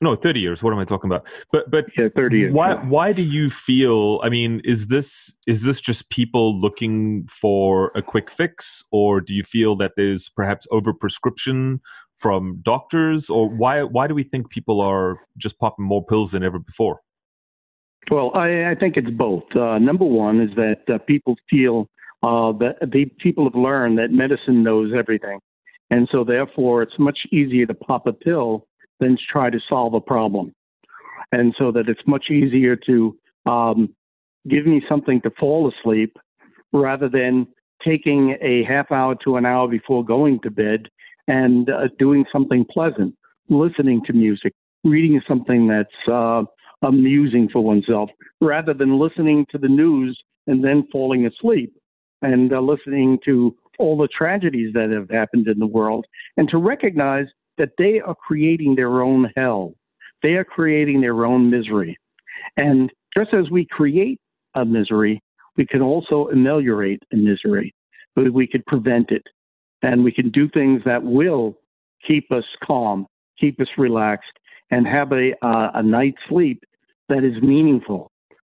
no 0.00 0.14
30 0.14 0.40
years 0.40 0.62
what 0.62 0.72
am 0.72 0.78
i 0.78 0.84
talking 0.84 1.10
about? 1.10 1.26
But 1.52 1.70
but 1.70 1.86
yeah 1.96 2.08
30 2.14 2.38
years 2.38 2.52
why 2.52 2.72
yeah. 2.72 2.84
why 2.84 3.12
do 3.12 3.22
you 3.22 3.50
feel 3.50 4.20
i 4.22 4.28
mean 4.28 4.60
is 4.64 4.88
this 4.88 5.32
is 5.46 5.62
this 5.62 5.80
just 5.80 6.10
people 6.10 6.58
looking 6.58 7.26
for 7.28 7.92
a 7.94 8.02
quick 8.02 8.30
fix? 8.30 8.84
Or 8.92 9.20
do 9.20 9.34
you 9.34 9.42
feel 9.42 9.76
that 9.76 9.92
there's 9.96 10.28
perhaps 10.28 10.66
overprescription 10.72 11.80
from 12.18 12.60
doctors? 12.62 13.30
Or 13.30 13.48
why 13.48 13.82
why 13.82 14.06
do 14.06 14.14
we 14.14 14.22
think 14.22 14.50
people 14.50 14.80
are 14.80 15.20
just 15.36 15.58
popping 15.58 15.84
more 15.84 16.04
pills 16.04 16.32
than 16.32 16.42
ever 16.42 16.58
before? 16.58 17.00
Well 18.10 18.30
i, 18.34 18.70
I 18.70 18.74
think 18.74 18.96
it's 18.96 19.10
both. 19.10 19.44
Uh, 19.54 19.78
number 19.78 20.04
one 20.04 20.40
is 20.40 20.50
that 20.56 20.82
uh, 20.92 20.98
people 20.98 21.36
feel 21.50 21.88
uh, 22.22 22.52
that 22.52 22.76
the 22.92 23.06
people 23.18 23.44
have 23.44 23.54
learned 23.54 23.98
that 23.98 24.10
medicine 24.10 24.62
knows 24.62 24.92
everything. 24.96 25.38
And 25.90 26.08
so 26.10 26.24
therefore 26.24 26.82
it's 26.82 26.98
much 26.98 27.18
easier 27.30 27.66
to 27.66 27.74
pop 27.74 28.06
a 28.06 28.12
pill 28.12 28.66
than 29.00 29.16
try 29.30 29.50
to 29.50 29.60
solve 29.68 29.94
a 29.94 30.00
problem. 30.00 30.52
And 31.32 31.54
so 31.58 31.72
that 31.72 31.88
it's 31.88 32.06
much 32.06 32.30
easier 32.30 32.76
to 32.86 33.16
um, 33.46 33.94
give 34.48 34.66
me 34.66 34.82
something 34.88 35.20
to 35.22 35.30
fall 35.38 35.70
asleep 35.70 36.16
rather 36.72 37.08
than 37.08 37.46
taking 37.84 38.36
a 38.40 38.64
half 38.64 38.90
hour 38.90 39.14
to 39.24 39.36
an 39.36 39.46
hour 39.46 39.68
before 39.68 40.04
going 40.04 40.40
to 40.40 40.50
bed 40.50 40.88
and 41.28 41.70
uh, 41.70 41.88
doing 41.98 42.24
something 42.32 42.64
pleasant, 42.64 43.14
listening 43.48 44.02
to 44.06 44.12
music, 44.12 44.52
reading 44.84 45.20
something 45.26 45.66
that's 45.66 46.08
uh, 46.10 46.42
amusing 46.82 47.48
for 47.52 47.62
oneself, 47.62 48.10
rather 48.40 48.72
than 48.72 48.98
listening 48.98 49.44
to 49.50 49.58
the 49.58 49.68
news 49.68 50.18
and 50.46 50.64
then 50.64 50.86
falling 50.92 51.26
asleep 51.26 51.72
and 52.22 52.52
uh, 52.52 52.60
listening 52.60 53.18
to 53.24 53.54
all 53.78 53.96
the 53.96 54.08
tragedies 54.08 54.72
that 54.72 54.90
have 54.90 55.10
happened 55.10 55.48
in 55.48 55.58
the 55.58 55.66
world 55.66 56.06
and 56.36 56.48
to 56.48 56.58
recognize 56.58 57.26
that 57.58 57.72
they 57.78 58.00
are 58.00 58.14
creating 58.14 58.74
their 58.74 59.02
own 59.02 59.32
hell. 59.36 59.74
They 60.22 60.34
are 60.34 60.44
creating 60.44 61.00
their 61.00 61.24
own 61.24 61.50
misery. 61.50 61.98
And 62.56 62.92
just 63.16 63.32
as 63.34 63.50
we 63.50 63.64
create 63.64 64.20
a 64.54 64.64
misery, 64.64 65.22
we 65.56 65.66
can 65.66 65.82
also 65.82 66.28
ameliorate 66.28 67.02
a 67.12 67.16
misery, 67.16 67.74
we 68.16 68.46
could 68.46 68.64
prevent 68.66 69.10
it. 69.10 69.22
And 69.82 70.02
we 70.02 70.12
can 70.12 70.30
do 70.30 70.48
things 70.48 70.82
that 70.84 71.02
will 71.02 71.58
keep 72.06 72.30
us 72.32 72.44
calm, 72.64 73.06
keep 73.38 73.60
us 73.60 73.68
relaxed, 73.76 74.32
and 74.70 74.86
have 74.86 75.12
a, 75.12 75.32
uh, 75.44 75.70
a 75.74 75.82
night's 75.82 76.18
sleep 76.28 76.62
that 77.08 77.24
is 77.24 77.40
meaningful. 77.42 78.10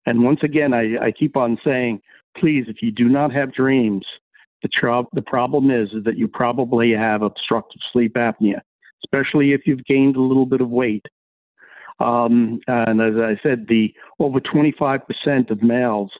And 0.05 0.23
once 0.23 0.39
again, 0.43 0.73
I, 0.73 0.97
I 0.97 1.11
keep 1.11 1.35
on 1.35 1.57
saying, 1.65 2.01
please, 2.37 2.65
if 2.67 2.81
you 2.81 2.91
do 2.91 3.09
not 3.09 3.33
have 3.33 3.53
dreams, 3.53 4.05
the, 4.61 4.69
tr- 4.69 5.09
the 5.13 5.21
problem 5.21 5.69
is, 5.69 5.89
is 5.91 6.03
that 6.05 6.17
you 6.17 6.27
probably 6.27 6.91
have 6.91 7.21
obstructive 7.21 7.81
sleep 7.91 8.13
apnea, 8.13 8.61
especially 9.03 9.53
if 9.53 9.61
you've 9.65 9.85
gained 9.85 10.15
a 10.15 10.21
little 10.21 10.45
bit 10.45 10.61
of 10.61 10.69
weight. 10.69 11.05
Um, 11.99 12.59
and 12.67 13.01
as 13.01 13.15
I 13.15 13.39
said, 13.41 13.65
the 13.67 13.93
over 14.19 14.39
25% 14.39 15.49
of 15.49 15.63
males 15.63 16.11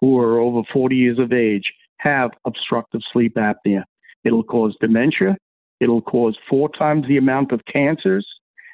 who 0.00 0.18
are 0.18 0.38
over 0.38 0.62
40 0.72 0.96
years 0.96 1.18
of 1.18 1.32
age 1.32 1.72
have 1.98 2.30
obstructive 2.44 3.00
sleep 3.12 3.34
apnea. 3.34 3.84
It'll 4.24 4.42
cause 4.42 4.76
dementia. 4.80 5.36
It'll 5.80 6.02
cause 6.02 6.36
four 6.48 6.70
times 6.70 7.06
the 7.06 7.16
amount 7.18 7.52
of 7.52 7.60
cancers. 7.70 8.26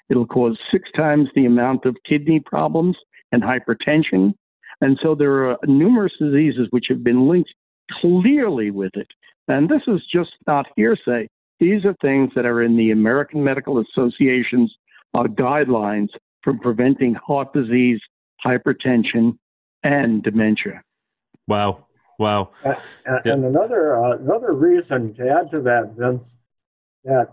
It'll 0.08 0.26
cause 0.26 0.58
six 0.70 0.90
times 0.96 1.28
the 1.34 1.46
amount 1.46 1.84
of 1.84 1.96
kidney 2.08 2.40
problems 2.40 2.96
and 3.32 3.42
hypertension. 3.42 4.34
And 4.80 4.98
so 5.02 5.14
there 5.14 5.50
are 5.50 5.58
numerous 5.64 6.12
diseases 6.18 6.68
which 6.70 6.86
have 6.88 7.02
been 7.02 7.28
linked 7.28 7.52
clearly 8.00 8.70
with 8.70 8.92
it. 8.94 9.08
And 9.48 9.68
this 9.68 9.82
is 9.86 10.00
just 10.12 10.30
not 10.46 10.66
hearsay. 10.76 11.28
These 11.62 11.84
are 11.84 11.94
things 12.02 12.32
that 12.34 12.44
are 12.44 12.60
in 12.60 12.76
the 12.76 12.90
American 12.90 13.44
Medical 13.44 13.78
Association's 13.78 14.74
uh, 15.14 15.22
guidelines 15.22 16.08
for 16.42 16.54
preventing 16.54 17.14
heart 17.14 17.52
disease, 17.52 18.00
hypertension, 18.44 19.38
and 19.84 20.24
dementia. 20.24 20.82
Wow. 21.46 21.86
Wow. 22.18 22.50
And, 22.64 22.76
and, 23.06 23.26
and 23.26 23.44
another 23.44 24.04
uh, 24.04 24.16
another 24.16 24.54
reason 24.54 25.14
to 25.14 25.30
add 25.30 25.52
to 25.52 25.60
that, 25.60 25.92
Vince, 25.96 26.34
that 27.04 27.32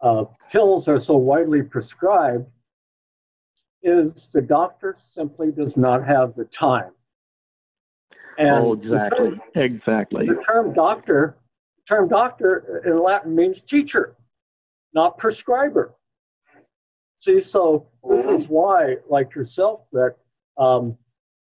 uh, 0.00 0.24
pills 0.50 0.88
are 0.88 0.98
so 0.98 1.18
widely 1.18 1.60
prescribed 1.60 2.46
is 3.82 4.30
the 4.32 4.40
doctor 4.40 4.96
simply 4.98 5.52
does 5.52 5.76
not 5.76 6.02
have 6.06 6.34
the 6.34 6.46
time. 6.46 6.92
And 8.38 8.56
oh, 8.56 8.72
exactly. 8.72 9.18
The 9.18 9.36
term, 9.36 9.40
exactly. 9.54 10.26
The 10.28 10.42
term 10.48 10.72
doctor, 10.72 11.36
term 11.88 12.08
doctor 12.08 12.82
in 12.84 13.02
Latin 13.02 13.34
means 13.34 13.62
teacher, 13.62 14.16
not 14.92 15.18
prescriber. 15.18 15.94
See, 17.18 17.40
so 17.40 17.86
this 18.08 18.26
is 18.26 18.48
why, 18.48 18.96
like 19.08 19.34
yourself, 19.34 19.80
that 19.92 20.16
um, 20.58 20.96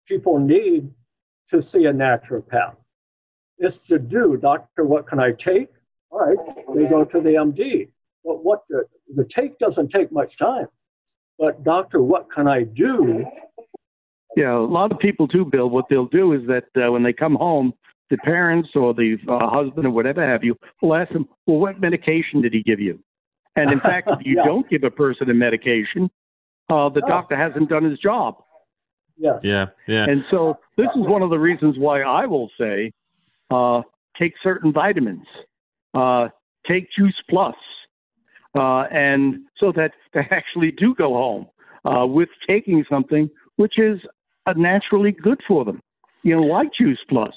people 0.07 0.39
need 0.39 0.89
to 1.49 1.61
see 1.61 1.85
a 1.85 1.93
naturopath. 1.93 2.75
It's 3.57 3.87
to 3.87 3.99
do, 3.99 4.37
doctor, 4.37 4.83
what 4.83 5.07
can 5.07 5.19
I 5.19 5.31
take? 5.31 5.69
All 6.09 6.19
right, 6.19 6.37
they 6.73 6.87
go 6.89 7.05
to 7.05 7.21
the 7.21 7.29
MD. 7.29 7.89
But 8.25 8.43
what 8.43 8.63
the, 8.69 8.85
the 9.13 9.25
take 9.25 9.57
doesn't 9.59 9.89
take 9.89 10.11
much 10.11 10.37
time. 10.37 10.67
But 11.39 11.63
doctor, 11.63 12.01
what 12.01 12.29
can 12.29 12.47
I 12.47 12.63
do? 12.63 13.25
Yeah, 14.35 14.55
a 14.55 14.59
lot 14.59 14.91
of 14.91 14.99
people 14.99 15.27
do, 15.27 15.45
Bill. 15.45 15.69
What 15.69 15.85
they'll 15.89 16.05
do 16.05 16.33
is 16.33 16.47
that 16.47 16.65
uh, 16.75 16.91
when 16.91 17.03
they 17.03 17.13
come 17.13 17.35
home, 17.35 17.73
the 18.13 18.17
parents 18.19 18.69
or 18.75 18.93
the 18.93 19.17
uh, 19.27 19.49
husband 19.49 19.87
or 19.87 19.89
whatever 19.89 20.23
have 20.23 20.43
you 20.43 20.55
will 20.83 20.93
ask 20.93 21.11
them, 21.11 21.27
"Well, 21.47 21.57
what 21.57 21.81
medication 21.81 22.43
did 22.43 22.53
he 22.53 22.61
give 22.61 22.79
you?" 22.79 22.99
And 23.55 23.71
in 23.71 23.79
fact, 23.79 24.07
if 24.07 24.19
you 24.25 24.35
yes. 24.35 24.45
don't 24.45 24.69
give 24.69 24.83
a 24.83 24.91
person 24.91 25.31
a 25.31 25.33
medication, 25.33 26.11
uh, 26.69 26.89
the 26.89 27.01
oh. 27.03 27.07
doctor 27.07 27.35
hasn't 27.35 27.69
done 27.69 27.83
his 27.83 27.97
job. 27.97 28.35
Yes. 29.17 29.39
Yeah. 29.43 29.67
Yeah. 29.87 30.05
And 30.07 30.23
so 30.25 30.59
this 30.77 30.91
is 30.91 31.01
one 31.07 31.23
of 31.23 31.31
the 31.31 31.39
reasons 31.39 31.79
why 31.79 32.01
I 32.01 32.27
will 32.27 32.51
say, 32.55 32.91
uh, 33.49 33.81
take 34.15 34.33
certain 34.43 34.71
vitamins, 34.71 35.25
uh, 35.95 36.27
take 36.67 36.87
Juice 36.95 37.19
Plus, 37.31 37.55
uh, 38.55 38.81
and 38.91 39.39
so 39.57 39.71
that 39.71 39.93
they 40.13 40.27
actually 40.29 40.69
do 40.69 40.93
go 40.93 41.13
home 41.13 41.47
uh, 41.83 42.05
with 42.05 42.29
taking 42.47 42.85
something 42.87 43.27
which 43.55 43.79
is 43.79 43.99
naturally 44.55 45.11
good 45.11 45.41
for 45.47 45.65
them. 45.65 45.81
You 46.21 46.35
know, 46.35 46.43
like 46.43 46.69
Juice 46.79 47.03
Plus. 47.09 47.33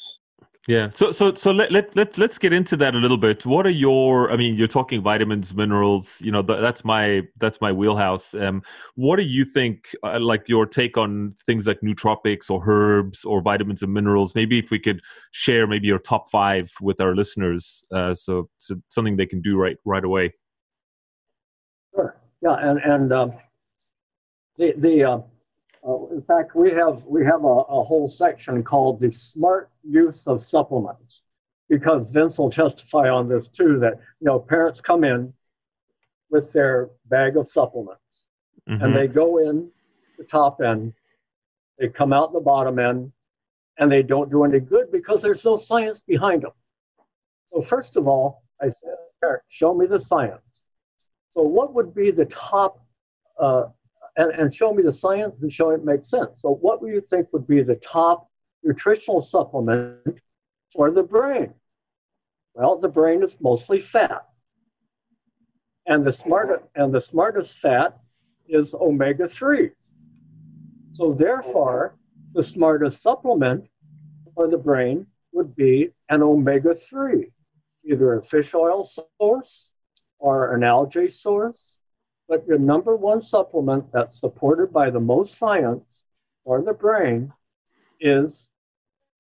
Yeah. 0.69 0.89
So 0.95 1.13
so 1.13 1.33
so 1.35 1.53
let 1.53 1.71
let 1.71 1.95
let 1.95 2.19
let's 2.19 2.39
get 2.39 2.53
into 2.53 2.77
that 2.79 2.97
a 2.97 2.99
little 2.99 3.17
bit. 3.17 3.47
What 3.47 3.67
are 3.67 3.71
your? 3.71 4.33
I 4.33 4.37
mean, 4.37 4.57
you're 4.57 4.67
talking 4.67 5.01
vitamins, 5.01 5.55
minerals. 5.55 6.21
You 6.21 6.33
know, 6.33 6.43
th- 6.43 6.61
that's 6.61 6.85
my 6.85 7.23
that's 7.37 7.61
my 7.61 7.71
wheelhouse. 7.71 8.35
Um, 8.35 8.63
what 8.97 9.17
do 9.17 9.23
you 9.23 9.45
think? 9.45 9.95
Uh, 10.03 10.19
like 10.19 10.49
your 10.49 10.67
take 10.67 10.99
on 10.99 11.37
things 11.47 11.69
like 11.69 11.81
nootropics 11.83 12.51
or 12.51 12.65
herbs 12.67 13.25
or 13.25 13.41
vitamins 13.41 13.85
and 13.85 13.95
minerals? 13.95 14.35
Maybe 14.35 14.59
if 14.59 14.71
we 14.71 14.81
could 14.81 15.01
share 15.31 15.69
maybe 15.69 15.87
your 15.87 16.01
top 16.01 16.29
five 16.31 16.73
with 16.81 17.01
our 17.01 17.15
listeners, 17.15 17.85
uh, 17.93 18.15
so, 18.15 18.49
so 18.59 18.75
something 18.89 19.17
they 19.17 19.27
can 19.27 19.41
do 19.41 19.57
right 19.57 19.77
right 19.85 20.05
away. 20.05 20.35
Sure. 21.95 22.17
Yeah, 22.43 22.57
and 22.57 22.81
and 22.81 23.13
um, 23.13 23.33
the 24.57 24.75
the 24.77 25.05
uh, 25.05 25.21
uh, 25.87 26.07
in 26.09 26.23
fact, 26.23 26.57
we 26.57 26.73
have 26.73 27.05
we 27.05 27.25
have 27.25 27.45
a, 27.45 27.47
a, 27.47 27.85
whole 27.85 28.09
section 28.09 28.63
called 28.63 28.99
the 28.99 29.13
smart 29.13 29.71
use 29.85 30.27
of 30.27 30.43
supplements, 30.43 31.23
because 31.69 32.11
Vince 32.11 32.39
will 32.39 32.51
testify 32.51 33.09
on 33.09 33.29
this 33.29 33.49
too. 33.49 33.79
That 33.79 33.95
you 34.21 34.27
know, 34.27 34.39
parents 34.39 34.81
come 34.81 35.05
in 35.05 35.33
with 36.29 36.53
their 36.53 36.91
bag 37.07 37.37
of 37.37 37.49
supplements, 37.49 38.27
mm-hmm. 38.69 38.83
and 38.83 38.97
they 38.97 39.07
go 39.07 39.39
in 39.39 39.71
the 40.19 40.25
top 40.25 40.61
end, 40.61 40.93
they 41.79 41.89
come 41.89 42.13
out 42.13 42.33
the 42.33 42.41
bottom 42.41 42.79
end, 42.79 43.13
and 43.79 43.91
they 43.91 44.03
don't 44.03 44.31
do 44.31 44.45
any 44.45 44.61
good 44.61 44.91
because 44.91 45.23
there's 45.23 45.45
no 45.45 45.57
science 45.57 46.03
behind 46.03 46.43
them. 46.43 46.53
So 47.47 47.61
first 47.61 47.97
of 47.97 48.09
all, 48.09 48.43
I 48.61 48.67
said, 48.67 49.37
show 49.49 49.75
me 49.75 49.87
the 49.87 50.01
science. 50.01 50.67
So 51.31 51.43
what 51.43 51.75
would 51.75 51.95
be 51.95 52.11
the 52.11 52.25
top 52.27 52.81
uh, 53.39 53.67
and, 54.17 54.33
and 54.33 54.55
show 54.55 54.73
me 54.73 54.83
the 54.83 54.93
science 54.93 55.37
and 55.43 55.53
show 55.53 55.71
it 55.71 55.85
makes 55.85 56.09
sense. 56.09 56.41
So, 56.41 56.55
what 56.55 56.81
do 56.81 56.89
you 56.89 57.01
think 57.01 57.33
would 57.33 57.47
be 57.47 57.63
the 57.63 57.77
top 57.77 58.29
nutritional 58.63 59.21
supplement 59.21 60.21
for 60.73 60.91
the 60.91 61.03
brain? 61.03 61.53
Well, 62.55 62.79
the 62.79 62.89
brain 62.89 63.23
is 63.23 63.39
mostly 63.41 63.79
fat. 63.79 64.27
And 65.87 66.05
the 66.05 66.13
smart 66.13 66.69
and 66.75 66.91
the 66.91 67.01
smartest 67.01 67.59
fat 67.59 67.99
is 68.49 68.75
omega 68.75 69.25
3s. 69.25 69.73
So 70.95 71.13
therefore, 71.13 71.97
the 72.33 72.43
smartest 72.43 73.03
supplement 73.03 73.69
for 74.35 74.49
the 74.49 74.59
brain 74.59 75.07
would 75.33 75.55
be 75.55 75.91
an 76.09 76.23
omega 76.23 76.75
3, 76.75 77.31
either 77.85 78.15
a 78.15 78.23
fish 78.23 78.55
oil 78.55 78.89
source 79.21 79.75
or 80.19 80.55
an 80.55 80.65
algae 80.65 81.09
source 81.09 81.81
but 82.29 82.47
the 82.47 82.59
number 82.59 82.97
one 82.97 83.23
supplement 83.23 83.93
that's 83.93 84.21
supported 84.21 84.73
by 84.73 84.91
the 84.91 85.01
most 85.01 85.37
science 85.37 86.05
for 86.45 86.63
the 86.63 86.73
brain 86.73 87.33
is 88.01 88.53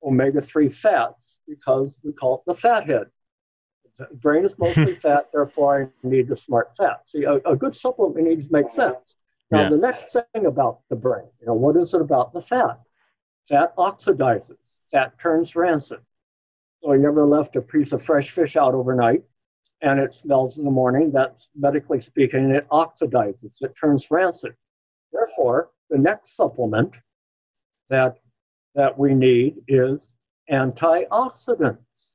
omega 0.03 0.41
3 0.41 0.69
fats 0.69 1.39
because 1.49 1.99
we 2.03 2.13
call 2.13 2.37
it 2.37 2.41
the 2.47 2.55
fat 2.55 2.87
head. 2.87 3.07
The 3.97 4.09
brain 4.15 4.45
is 4.45 4.59
mostly 4.59 4.95
fat, 5.05 5.29
therefore 5.33 5.93
I 6.05 6.07
need 6.07 6.29
the 6.29 6.37
smart 6.37 6.77
fat. 6.77 7.01
See, 7.07 7.25
a, 7.25 7.35
a 7.47 7.57
good 7.57 7.75
supplement 7.75 8.27
needs 8.27 8.49
to 8.49 8.53
make 8.53 8.71
sense. 8.71 9.17
Now, 9.51 9.63
yeah. 9.63 9.69
the 9.71 9.77
next 9.77 10.13
thing 10.13 10.47
about 10.47 10.81
the 10.91 10.97
brain, 10.97 11.27
you 11.41 11.47
know, 11.47 11.55
what 11.55 11.77
is 11.77 11.95
it 11.95 12.01
about 12.01 12.33
the 12.33 12.41
fat? 12.41 12.81
Fat 13.49 13.75
oxidizes, 13.77 14.91
fat 14.91 15.19
turns 15.21 15.55
rancid. 15.55 16.01
So, 16.83 16.93
you 16.93 17.07
ever 17.07 17.25
left 17.25 17.57
a 17.57 17.63
piece 17.63 17.93
of 17.93 18.03
fresh 18.03 18.31
fish 18.31 18.57
out 18.57 18.75
overnight 18.75 19.23
and 19.83 20.01
it 20.01 20.14
smells 20.14 20.59
in 20.59 20.64
the 20.64 20.70
morning, 20.70 21.11
that's 21.12 21.51
medically 21.55 22.01
speaking, 22.01 22.51
it 22.51 22.68
oxidizes, 22.70 23.62
it 23.62 23.74
turns 23.79 24.11
rancid. 24.11 24.55
Therefore, 25.12 25.70
the 25.91 25.99
next 25.99 26.35
supplement 26.37 26.97
that, 27.89 28.18
that 28.74 28.99
we 28.99 29.14
need 29.14 29.57
is 29.68 30.16
antioxidants. 30.51 32.14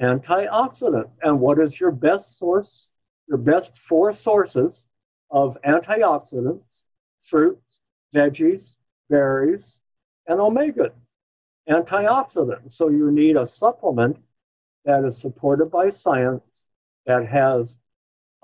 Antioxidant. 0.00 1.10
And 1.22 1.40
what 1.40 1.58
is 1.58 1.80
your 1.80 1.90
best 1.90 2.38
source? 2.38 2.92
Your 3.28 3.38
best 3.38 3.76
four 3.78 4.12
sources 4.12 4.88
of 5.30 5.58
antioxidants 5.66 6.84
fruits, 7.20 7.80
veggies, 8.14 8.76
berries, 9.10 9.82
and 10.26 10.40
omega 10.40 10.92
antioxidants. 11.68 12.72
So 12.72 12.88
you 12.88 13.10
need 13.10 13.36
a 13.36 13.46
supplement 13.46 14.16
that 14.84 15.04
is 15.04 15.20
supported 15.20 15.66
by 15.66 15.90
science 15.90 16.66
that 17.08 17.26
has 17.26 17.80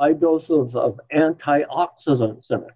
high 0.01 0.15
doses 0.15 0.75
of 0.75 0.99
antioxidants 1.15 2.51
in 2.51 2.61
it. 2.61 2.75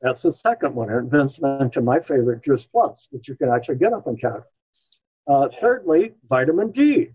That's 0.00 0.22
the 0.22 0.30
second 0.30 0.74
one. 0.74 0.90
And 0.90 1.10
Vince 1.10 1.40
mentioned 1.40 1.84
my 1.84 1.98
favorite, 1.98 2.44
Juice 2.44 2.66
Plus, 2.66 3.08
which 3.10 3.28
you 3.28 3.34
can 3.34 3.48
actually 3.48 3.76
get 3.76 3.92
up 3.92 4.06
and 4.06 4.20
counter. 4.20 4.46
Uh, 5.26 5.48
thirdly, 5.60 6.12
vitamin 6.28 6.70
D. 6.70 7.08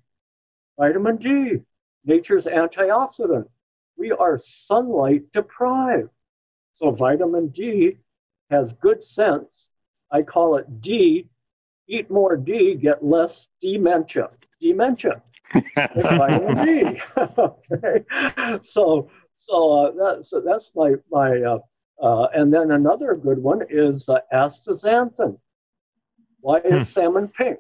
Vitamin 0.78 1.17
D, 1.17 1.61
nature's 2.03 2.45
antioxidant. 2.45 3.47
We 3.97 4.11
are 4.11 4.38
sunlight 4.38 5.32
deprived. 5.32 6.09
So 6.73 6.91
vitamin 6.91 7.47
D 7.47 7.97
has 8.49 8.73
good 8.73 9.03
sense. 9.03 9.69
I 10.11 10.21
call 10.21 10.57
it 10.57 10.82
D 10.82 11.30
eat 11.88 12.09
more 12.09 12.36
D, 12.36 12.76
get 12.76 13.03
less 13.05 13.47
dementia. 13.61 14.30
Dementia. 14.59 15.21
Vitamin 15.96 16.66
D. 16.66 17.02
okay, 17.38 18.60
so 18.62 19.10
so 19.34 19.80
uh, 19.80 19.91
that, 19.91 20.26
so 20.26 20.41
that's 20.41 20.72
my 20.76 20.93
my 21.12 21.41
uh, 21.41 21.60
uh, 22.02 22.28
and 22.34 22.54
then 22.54 22.72
another 22.72 23.16
good 23.16 23.41
one 23.41 23.62
is 23.70 24.10
uh, 24.10 24.20
astaxanthin. 24.34 25.38
Why 26.41 26.60
is 26.60 26.78
hmm. 26.78 26.84
salmon 26.84 27.28
pink? 27.30 27.60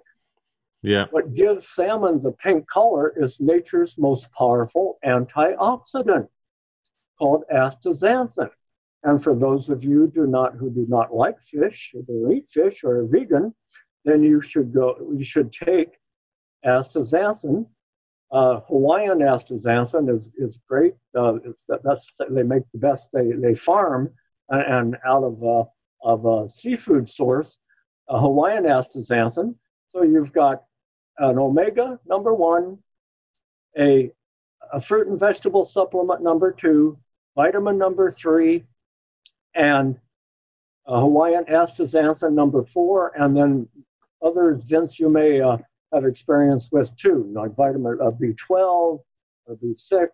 Yeah. 0.81 1.05
What 1.09 1.33
gives 1.33 1.69
salmons 1.69 2.25
a 2.25 2.31
pink 2.31 2.67
color 2.67 3.13
is 3.17 3.39
nature's 3.39 3.97
most 3.97 4.31
powerful 4.33 4.99
antioxidant 5.03 6.27
called 7.17 7.43
astaxanthin. 7.51 8.49
And 9.03 9.23
for 9.23 9.37
those 9.37 9.69
of 9.69 9.83
you 9.83 10.07
do 10.07 10.27
not 10.27 10.55
who 10.55 10.69
do 10.69 10.85
not 10.87 11.13
like 11.13 11.41
fish, 11.41 11.95
or 12.07 12.31
eat 12.31 12.49
fish 12.49 12.83
or 12.83 12.99
are 12.99 13.05
vegan, 13.05 13.53
then 14.03 14.23
you 14.23 14.41
should 14.41 14.73
go. 14.73 14.95
You 15.15 15.23
should 15.23 15.51
take 15.51 15.97
astaxanthin. 16.65 17.65
Uh, 18.31 18.59
Hawaiian 18.61 19.19
astaxanthin 19.19 20.13
is 20.13 20.31
is 20.37 20.59
great. 20.67 20.95
Uh, 21.17 21.33
that's 21.83 22.11
they 22.29 22.43
make 22.43 22.63
the 22.73 22.79
best. 22.79 23.09
They 23.13 23.31
they 23.31 23.53
farm 23.53 24.11
and, 24.49 24.61
and 24.61 24.97
out 25.05 25.23
of 25.23 25.43
uh, 25.43 25.63
of 26.03 26.25
a 26.25 26.47
seafood 26.47 27.09
source, 27.09 27.59
a 28.09 28.19
Hawaiian 28.19 28.63
astaxanthin. 28.63 29.55
So 29.89 30.03
you've 30.03 30.33
got 30.33 30.63
an 31.19 31.37
omega 31.37 31.99
number 32.05 32.33
one, 32.33 32.79
a 33.77 34.11
a 34.73 34.79
fruit 34.79 35.07
and 35.07 35.19
vegetable 35.19 35.63
supplement 35.63 36.21
number 36.21 36.51
two, 36.51 36.97
vitamin 37.35 37.77
number 37.77 38.09
three, 38.09 38.65
and 39.53 39.97
a 40.87 40.99
Hawaiian 40.99 41.45
astaxanthin 41.45 42.33
number 42.33 42.63
four, 42.63 43.11
and 43.15 43.35
then 43.35 43.67
other 44.21 44.55
zincs 44.55 44.99
you 44.99 45.09
may 45.09 45.41
uh, 45.41 45.57
have 45.95 46.05
experience 46.05 46.69
with 46.71 46.95
too, 46.97 47.29
like 47.33 47.55
vitamin 47.55 47.97
uh, 48.01 48.11
B12, 48.11 48.99
uh, 49.49 49.53
B6, 49.53 50.07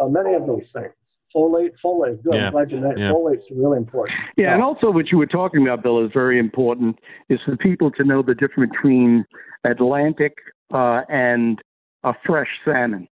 uh, 0.00 0.08
many 0.08 0.34
of 0.34 0.46
those 0.46 0.72
things. 0.72 1.20
Folate, 1.34 1.80
folate, 1.80 2.22
good. 2.22 2.34
Yeah. 2.34 2.50
glad 2.50 2.70
you 2.70 2.78
yeah. 2.78 3.10
Folate's 3.10 3.50
really 3.50 3.78
important. 3.78 4.18
Yeah, 4.36 4.54
and 4.54 4.62
also 4.62 4.90
what 4.90 5.10
you 5.10 5.18
were 5.18 5.26
talking 5.26 5.62
about, 5.62 5.82
Bill, 5.82 6.04
is 6.04 6.12
very 6.12 6.38
important. 6.38 6.98
Is 7.28 7.40
for 7.44 7.56
people 7.56 7.90
to 7.92 8.04
know 8.04 8.22
the 8.22 8.34
difference 8.34 8.72
between 8.72 9.24
Atlantic 9.64 10.34
uh, 10.72 11.02
and 11.08 11.60
a 12.04 12.12
fresh 12.26 12.48
salmon 12.64 13.08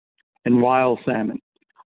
and 0.46 0.62
wild 0.62 1.00
salmon. 1.06 1.40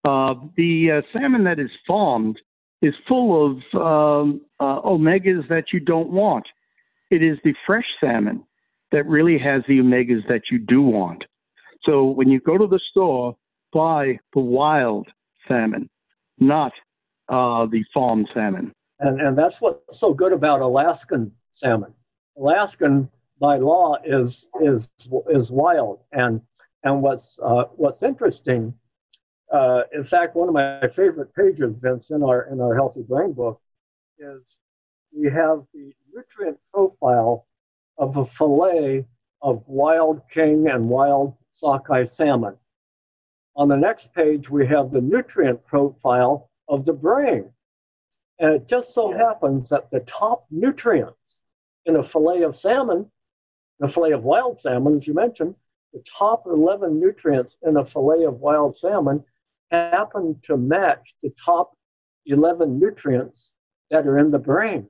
Uh, 0.03 0.33
the 0.55 0.91
uh, 0.91 1.01
salmon 1.13 1.43
that 1.43 1.59
is 1.59 1.69
farmed 1.85 2.39
is 2.81 2.93
full 3.07 3.45
of 3.45 3.57
um, 3.75 4.41
uh, 4.59 4.81
omegas 4.81 5.47
that 5.49 5.65
you 5.73 5.79
don't 5.79 6.09
want. 6.09 6.45
It 7.09 7.23
is 7.23 7.37
the 7.43 7.53
fresh 7.65 7.85
salmon 7.99 8.43
that 8.91 9.05
really 9.07 9.37
has 9.37 9.63
the 9.67 9.79
omegas 9.79 10.27
that 10.27 10.43
you 10.51 10.59
do 10.59 10.81
want. 10.81 11.23
So 11.83 12.05
when 12.05 12.29
you 12.29 12.39
go 12.39 12.57
to 12.57 12.67
the 12.67 12.79
store, 12.91 13.35
buy 13.71 14.19
the 14.33 14.39
wild 14.39 15.07
salmon, 15.47 15.89
not 16.39 16.71
uh, 17.29 17.65
the 17.65 17.83
farm 17.93 18.25
salmon. 18.33 18.73
And, 18.99 19.21
and 19.21 19.37
that's 19.37 19.61
what's 19.61 19.99
so 19.99 20.13
good 20.13 20.33
about 20.33 20.61
Alaskan 20.61 21.31
salmon. 21.51 21.93
Alaskan, 22.37 23.09
by 23.39 23.57
law, 23.57 23.97
is 24.03 24.49
is 24.61 24.91
is 25.29 25.51
wild. 25.51 25.99
And 26.11 26.41
and 26.83 27.01
what's 27.01 27.39
uh, 27.43 27.65
what's 27.75 28.01
interesting 28.01 28.73
uh, 29.51 29.83
in 29.93 30.03
fact, 30.03 30.35
one 30.35 30.47
of 30.47 30.53
my 30.53 30.87
favorite 30.89 31.33
pages, 31.33 31.75
Vince, 31.77 32.09
in 32.09 32.21
our 32.21 32.49
in 32.51 32.59
our 32.59 32.75
Healthy 32.75 33.03
Brain 33.03 33.33
book, 33.33 33.61
is 34.19 34.57
we 35.15 35.29
have 35.29 35.63
the 35.73 35.93
nutrient 36.13 36.57
profile 36.73 37.47
of 37.97 38.17
a 38.17 38.25
fillet 38.25 39.05
of 39.41 39.67
wild 39.67 40.21
king 40.31 40.67
and 40.67 40.89
wild 40.89 41.35
sockeye 41.51 42.03
salmon. 42.03 42.55
On 43.55 43.67
the 43.67 43.77
next 43.77 44.13
page, 44.13 44.49
we 44.49 44.67
have 44.67 44.91
the 44.91 45.01
nutrient 45.01 45.63
profile 45.65 46.49
of 46.67 46.85
the 46.85 46.93
brain. 46.93 47.51
And 48.39 48.53
it 48.53 48.67
just 48.67 48.93
so 48.93 49.11
happens 49.11 49.69
that 49.69 49.89
the 49.89 50.01
top 50.01 50.45
nutrients 50.51 51.41
in 51.85 51.95
a 51.95 52.03
fillet 52.03 52.43
of 52.43 52.55
salmon, 52.55 53.09
a 53.81 53.87
fillet 53.87 54.11
of 54.11 54.23
wild 54.23 54.59
salmon, 54.59 54.97
as 54.97 55.07
you 55.07 55.13
mentioned, 55.13 55.55
the 55.93 56.03
top 56.03 56.45
11 56.45 56.99
nutrients 56.99 57.57
in 57.65 57.77
a 57.77 57.85
fillet 57.85 58.25
of 58.25 58.39
wild 58.39 58.77
salmon 58.77 59.23
happen 59.71 60.39
to 60.43 60.57
match 60.57 61.15
the 61.23 61.33
top 61.43 61.75
11 62.25 62.79
nutrients 62.79 63.57
that 63.89 64.05
are 64.05 64.19
in 64.19 64.29
the 64.29 64.39
brain. 64.39 64.87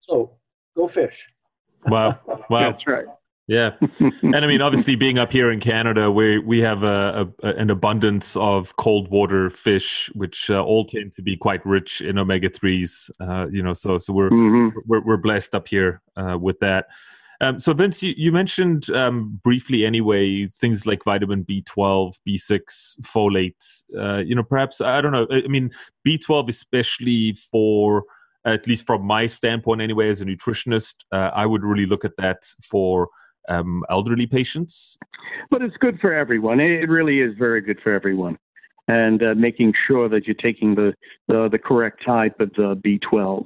So 0.00 0.36
go 0.76 0.88
fish. 0.88 1.30
Wow. 1.86 2.18
Wow. 2.50 2.72
That's 2.72 2.86
right. 2.86 3.06
Yeah, 3.48 3.72
and 3.98 4.36
I 4.36 4.46
mean, 4.46 4.62
obviously, 4.62 4.94
being 4.94 5.18
up 5.18 5.32
here 5.32 5.50
in 5.50 5.58
Canada, 5.58 6.10
we 6.10 6.38
we 6.38 6.60
have 6.60 6.84
a, 6.84 7.28
a 7.42 7.46
an 7.48 7.70
abundance 7.70 8.36
of 8.36 8.76
cold 8.76 9.10
water 9.10 9.50
fish, 9.50 10.10
which 10.14 10.48
uh, 10.48 10.62
all 10.62 10.84
tend 10.84 11.12
to 11.14 11.22
be 11.22 11.36
quite 11.36 11.64
rich 11.66 12.00
in 12.00 12.18
omega 12.18 12.48
threes. 12.48 13.10
Uh, 13.20 13.48
you 13.50 13.62
know, 13.62 13.72
so 13.72 13.98
so 13.98 14.12
we're 14.12 14.30
mm-hmm. 14.30 14.78
we're, 14.86 15.02
we're 15.02 15.16
blessed 15.16 15.54
up 15.54 15.66
here 15.66 16.00
uh, 16.16 16.38
with 16.40 16.60
that. 16.60 16.86
Um, 17.42 17.58
so, 17.58 17.74
Vince, 17.74 18.04
you, 18.04 18.14
you 18.16 18.30
mentioned 18.30 18.88
um, 18.90 19.40
briefly 19.42 19.84
anyway 19.84 20.46
things 20.46 20.86
like 20.86 21.02
vitamin 21.02 21.44
B12, 21.44 22.14
B6, 22.26 23.00
folate. 23.00 23.82
Uh, 23.98 24.18
you 24.18 24.36
know, 24.36 24.44
perhaps, 24.44 24.80
I 24.80 25.00
don't 25.00 25.10
know, 25.10 25.26
I 25.28 25.48
mean, 25.48 25.72
B12, 26.06 26.48
especially 26.48 27.32
for, 27.32 28.04
at 28.44 28.66
least 28.66 28.86
from 28.86 29.04
my 29.04 29.26
standpoint 29.26 29.80
anyway, 29.80 30.08
as 30.08 30.20
a 30.20 30.24
nutritionist, 30.24 30.94
uh, 31.12 31.30
I 31.34 31.46
would 31.46 31.62
really 31.62 31.86
look 31.86 32.04
at 32.04 32.16
that 32.18 32.44
for 32.68 33.08
um, 33.48 33.84
elderly 33.90 34.26
patients. 34.26 34.98
But 35.50 35.62
it's 35.62 35.76
good 35.78 36.00
for 36.00 36.12
everyone. 36.12 36.60
It 36.60 36.88
really 36.88 37.20
is 37.20 37.36
very 37.38 37.60
good 37.60 37.80
for 37.82 37.92
everyone. 37.92 38.38
And 38.88 39.22
uh, 39.22 39.34
making 39.34 39.74
sure 39.86 40.08
that 40.08 40.26
you're 40.26 40.34
taking 40.34 40.74
the, 40.74 40.94
the, 41.28 41.48
the 41.50 41.58
correct 41.58 42.04
type 42.04 42.40
of 42.40 42.52
the 42.54 42.76
B12 42.76 43.44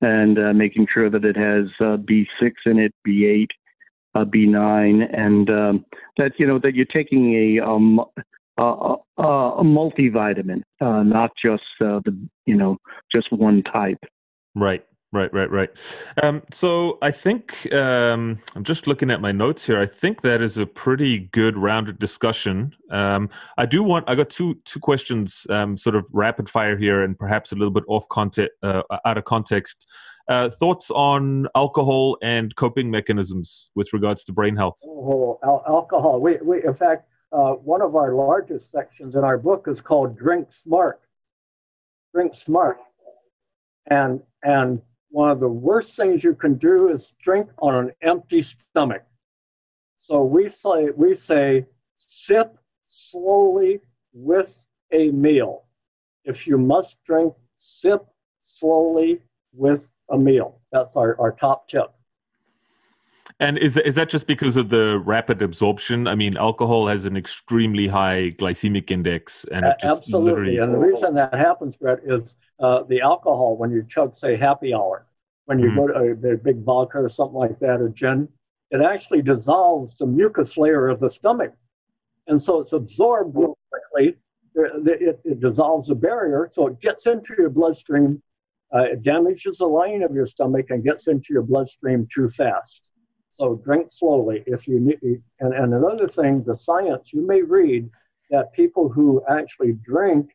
and 0.00 0.38
uh, 0.38 0.52
making 0.52 0.86
sure 0.92 1.10
that 1.10 1.24
it 1.24 1.36
has 1.36 1.66
uh, 1.80 1.96
B6 1.96 2.52
in 2.66 2.78
it, 2.78 2.94
B8, 3.06 3.46
uh, 4.14 4.24
B9, 4.24 5.08
and 5.12 5.50
um, 5.50 5.84
that 6.16 6.32
you 6.38 6.46
know 6.46 6.58
that 6.58 6.74
you're 6.74 6.86
taking 6.86 7.34
a 7.34 7.66
um, 7.66 8.00
a, 8.58 8.96
multivitamin, 9.18 10.62
uh, 10.80 11.02
not 11.02 11.30
just 11.42 11.62
the 11.80 12.28
you 12.46 12.56
know 12.56 12.78
just 13.12 13.30
one 13.32 13.62
type. 13.62 13.98
Right. 14.56 14.84
Right, 15.12 15.32
right, 15.32 15.50
right. 15.50 15.70
Um, 16.22 16.42
so 16.52 16.98
I 17.00 17.12
think 17.12 17.72
um, 17.72 18.38
I'm 18.56 18.64
just 18.64 18.88
looking 18.88 19.10
at 19.10 19.20
my 19.20 19.30
notes 19.30 19.64
here. 19.64 19.80
I 19.80 19.86
think 19.86 20.20
that 20.22 20.42
is 20.42 20.58
a 20.58 20.66
pretty 20.66 21.20
good 21.32 21.56
rounded 21.56 22.00
discussion. 22.00 22.74
Um, 22.90 23.30
I 23.56 23.66
do 23.66 23.84
want. 23.84 24.04
I 24.08 24.16
got 24.16 24.30
two 24.30 24.56
two 24.64 24.80
questions, 24.80 25.46
um, 25.48 25.78
sort 25.78 25.94
of 25.94 26.04
rapid 26.12 26.50
fire 26.50 26.76
here, 26.76 27.04
and 27.04 27.16
perhaps 27.16 27.52
a 27.52 27.54
little 27.54 27.70
bit 27.70 27.84
off 27.86 28.06
context, 28.08 28.52
uh, 28.64 28.82
out 29.04 29.16
of 29.16 29.24
context. 29.24 29.86
Uh, 30.28 30.50
thoughts 30.50 30.90
on 30.90 31.46
alcohol 31.54 32.18
and 32.20 32.54
coping 32.56 32.90
mechanisms 32.90 33.70
with 33.76 33.92
regards 33.92 34.24
to 34.24 34.32
brain 34.32 34.56
health? 34.56 34.76
Oh, 34.84 35.38
al- 35.44 35.62
alcohol. 35.68 36.20
We, 36.20 36.38
we, 36.42 36.64
in 36.64 36.74
fact, 36.74 37.08
uh, 37.30 37.52
one 37.52 37.80
of 37.80 37.94
our 37.94 38.12
largest 38.12 38.72
sections 38.72 39.14
in 39.14 39.22
our 39.22 39.38
book 39.38 39.66
is 39.68 39.80
called 39.80 40.18
"Drink 40.18 40.48
Smart." 40.50 41.00
Drink 42.12 42.34
smart, 42.34 42.78
and 43.88 44.20
and 44.42 44.80
one 45.10 45.30
of 45.30 45.40
the 45.40 45.48
worst 45.48 45.96
things 45.96 46.22
you 46.22 46.34
can 46.34 46.54
do 46.54 46.88
is 46.88 47.14
drink 47.22 47.48
on 47.58 47.74
an 47.74 47.92
empty 48.02 48.42
stomach. 48.42 49.04
So 49.96 50.22
we 50.22 50.48
say 50.48 50.90
we 50.96 51.14
say 51.14 51.66
sip 51.96 52.56
slowly 52.84 53.80
with 54.12 54.66
a 54.92 55.10
meal. 55.10 55.64
If 56.24 56.46
you 56.46 56.58
must 56.58 57.02
drink, 57.04 57.34
sip 57.56 58.06
slowly 58.40 59.22
with 59.52 59.94
a 60.10 60.18
meal. 60.18 60.60
That's 60.72 60.96
our, 60.96 61.18
our 61.20 61.32
top 61.32 61.68
tip. 61.68 61.95
And 63.38 63.58
is 63.58 63.76
is 63.76 63.94
that 63.96 64.08
just 64.08 64.26
because 64.26 64.56
of 64.56 64.70
the 64.70 64.98
rapid 64.98 65.42
absorption? 65.42 66.06
I 66.06 66.14
mean, 66.14 66.38
alcohol 66.38 66.86
has 66.86 67.04
an 67.04 67.18
extremely 67.18 67.86
high 67.86 68.30
glycemic 68.36 68.90
index, 68.90 69.44
and 69.52 69.66
it 69.66 69.76
just 69.78 69.98
absolutely. 69.98 70.30
Literally... 70.30 70.58
And 70.58 70.74
the 70.74 70.78
reason 70.78 71.14
that 71.14 71.34
happens, 71.34 71.76
Brett, 71.76 71.98
is 72.06 72.38
uh, 72.60 72.84
the 72.84 73.02
alcohol 73.02 73.58
when 73.58 73.70
you 73.70 73.84
chug, 73.86 74.16
say, 74.16 74.36
happy 74.36 74.72
hour, 74.72 75.06
when 75.44 75.58
you 75.58 75.68
mm-hmm. 75.68 75.76
go 75.76 75.86
to 75.88 76.28
a, 76.28 76.32
a, 76.32 76.36
big 76.38 76.64
vodka 76.64 76.98
or 76.98 77.10
something 77.10 77.36
like 77.36 77.58
that, 77.58 77.82
or 77.82 77.90
gin, 77.90 78.26
it 78.70 78.80
actually 78.80 79.20
dissolves 79.20 79.94
the 79.96 80.06
mucus 80.06 80.56
layer 80.56 80.88
of 80.88 80.98
the 80.98 81.10
stomach, 81.10 81.52
and 82.28 82.40
so 82.40 82.60
it's 82.60 82.72
absorbed 82.72 83.36
real 83.36 83.58
quickly. 83.70 84.16
It, 84.54 85.20
it 85.26 85.40
dissolves 85.40 85.88
the 85.88 85.94
barrier, 85.94 86.50
so 86.54 86.68
it 86.68 86.80
gets 86.80 87.06
into 87.06 87.34
your 87.36 87.50
bloodstream. 87.50 88.22
Uh, 88.74 88.84
it 88.84 89.02
damages 89.02 89.58
the 89.58 89.66
lining 89.66 90.04
of 90.04 90.14
your 90.14 90.24
stomach 90.24 90.70
and 90.70 90.82
gets 90.82 91.06
into 91.06 91.34
your 91.34 91.42
bloodstream 91.42 92.08
too 92.10 92.28
fast. 92.28 92.90
So 93.28 93.56
drink 93.56 93.88
slowly 93.90 94.42
if 94.46 94.66
you 94.66 94.80
need. 94.80 95.22
And, 95.40 95.52
and 95.52 95.74
another 95.74 96.08
thing, 96.08 96.42
the 96.42 96.54
science 96.54 97.12
you 97.12 97.26
may 97.26 97.42
read 97.42 97.90
that 98.30 98.52
people 98.52 98.88
who 98.88 99.22
actually 99.28 99.72
drink 99.72 100.34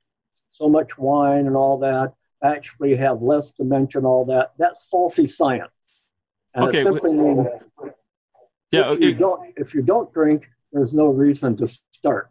so 0.49 0.69
much 0.69 0.97
wine 0.97 1.47
and 1.47 1.55
all 1.55 1.77
that 1.79 2.13
actually 2.43 2.95
have 2.95 3.21
less 3.21 3.51
dementia 3.51 3.99
and 3.99 4.07
all 4.07 4.25
that. 4.25 4.53
That's 4.57 4.87
faulty 4.87 5.27
science. 5.27 5.71
And 6.55 6.65
okay. 6.65 6.83
Yeah, 8.71 8.93
if 8.93 9.01
you 9.01 9.13
don't 9.13 9.53
if 9.57 9.73
you 9.73 9.81
don't 9.81 10.13
drink, 10.13 10.49
there's 10.71 10.93
no 10.93 11.07
reason 11.07 11.57
to 11.57 11.67
start. 11.67 12.29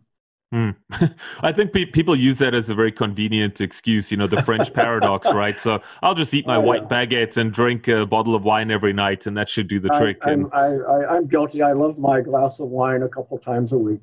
Mm. 0.53 0.75
I 1.43 1.53
think 1.53 1.73
pe- 1.73 1.85
people 1.85 2.17
use 2.17 2.39
that 2.39 2.55
as 2.55 2.69
a 2.69 2.75
very 2.75 2.91
convenient 2.91 3.61
excuse, 3.61 4.11
you 4.11 4.17
know, 4.17 4.27
the 4.27 4.43
French 4.43 4.73
paradox, 4.75 5.33
right? 5.33 5.59
So 5.61 5.81
I'll 6.03 6.15
just 6.15 6.35
eat 6.35 6.47
my 6.47 6.57
oh, 6.57 6.61
white 6.61 6.89
baguettes 6.89 7.37
and 7.37 7.53
drink 7.53 7.87
a 7.89 8.05
bottle 8.05 8.35
of 8.35 8.43
wine 8.43 8.71
every 8.71 8.93
night, 8.93 9.27
and 9.27 9.37
that 9.37 9.49
should 9.49 9.69
do 9.69 9.79
the 9.79 9.93
I, 9.93 9.99
trick. 9.99 10.19
I'm, 10.23 10.51
and... 10.53 10.85
I, 10.85 11.17
am 11.17 11.29
guilty. 11.29 11.63
I 11.63 11.73
love 11.73 11.99
my 11.99 12.21
glass 12.21 12.59
of 12.59 12.69
wine 12.69 13.03
a 13.03 13.09
couple 13.09 13.39
times 13.39 13.73
a 13.73 13.79
week. 13.79 14.01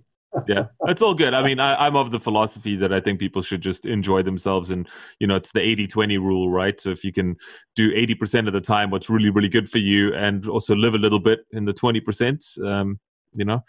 yeah, 0.47 0.67
it's 0.87 1.01
all 1.01 1.13
good. 1.13 1.33
I 1.33 1.43
mean, 1.43 1.59
I, 1.59 1.85
am 1.85 1.97
of 1.97 2.11
the 2.11 2.19
philosophy 2.19 2.77
that 2.77 2.93
I 2.93 3.01
think 3.01 3.19
people 3.19 3.41
should 3.41 3.61
just 3.61 3.85
enjoy 3.85 4.21
themselves. 4.21 4.69
And, 4.69 4.87
you 5.19 5.27
know, 5.27 5.35
it's 5.35 5.51
the 5.51 5.61
80 5.61 5.87
20 5.87 6.17
rule, 6.17 6.49
right? 6.49 6.79
So 6.79 6.91
if 6.91 7.03
you 7.03 7.11
can 7.11 7.35
do 7.75 7.91
80% 7.91 8.47
of 8.47 8.53
the 8.53 8.61
time 8.61 8.89
what's 8.89 9.09
really, 9.09 9.31
really 9.31 9.49
good 9.49 9.69
for 9.69 9.79
you 9.79 10.13
and 10.13 10.47
also 10.47 10.75
live 10.75 10.93
a 10.93 10.99
little 10.99 11.19
bit 11.19 11.41
in 11.51 11.65
the 11.65 11.73
20%, 11.73 12.65
um, 12.65 12.99
you 13.33 13.43
know, 13.43 13.63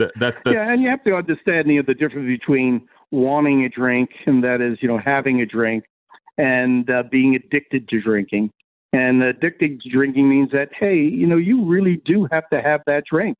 that, 0.00 0.12
that 0.44 0.52
yeah, 0.52 0.72
and 0.72 0.80
you 0.80 0.88
have 0.88 1.04
to 1.04 1.14
understand 1.14 1.68
you 1.68 1.76
know, 1.76 1.84
the 1.86 1.94
difference 1.94 2.26
between 2.26 2.88
wanting 3.10 3.64
a 3.64 3.68
drink 3.68 4.10
and 4.26 4.42
that 4.44 4.60
is, 4.60 4.78
you 4.80 4.88
know, 4.88 4.98
having 4.98 5.40
a 5.40 5.46
drink 5.46 5.84
and 6.38 6.88
uh, 6.90 7.02
being 7.10 7.34
addicted 7.34 7.88
to 7.88 8.00
drinking. 8.00 8.50
And 8.92 9.22
addicted 9.22 9.80
to 9.82 9.88
drinking 9.88 10.28
means 10.28 10.50
that, 10.50 10.70
hey, 10.78 10.96
you 10.96 11.26
know, 11.26 11.36
you 11.36 11.64
really 11.64 11.96
do 12.04 12.26
have 12.32 12.48
to 12.50 12.60
have 12.60 12.80
that 12.86 13.04
drink. 13.10 13.36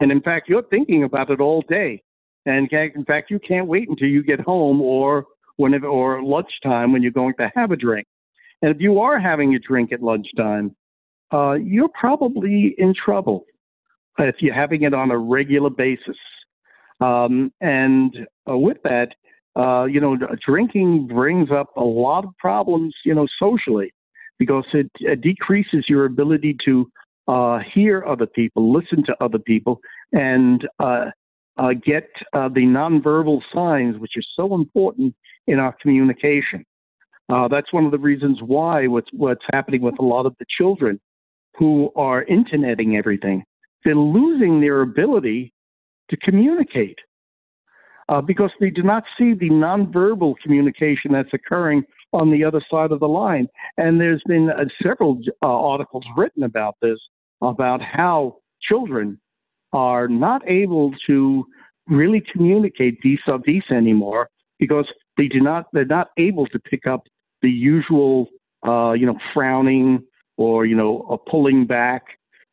And 0.00 0.10
in 0.10 0.20
fact, 0.20 0.48
you're 0.48 0.62
thinking 0.64 1.04
about 1.04 1.30
it 1.30 1.40
all 1.40 1.62
day. 1.68 2.02
And 2.46 2.70
in 2.72 3.04
fact, 3.04 3.30
you 3.30 3.38
can't 3.38 3.66
wait 3.66 3.88
until 3.88 4.08
you 4.08 4.22
get 4.22 4.40
home 4.40 4.80
or 4.80 5.26
whenever 5.56 5.86
or 5.86 6.22
lunchtime 6.22 6.92
when 6.92 7.02
you're 7.02 7.12
going 7.12 7.34
to 7.38 7.50
have 7.54 7.70
a 7.70 7.76
drink. 7.76 8.06
And 8.62 8.74
if 8.74 8.80
you 8.80 9.00
are 9.00 9.18
having 9.18 9.54
a 9.54 9.58
drink 9.58 9.92
at 9.92 10.02
lunchtime, 10.02 10.74
uh, 11.32 11.52
you're 11.52 11.90
probably 11.98 12.74
in 12.78 12.94
trouble 12.94 13.44
if 14.28 14.36
you're 14.40 14.54
having 14.54 14.82
it 14.82 14.94
on 14.94 15.10
a 15.10 15.18
regular 15.18 15.70
basis. 15.70 16.16
Um, 17.00 17.52
and 17.60 18.26
uh, 18.48 18.56
with 18.56 18.78
that, 18.84 19.14
uh, 19.56 19.84
you 19.84 20.00
know, 20.00 20.16
drinking 20.44 21.08
brings 21.08 21.50
up 21.50 21.68
a 21.76 21.82
lot 21.82 22.24
of 22.24 22.36
problems, 22.38 22.94
you 23.04 23.14
know, 23.14 23.26
socially, 23.38 23.92
because 24.38 24.64
it, 24.72 24.90
it 25.00 25.20
decreases 25.20 25.86
your 25.88 26.04
ability 26.04 26.56
to 26.64 26.90
uh, 27.28 27.58
hear 27.74 28.04
other 28.06 28.26
people, 28.26 28.72
listen 28.72 29.04
to 29.04 29.16
other 29.20 29.38
people, 29.38 29.80
and 30.12 30.68
uh, 30.78 31.06
uh, 31.56 31.72
get 31.84 32.08
uh, 32.32 32.48
the 32.48 32.60
nonverbal 32.60 33.40
signs, 33.52 33.98
which 33.98 34.12
are 34.16 34.22
so 34.36 34.54
important 34.54 35.14
in 35.46 35.58
our 35.58 35.74
communication. 35.82 36.64
that's 37.50 37.72
one 37.72 37.84
of 37.84 37.90
the 37.90 37.98
reasons 37.98 38.38
why 38.44 38.86
what's, 38.86 39.10
what's 39.12 39.44
happening 39.52 39.82
with 39.82 39.98
a 39.98 40.04
lot 40.04 40.26
of 40.26 40.34
the 40.38 40.46
children 40.58 41.00
who 41.56 41.90
are 41.96 42.22
interneting 42.22 42.96
everything 42.96 43.42
they're 43.84 43.94
losing 43.94 44.60
their 44.60 44.82
ability 44.82 45.52
to 46.10 46.16
communicate 46.18 46.98
uh, 48.08 48.20
because 48.20 48.50
they 48.60 48.70
do 48.70 48.82
not 48.82 49.04
see 49.16 49.34
the 49.34 49.48
nonverbal 49.50 50.34
communication 50.42 51.12
that's 51.12 51.32
occurring 51.32 51.84
on 52.12 52.30
the 52.30 52.44
other 52.44 52.60
side 52.70 52.90
of 52.90 53.00
the 53.00 53.08
line. 53.08 53.46
And 53.76 54.00
there's 54.00 54.22
been 54.26 54.50
uh, 54.50 54.64
several 54.82 55.20
uh, 55.42 55.46
articles 55.46 56.04
written 56.16 56.42
about 56.42 56.74
this, 56.82 56.98
about 57.40 57.80
how 57.80 58.38
children 58.60 59.20
are 59.72 60.08
not 60.08 60.42
able 60.48 60.92
to 61.06 61.44
really 61.86 62.22
communicate 62.32 62.98
vis-a-vis 63.02 63.62
anymore 63.70 64.28
because 64.58 64.86
they 65.16 65.28
do 65.28 65.40
not 65.40 65.66
they're 65.72 65.84
not 65.84 66.08
able 66.18 66.46
to 66.46 66.58
pick 66.58 66.86
up 66.86 67.02
the 67.42 67.50
usual 67.50 68.28
uh, 68.66 68.92
you 68.92 69.06
know 69.06 69.18
frowning 69.32 70.02
or 70.36 70.66
you 70.66 70.76
know 70.76 71.06
a 71.10 71.30
pulling 71.30 71.66
back 71.66 72.02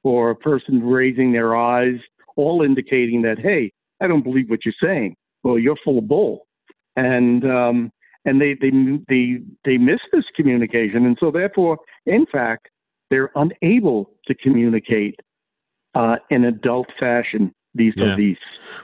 or 0.07 0.29
a 0.31 0.35
person 0.35 0.83
raising 0.83 1.31
their 1.31 1.55
eyes, 1.55 1.99
all 2.35 2.61
indicating 2.61 3.21
that, 3.23 3.39
hey, 3.39 3.71
I 4.01 4.07
don't 4.07 4.23
believe 4.23 4.49
what 4.49 4.65
you're 4.65 4.73
saying. 4.81 5.15
Well, 5.43 5.59
you're 5.59 5.77
full 5.83 5.97
of 5.99 6.07
bull. 6.07 6.47
And 6.95 7.45
um, 7.45 7.91
and 8.25 8.41
they, 8.41 8.55
they 8.55 8.71
they 9.07 9.39
they 9.63 9.77
miss 9.77 9.99
this 10.11 10.25
communication, 10.35 11.05
and 11.05 11.17
so 11.19 11.31
therefore, 11.31 11.77
in 12.05 12.25
fact, 12.25 12.67
they're 13.09 13.31
unable 13.35 14.11
to 14.27 14.35
communicate 14.35 15.15
uh, 15.95 16.17
in 16.29 16.45
adult 16.45 16.87
fashion 16.99 17.53
these 17.77 17.93
yeah. 17.95 18.15
these. 18.15 18.37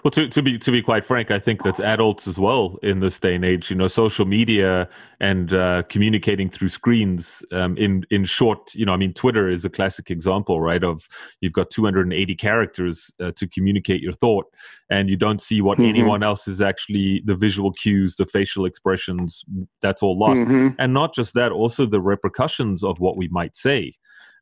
Well, 0.03 0.11
to, 0.11 0.27
to 0.27 0.41
be 0.41 0.57
to 0.57 0.71
be 0.71 0.81
quite 0.81 1.03
frank, 1.03 1.31
I 1.31 1.39
think 1.39 1.63
that's 1.63 1.79
adults 1.79 2.27
as 2.27 2.39
well 2.39 2.77
in 2.83 2.99
this 2.99 3.19
day 3.19 3.35
and 3.35 3.43
age. 3.43 3.69
You 3.69 3.75
know, 3.75 3.87
social 3.87 4.25
media 4.25 4.87
and 5.19 5.53
uh, 5.53 5.83
communicating 5.89 6.49
through 6.49 6.69
screens. 6.69 7.43
Um, 7.51 7.77
in 7.77 8.05
in 8.09 8.25
short, 8.25 8.73
you 8.75 8.85
know, 8.85 8.93
I 8.93 8.97
mean, 8.97 9.13
Twitter 9.13 9.49
is 9.49 9.65
a 9.65 9.69
classic 9.69 10.11
example, 10.11 10.61
right? 10.61 10.83
Of 10.83 11.07
you've 11.41 11.53
got 11.53 11.69
280 11.69 12.35
characters 12.35 13.11
uh, 13.19 13.31
to 13.35 13.47
communicate 13.47 14.01
your 14.01 14.13
thought, 14.13 14.45
and 14.89 15.09
you 15.09 15.17
don't 15.17 15.41
see 15.41 15.61
what 15.61 15.77
mm-hmm. 15.77 15.89
anyone 15.89 16.23
else 16.23 16.47
is 16.47 16.61
actually 16.61 17.21
the 17.25 17.35
visual 17.35 17.71
cues, 17.71 18.15
the 18.15 18.25
facial 18.25 18.65
expressions. 18.65 19.43
That's 19.81 20.03
all 20.03 20.17
lost, 20.17 20.41
mm-hmm. 20.41 20.69
and 20.79 20.93
not 20.93 21.13
just 21.13 21.33
that, 21.33 21.51
also 21.51 21.85
the 21.85 22.01
repercussions 22.01 22.83
of 22.83 22.99
what 22.99 23.17
we 23.17 23.27
might 23.27 23.55
say 23.57 23.93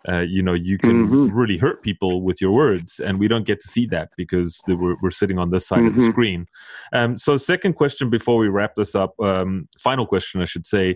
uh, 0.09 0.19
you 0.19 0.41
know 0.41 0.53
you 0.53 0.77
can 0.77 1.07
mm-hmm. 1.07 1.37
really 1.37 1.57
hurt 1.57 1.83
people 1.83 2.21
with 2.21 2.41
your 2.41 2.51
words 2.51 2.99
and 2.99 3.19
we 3.19 3.27
don't 3.27 3.45
get 3.45 3.59
to 3.59 3.67
see 3.67 3.85
that 3.85 4.09
because 4.17 4.61
we're, 4.67 4.95
we're 5.01 5.11
sitting 5.11 5.37
on 5.37 5.51
this 5.51 5.67
side 5.67 5.79
mm-hmm. 5.79 5.87
of 5.87 5.95
the 5.95 6.01
mm-hmm. 6.01 6.11
screen 6.11 6.45
um, 6.93 7.17
so 7.17 7.37
second 7.37 7.73
question 7.73 8.09
before 8.09 8.37
we 8.37 8.47
wrap 8.47 8.75
this 8.75 8.95
up 8.95 9.13
um, 9.21 9.67
final 9.79 10.05
question 10.05 10.41
i 10.41 10.45
should 10.45 10.65
say 10.65 10.95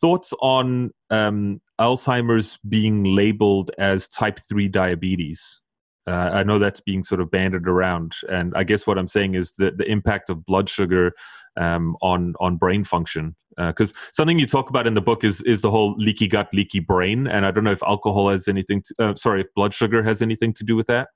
thoughts 0.00 0.32
on 0.40 0.90
um, 1.10 1.60
alzheimer's 1.80 2.58
being 2.68 3.04
labeled 3.04 3.70
as 3.78 4.08
type 4.08 4.38
3 4.48 4.68
diabetes 4.68 5.60
uh, 6.08 6.30
I 6.32 6.42
know 6.42 6.58
that's 6.58 6.80
being 6.80 7.04
sort 7.04 7.20
of 7.20 7.30
banded 7.30 7.68
around, 7.68 8.16
and 8.28 8.52
I 8.56 8.64
guess 8.64 8.88
what 8.88 8.98
I'm 8.98 9.06
saying 9.06 9.36
is 9.36 9.52
that 9.58 9.78
the 9.78 9.88
impact 9.88 10.30
of 10.30 10.44
blood 10.44 10.68
sugar 10.68 11.12
um, 11.60 11.96
on 12.02 12.34
on 12.40 12.56
brain 12.56 12.84
function. 12.84 13.36
Because 13.56 13.92
uh, 13.92 13.96
something 14.12 14.38
you 14.38 14.46
talk 14.46 14.70
about 14.70 14.86
in 14.86 14.94
the 14.94 15.02
book 15.02 15.24
is 15.24 15.42
is 15.42 15.60
the 15.60 15.70
whole 15.70 15.94
leaky 15.98 16.26
gut, 16.26 16.48
leaky 16.52 16.80
brain, 16.80 17.26
and 17.26 17.44
I 17.44 17.50
don't 17.50 17.64
know 17.64 17.72
if 17.72 17.82
alcohol 17.82 18.30
has 18.30 18.48
anything. 18.48 18.82
To, 18.82 18.94
uh, 18.98 19.14
sorry, 19.16 19.42
if 19.42 19.48
blood 19.54 19.74
sugar 19.74 20.02
has 20.02 20.22
anything 20.22 20.52
to 20.54 20.64
do 20.64 20.74
with 20.74 20.86
that. 20.86 21.08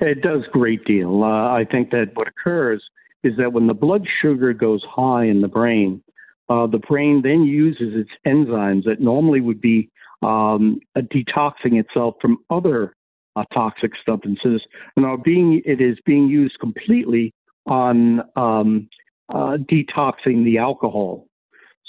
It 0.00 0.22
does 0.22 0.42
great 0.52 0.84
deal. 0.84 1.24
Uh, 1.24 1.52
I 1.52 1.66
think 1.70 1.90
that 1.90 2.12
what 2.14 2.28
occurs 2.28 2.82
is 3.24 3.36
that 3.36 3.52
when 3.52 3.66
the 3.66 3.74
blood 3.74 4.06
sugar 4.22 4.52
goes 4.52 4.82
high 4.88 5.24
in 5.24 5.40
the 5.40 5.48
brain, 5.48 6.02
uh, 6.48 6.66
the 6.66 6.78
brain 6.78 7.20
then 7.22 7.42
uses 7.44 7.94
its 7.94 8.10
enzymes 8.26 8.84
that 8.84 9.00
normally 9.00 9.40
would 9.40 9.60
be 9.60 9.90
um, 10.22 10.80
detoxing 10.96 11.78
itself 11.78 12.14
from 12.20 12.38
other 12.48 12.94
uh, 13.36 13.44
toxic 13.52 13.92
substances, 14.06 14.62
and 14.96 15.04
are 15.04 15.18
being 15.18 15.62
it 15.64 15.80
is 15.80 15.98
being 16.06 16.28
used 16.28 16.58
completely 16.60 17.32
on 17.68 18.22
um, 18.36 18.88
uh, 19.28 19.58
detoxing 19.70 20.44
the 20.44 20.58
alcohol. 20.58 21.26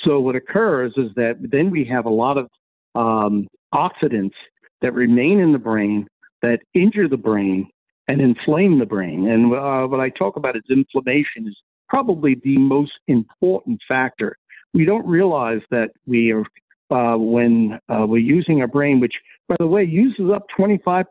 So 0.04 0.20
what 0.20 0.36
occurs 0.36 0.94
is 0.98 1.12
that 1.16 1.38
then 1.42 1.72
we 1.72 1.84
have 1.86 2.06
a 2.06 2.10
lot 2.10 2.38
of 2.38 2.48
um, 2.96 3.48
oxidants 3.74 4.34
that 4.82 4.94
remain 4.94 5.40
in 5.40 5.52
the 5.52 5.60
brain 5.60 6.08
that 6.42 6.60
injure 6.74 7.08
the 7.08 7.18
brain 7.18 7.70
and 8.08 8.22
inflame 8.22 8.80
the 8.80 8.86
brain. 8.86 9.28
And 9.28 9.54
uh, 9.54 9.88
what 9.88 10.00
I 10.00 10.10
talk 10.10 10.38
about 10.38 10.56
is 10.56 10.64
inflammation 10.70 11.48
is 11.48 11.56
probably 11.90 12.36
the 12.44 12.58
most 12.58 12.94
important 13.08 13.80
factor. 13.88 14.38
We 14.74 14.86
don't 14.86 15.06
realize 15.08 15.62
that 15.72 15.90
we 16.08 16.32
are 16.32 16.46
uh, 16.92 17.18
when 17.18 17.78
uh, 17.88 18.06
we're 18.08 18.18
using 18.18 18.62
our 18.62 18.68
brain, 18.68 19.00
which 19.00 19.14
by 19.50 19.56
the 19.60 19.68
way, 19.68 19.84
uses 19.84 20.30
up 20.34 20.46
25% 20.58 21.06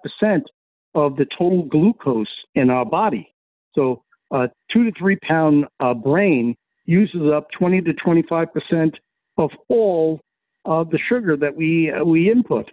of 0.95 1.17
the 1.17 1.27
total 1.37 1.65
glucose 1.65 2.27
in 2.55 2.71
our 2.71 2.85
body. 2.85 3.29
So 3.75 4.03
a 4.31 4.49
two 4.73 4.85
to 4.85 4.93
three 4.99 5.17
pound 5.17 5.67
uh, 5.81 5.95
brain 5.95 6.57
uses 6.85 7.23
up 7.33 7.51
20 7.59 7.83
to 7.83 7.93
25% 7.93 8.95
of 9.37 9.51
all 9.69 10.21
of 10.65 10.91
the 10.91 10.99
sugar 11.09 11.37
that 11.37 11.55
we, 11.55 11.91
uh, 11.91 12.03
we 12.05 12.31
input. 12.31 12.67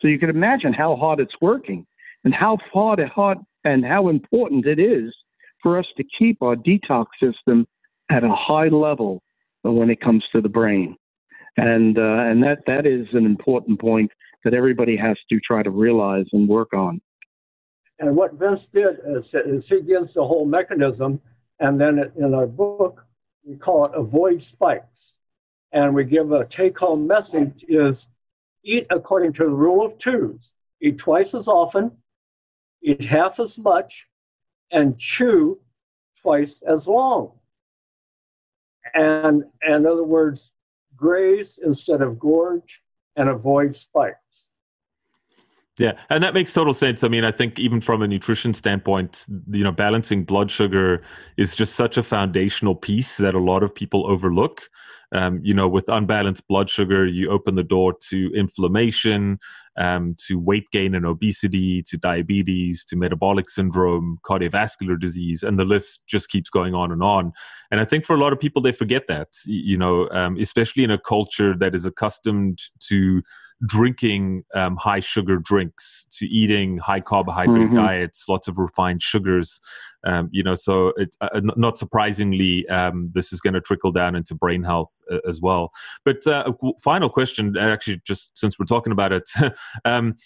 So 0.00 0.08
you 0.08 0.18
can 0.18 0.30
imagine 0.30 0.72
how 0.72 0.96
hard 0.96 1.20
it's 1.20 1.34
working 1.40 1.86
and 2.24 2.34
how 2.34 2.58
hard, 2.72 3.00
hard 3.08 3.38
and 3.64 3.84
how 3.84 4.08
important 4.08 4.66
it 4.66 4.78
is 4.78 5.14
for 5.62 5.78
us 5.78 5.86
to 5.96 6.04
keep 6.18 6.42
our 6.42 6.56
detox 6.56 7.06
system 7.22 7.66
at 8.10 8.24
a 8.24 8.34
high 8.34 8.68
level 8.68 9.22
when 9.62 9.90
it 9.90 10.00
comes 10.00 10.24
to 10.32 10.40
the 10.40 10.48
brain. 10.48 10.96
And, 11.56 11.98
uh, 11.98 12.00
and 12.02 12.42
that, 12.42 12.58
that 12.66 12.86
is 12.86 13.06
an 13.12 13.26
important 13.26 13.80
point 13.80 14.10
that 14.44 14.54
everybody 14.54 14.96
has 14.96 15.16
to 15.30 15.38
try 15.40 15.62
to 15.62 15.70
realize 15.70 16.26
and 16.32 16.48
work 16.48 16.72
on. 16.72 17.00
And 18.00 18.16
what 18.16 18.34
Vince 18.34 18.64
did 18.66 18.98
is, 19.04 19.34
is 19.34 19.68
he 19.68 19.82
gives 19.82 20.14
the 20.14 20.26
whole 20.26 20.46
mechanism, 20.46 21.20
and 21.60 21.78
then 21.78 22.10
in 22.16 22.32
our 22.34 22.46
book, 22.46 23.06
we 23.44 23.56
call 23.56 23.84
it 23.84 23.92
avoid 23.94 24.42
spikes. 24.42 25.14
And 25.72 25.94
we 25.94 26.04
give 26.04 26.32
a 26.32 26.46
take 26.46 26.78
home 26.78 27.06
message 27.06 27.64
is 27.68 28.08
eat 28.64 28.86
according 28.90 29.34
to 29.34 29.44
the 29.44 29.50
rule 29.50 29.84
of 29.84 29.98
twos. 29.98 30.56
Eat 30.80 30.96
twice 30.98 31.34
as 31.34 31.46
often, 31.46 31.92
eat 32.82 33.04
half 33.04 33.38
as 33.38 33.58
much, 33.58 34.08
and 34.70 34.98
chew 34.98 35.60
twice 36.22 36.62
as 36.62 36.88
long. 36.88 37.32
And 38.94 39.44
in 39.66 39.86
other 39.86 40.04
words, 40.04 40.54
graze 40.96 41.58
instead 41.62 42.00
of 42.00 42.18
gorge, 42.18 42.82
and 43.16 43.28
avoid 43.28 43.76
spikes. 43.76 44.52
Yeah, 45.78 45.92
and 46.10 46.22
that 46.22 46.34
makes 46.34 46.52
total 46.52 46.74
sense. 46.74 47.02
I 47.04 47.08
mean, 47.08 47.24
I 47.24 47.30
think 47.30 47.58
even 47.58 47.80
from 47.80 48.02
a 48.02 48.08
nutrition 48.08 48.52
standpoint, 48.52 49.24
you 49.50 49.64
know, 49.64 49.72
balancing 49.72 50.24
blood 50.24 50.50
sugar 50.50 51.02
is 51.38 51.56
just 51.56 51.74
such 51.74 51.96
a 51.96 52.02
foundational 52.02 52.74
piece 52.74 53.16
that 53.16 53.34
a 53.34 53.38
lot 53.38 53.62
of 53.62 53.74
people 53.74 54.06
overlook. 54.10 54.62
Um, 55.12 55.40
you 55.42 55.54
know, 55.54 55.66
with 55.66 55.88
unbalanced 55.88 56.46
blood 56.48 56.68
sugar, 56.70 57.06
you 57.06 57.30
open 57.30 57.54
the 57.54 57.64
door 57.64 57.94
to 58.10 58.30
inflammation, 58.34 59.38
um, 59.80 60.14
to 60.26 60.38
weight 60.38 60.70
gain 60.70 60.94
and 60.94 61.06
obesity, 61.06 61.82
to 61.84 61.96
diabetes, 61.96 62.84
to 62.84 62.96
metabolic 62.96 63.48
syndrome, 63.48 64.18
cardiovascular 64.24 65.00
disease, 65.00 65.42
and 65.42 65.58
the 65.58 65.64
list 65.64 66.02
just 66.06 66.28
keeps 66.28 66.50
going 66.50 66.74
on 66.74 66.92
and 66.92 67.02
on. 67.02 67.32
And 67.70 67.80
I 67.80 67.86
think 67.86 68.04
for 68.04 68.14
a 68.14 68.18
lot 68.18 68.34
of 68.34 68.38
people, 68.38 68.60
they 68.60 68.72
forget 68.72 69.08
that, 69.08 69.28
you 69.46 69.78
know, 69.78 70.08
um, 70.10 70.36
especially 70.38 70.84
in 70.84 70.90
a 70.90 70.98
culture 70.98 71.56
that 71.56 71.74
is 71.74 71.86
accustomed 71.86 72.58
to 72.88 73.22
drinking 73.66 74.42
um, 74.54 74.76
high 74.76 75.00
sugar 75.00 75.38
drinks, 75.38 76.06
to 76.12 76.26
eating 76.26 76.78
high 76.78 77.00
carbohydrate 77.00 77.68
mm-hmm. 77.68 77.76
diets, 77.76 78.26
lots 78.28 78.48
of 78.48 78.58
refined 78.58 79.02
sugars. 79.02 79.60
Um, 80.04 80.28
you 80.32 80.42
know, 80.42 80.54
so 80.54 80.88
it, 80.96 81.14
uh, 81.20 81.40
not 81.56 81.76
surprisingly, 81.76 82.68
um, 82.68 83.10
this 83.14 83.32
is 83.32 83.40
going 83.40 83.54
to 83.54 83.60
trickle 83.60 83.92
down 83.92 84.16
into 84.16 84.34
brain 84.34 84.62
health 84.62 84.92
uh, 85.10 85.18
as 85.28 85.40
well. 85.40 85.70
But 86.04 86.26
uh, 86.26 86.52
final 86.82 87.08
question, 87.08 87.56
actually, 87.58 88.00
just 88.06 88.36
since 88.38 88.58
we're 88.58 88.66
talking 88.66 88.92
about 88.92 89.12
it, 89.12 89.28
um, 89.84 90.16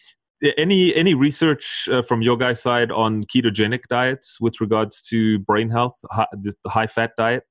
any 0.58 0.94
any 0.94 1.14
research 1.14 1.88
uh, 1.90 2.02
from 2.02 2.22
your 2.22 2.36
guys' 2.36 2.60
side 2.60 2.90
on 2.90 3.24
ketogenic 3.24 3.84
diets 3.88 4.40
with 4.40 4.60
regards 4.60 5.00
to 5.02 5.38
brain 5.40 5.70
health, 5.70 5.98
high, 6.10 6.26
the 6.32 6.54
high 6.66 6.86
fat 6.86 7.12
diet? 7.16 7.44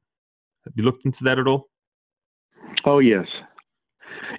Have 0.66 0.74
you 0.76 0.84
looked 0.84 1.06
into 1.06 1.24
that 1.24 1.40
at 1.40 1.48
all? 1.48 1.70
Oh 2.86 3.00
yes, 3.00 3.28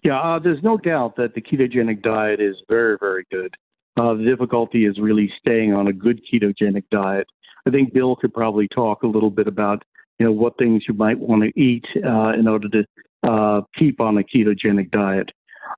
yeah, 0.03 0.21
uh, 0.21 0.39
there's 0.39 0.63
no 0.63 0.77
doubt 0.77 1.17
that 1.17 1.35
the 1.35 1.41
ketogenic 1.41 2.03
diet 2.03 2.41
is 2.41 2.57
very, 2.69 2.97
very 2.99 3.25
good. 3.31 3.55
Uh, 3.97 4.15
the 4.15 4.25
difficulty 4.25 4.87
is 4.87 4.99
really 4.99 5.33
staying 5.39 5.73
on 5.73 5.89
a 5.89 5.93
good 5.93 6.21
ketogenic 6.31 6.85
diet. 6.91 7.27
I 7.67 7.71
think 7.71 7.93
Bill 7.93 8.17
could 8.17 8.35
probably 8.35 8.69
talk 8.69 9.03
a 9.03 9.07
little 9.07 9.31
bit 9.31 9.47
about 9.47 9.85
you 10.19 10.27
know 10.27 10.33
what 10.33 10.57
things 10.59 10.85
you 10.87 10.95
might 10.95 11.19
want 11.19 11.43
to 11.43 11.61
eat 11.61 11.85
uh, 12.05 12.33
in 12.39 12.47
order 12.47 12.69
to 12.69 12.87
uh, 13.29 13.63
keep 13.77 14.01
on 14.01 14.19
a 14.19 14.23
ketogenic 14.23 14.91
diet. 14.91 15.31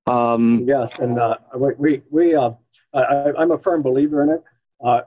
Um, 0.05 0.63
yes, 0.65 0.99
and 0.99 1.17
uh, 1.19 1.37
we 1.55 2.01
we 2.09 2.35
uh, 2.35 2.51
I, 2.93 3.31
am 3.41 3.51
a 3.51 3.57
firm 3.57 3.81
believer 3.81 4.23
in 4.23 4.29
it, 4.29 4.43
uh, 4.83 5.01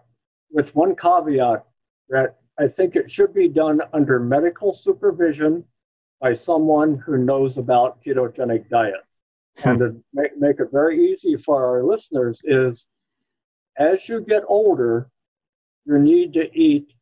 with 0.51 0.74
one 0.74 0.97
caveat 0.97 1.64
that 2.09 2.37
I 2.59 2.66
think 2.66 2.97
it 2.97 3.11
should 3.11 3.33
be 3.33 3.49
done 3.49 3.81
under 3.93 4.18
medical 4.18 4.72
supervision 4.72 5.64
by 6.20 6.35
someone 6.35 6.99
who 6.99 7.16
knows 7.18 7.57
about 7.57 8.03
ketogenic 8.03 8.68
diets. 8.68 9.22
Hmm. 9.59 9.68
And 9.68 9.78
to 9.78 10.05
make, 10.12 10.39
make 10.39 10.61
it 10.61 10.68
very 10.70 11.11
easy 11.11 11.37
for 11.37 11.64
our 11.64 11.83
listeners 11.83 12.43
is 12.45 12.89
as 13.78 14.09
you 14.09 14.20
get 14.20 14.43
older, 14.47 15.11
you 15.85 15.99
need 15.99 16.33
to 16.35 16.51
eat 16.59 16.93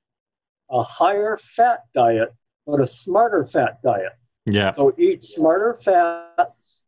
a 0.71 0.83
higher 0.83 1.37
fat 1.37 1.85
diet, 1.95 2.35
but 2.67 2.81
a 2.81 2.87
smarter 2.87 3.45
fat 3.45 3.83
diet. 3.83 4.13
Yeah. 4.47 4.73
So 4.73 4.95
eat 4.99 5.25
smarter 5.25 5.75
fats, 5.75 6.85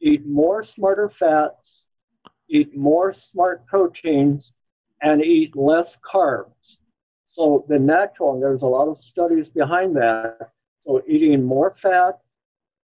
eat 0.00 0.26
more 0.26 0.62
smarter 0.62 1.08
fats, 1.08 1.88
eat 2.48 2.76
more 2.76 3.12
smart 3.12 3.66
proteins, 3.66 4.54
and 5.02 5.22
eat 5.22 5.56
less 5.56 5.98
carbs. 5.98 6.78
So 7.26 7.64
the 7.68 7.78
natural, 7.78 8.34
and 8.34 8.42
there's 8.42 8.62
a 8.62 8.66
lot 8.66 8.88
of 8.88 8.96
studies 8.96 9.48
behind 9.50 9.96
that, 9.96 10.50
so 10.80 11.02
eating 11.06 11.44
more 11.44 11.72
fat, 11.72 12.18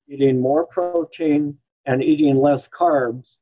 eating 0.08 0.40
more 0.42 0.66
protein, 0.66 1.58
and 1.86 2.04
eating 2.04 2.36
less 2.38 2.68
carbs, 2.68 3.40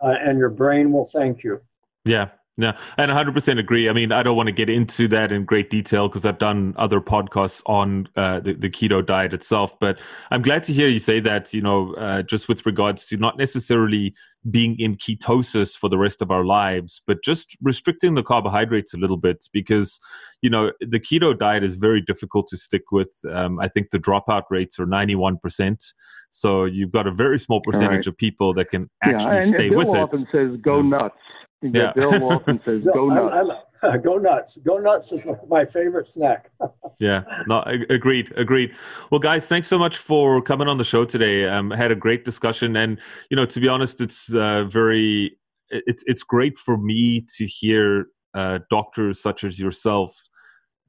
uh, 0.00 0.14
and 0.20 0.38
your 0.38 0.48
brain 0.50 0.92
will 0.92 1.04
thank 1.04 1.42
you. 1.42 1.60
Yeah, 2.04 2.28
yeah, 2.60 2.76
and 2.98 3.10
100% 3.10 3.58
agree. 3.58 3.88
I 3.88 3.92
mean, 3.92 4.12
I 4.12 4.22
don't 4.22 4.36
want 4.36 4.48
to 4.48 4.52
get 4.52 4.68
into 4.68 5.08
that 5.08 5.32
in 5.32 5.44
great 5.44 5.70
detail 5.70 6.08
because 6.08 6.26
I've 6.26 6.38
done 6.38 6.74
other 6.76 7.00
podcasts 7.00 7.62
on 7.64 8.08
uh, 8.16 8.40
the, 8.40 8.54
the, 8.54 8.68
keto 8.68 9.04
diet 9.04 9.32
itself. 9.32 9.78
But 9.80 9.98
I'm 10.30 10.42
glad 10.42 10.64
to 10.64 10.72
hear 10.72 10.88
you 10.88 10.98
say 10.98 11.20
that, 11.20 11.54
you 11.54 11.62
know, 11.62 11.94
uh, 11.94 12.22
just 12.22 12.48
with 12.48 12.66
regards 12.66 13.06
to 13.06 13.16
not 13.16 13.38
necessarily 13.38 14.14
being 14.50 14.78
in 14.78 14.96
ketosis 14.96 15.76
for 15.76 15.88
the 15.88 15.96
rest 15.96 16.20
of 16.20 16.30
our 16.30 16.44
lives, 16.44 17.00
but 17.06 17.22
just 17.22 17.56
restricting 17.62 18.14
the 18.14 18.22
carbohydrates 18.22 18.92
a 18.92 18.98
little 18.98 19.16
bit 19.16 19.48
because, 19.52 19.98
you 20.42 20.50
know, 20.50 20.72
the 20.80 21.00
keto 21.00 21.38
diet 21.38 21.64
is 21.64 21.76
very 21.76 22.00
difficult 22.02 22.46
to 22.48 22.56
stick 22.56 22.92
with. 22.92 23.10
Um, 23.32 23.58
I 23.58 23.68
think 23.68 23.90
the 23.90 23.98
dropout 23.98 24.44
rates 24.50 24.78
are 24.78 24.86
91%. 24.86 25.92
So 26.30 26.64
you've 26.64 26.92
got 26.92 27.06
a 27.06 27.10
very 27.10 27.38
small 27.38 27.60
percentage 27.60 27.90
right. 27.90 28.06
of 28.06 28.16
people 28.16 28.54
that 28.54 28.70
can 28.70 28.88
actually 29.02 29.36
yeah, 29.36 29.44
stay 29.44 29.68
Bill 29.68 29.78
with 29.78 29.88
it. 29.88 29.96
often 29.96 30.26
says, 30.32 30.56
go 30.62 30.82
nuts 30.82 31.16
yeah. 31.62 31.92
Bill 31.92 32.20
Walton 32.20 32.60
says, 32.64 32.84
"Go 32.84 33.08
nuts." 33.08 33.36
I'm, 33.36 33.50
I'm, 33.50 34.00
go 34.02 34.16
nuts. 34.16 34.58
Go 34.58 34.78
nuts 34.78 35.12
is 35.12 35.24
my 35.48 35.64
favorite 35.64 36.08
snack. 36.08 36.50
yeah, 37.00 37.22
no, 37.46 37.62
agreed, 37.88 38.32
agreed. 38.36 38.74
Well, 39.10 39.20
guys, 39.20 39.46
thanks 39.46 39.68
so 39.68 39.78
much 39.78 39.98
for 39.98 40.42
coming 40.42 40.68
on 40.68 40.78
the 40.78 40.84
show 40.84 41.04
today. 41.04 41.48
Um, 41.48 41.70
had 41.70 41.90
a 41.90 41.96
great 41.96 42.24
discussion, 42.24 42.76
and 42.76 42.98
you 43.30 43.36
know, 43.36 43.46
to 43.46 43.60
be 43.60 43.68
honest, 43.68 44.00
it's 44.00 44.32
uh, 44.32 44.64
very, 44.64 45.36
it's 45.70 46.04
it's 46.06 46.22
great 46.22 46.58
for 46.58 46.76
me 46.76 47.24
to 47.36 47.46
hear 47.46 48.06
uh, 48.34 48.60
doctors 48.68 49.20
such 49.20 49.44
as 49.44 49.58
yourself 49.58 50.16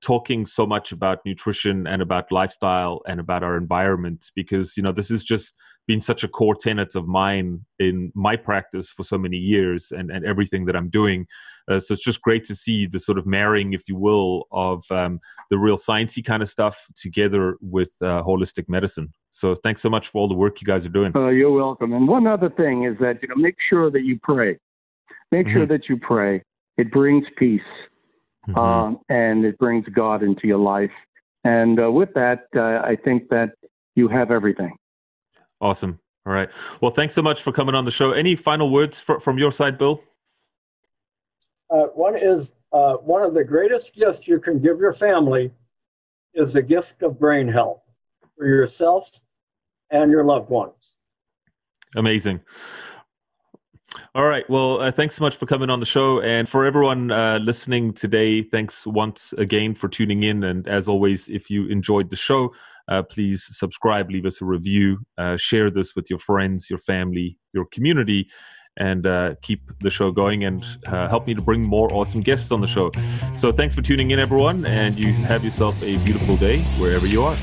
talking 0.02 0.46
so 0.46 0.66
much 0.66 0.92
about 0.92 1.20
nutrition 1.26 1.86
and 1.88 2.02
about 2.02 2.32
lifestyle 2.32 3.02
and 3.08 3.20
about 3.20 3.44
our 3.44 3.56
environment 3.56 4.32
because 4.36 4.76
you 4.76 4.84
know 4.84 4.92
this 4.92 5.10
has 5.10 5.24
just 5.24 5.54
been 5.88 6.02
such 6.02 6.24
a 6.24 6.28
core 6.28 6.56
tenet 6.56 6.96
of 6.96 7.08
mine 7.08 7.64
in 7.80 8.12
my 8.16 8.36
practice 8.36 8.92
for 8.92 9.04
so 9.04 9.18
many 9.18 9.38
years 9.38 9.92
and, 9.92 10.12
and 10.12 10.26
everything 10.26 10.66
that 10.66 10.76
i'm 10.76 10.90
doing. 10.90 11.26
Uh, 11.70 11.80
so 11.80 11.94
it's 11.94 12.04
just 12.04 12.22
great 12.22 12.44
to 12.44 12.56
see 12.56 12.86
the 12.88 13.00
sort 13.00 13.18
of 13.18 13.26
marrying 13.26 13.74
if 13.74 13.88
you 13.88 13.96
will 13.96 14.48
of 14.52 14.84
um, 14.90 15.20
the 15.50 15.58
real 15.58 15.78
sciencey 15.78 16.26
kind 16.26 16.42
of 16.42 16.50
stuff 16.50 16.88
together 16.96 17.56
with 17.62 17.92
uh, 18.02 18.22
holistic 18.24 18.68
medicine. 18.68 19.14
So 19.30 19.54
thanks 19.56 19.82
so 19.82 19.90
much 19.90 20.08
for 20.08 20.20
all 20.20 20.28
the 20.28 20.34
work 20.34 20.60
you 20.60 20.66
guys 20.66 20.86
are 20.86 20.90
doing. 20.90 21.16
Uh, 21.16 21.28
you're 21.30 21.52
welcome. 21.52 21.94
And 21.94 22.08
one 22.08 22.26
other 22.28 22.50
thing 22.50 22.86
is 22.86 22.98
that 23.00 23.22
you 23.22 23.28
know 23.28 23.36
make 23.36 23.56
sure 23.70 23.92
that 23.92 24.04
you 24.04 24.20
pray. 24.22 24.58
Make 25.32 25.46
mm-hmm. 25.48 25.56
sure 25.56 25.66
that 25.68 25.88
you 25.88 25.98
pray. 25.98 26.44
It 26.78 26.92
brings 26.92 27.26
peace 27.38 27.62
mm-hmm. 28.48 28.58
um, 28.58 29.00
and 29.10 29.46
it 29.46 29.58
brings 29.58 29.86
God 29.88 30.24
into 30.24 30.48
your 30.48 30.58
life. 30.58 30.92
And 31.44 31.80
uh, 31.80 31.92
with 31.92 32.14
that, 32.14 32.46
uh, 32.56 32.82
I 32.84 32.96
think 33.04 33.30
that 33.30 33.52
you 33.96 34.08
have 34.08 34.32
everything. 34.32 34.76
Awesome. 35.60 36.00
All 36.26 36.34
right. 36.34 36.50
Well, 36.82 36.92
thanks 36.92 37.16
so 37.16 37.22
much 37.22 37.42
for 37.42 37.52
coming 37.52 37.74
on 37.74 37.86
the 37.86 37.92
show. 37.92 38.12
Any 38.12 38.36
final 38.36 38.72
words 38.72 39.02
for, 39.02 39.20
from 39.20 39.38
your 39.38 39.52
side, 39.52 39.78
Bill? 39.78 40.04
Uh, 41.70 41.86
one 41.96 42.16
is 42.16 42.54
uh, 42.74 42.94
one 42.96 43.24
of 43.24 43.34
the 43.34 43.44
greatest 43.44 43.96
gifts 43.96 44.28
you 44.28 44.40
can 44.40 44.60
give 44.60 44.80
your 44.80 44.94
family 44.94 45.52
is 46.34 46.54
the 46.54 46.62
gift 46.62 47.02
of 47.02 47.20
brain 47.20 47.48
health 47.48 47.82
for 48.38 48.48
yourself 48.48 49.10
and 49.90 50.12
your 50.12 50.24
loved 50.24 50.50
ones. 50.50 50.98
Amazing. 51.96 52.40
All 54.16 54.26
right. 54.26 54.50
Well, 54.50 54.82
uh, 54.82 54.92
thanks 54.92 55.16
so 55.16 55.24
much 55.24 55.36
for 55.36 55.46
coming 55.46 55.70
on 55.70 55.80
the 55.80 55.86
show. 55.86 56.22
And 56.22 56.48
for 56.48 56.66
everyone 56.66 57.12
uh, 57.12 57.40
listening 57.42 57.94
today, 57.94 58.42
thanks 58.42 58.86
once 58.86 59.34
again 59.38 59.76
for 59.76 59.88
tuning 59.88 60.24
in. 60.24 60.44
And 60.44 60.68
as 60.68 60.88
always, 60.88 61.30
if 61.30 61.50
you 61.50 61.68
enjoyed 61.68 62.10
the 62.10 62.16
show, 62.16 62.54
uh, 62.88 63.04
please 63.04 63.48
subscribe, 63.52 64.10
leave 64.10 64.26
us 64.26 64.42
a 64.42 64.46
review, 64.46 65.00
uh, 65.18 65.38
share 65.38 65.70
this 65.70 65.96
with 65.96 66.10
your 66.10 66.20
friends, 66.20 66.70
your 66.70 66.80
family, 66.80 67.38
your 67.54 67.66
community, 67.72 68.30
and 68.78 69.06
uh, 69.06 69.36
keep 69.42 69.62
the 69.82 69.90
show 69.90 70.12
going 70.12 70.46
and 70.46 70.66
uh, 70.88 71.08
help 71.10 71.28
me 71.28 71.34
to 71.34 71.42
bring 71.42 71.62
more 71.62 71.94
awesome 71.94 72.22
guests 72.22 72.52
on 72.52 72.62
the 72.62 72.68
show. 72.68 72.92
So 73.34 73.52
thanks 73.52 73.76
for 73.76 73.82
tuning 73.82 74.12
in, 74.12 74.20
everyone. 74.20 74.66
And 74.66 74.98
you 74.98 75.14
have 75.14 75.44
yourself 75.44 75.82
a 75.84 75.98
beautiful 76.04 76.38
day 76.38 76.60
wherever 76.80 77.06
you 77.06 77.24
are. 77.24 77.36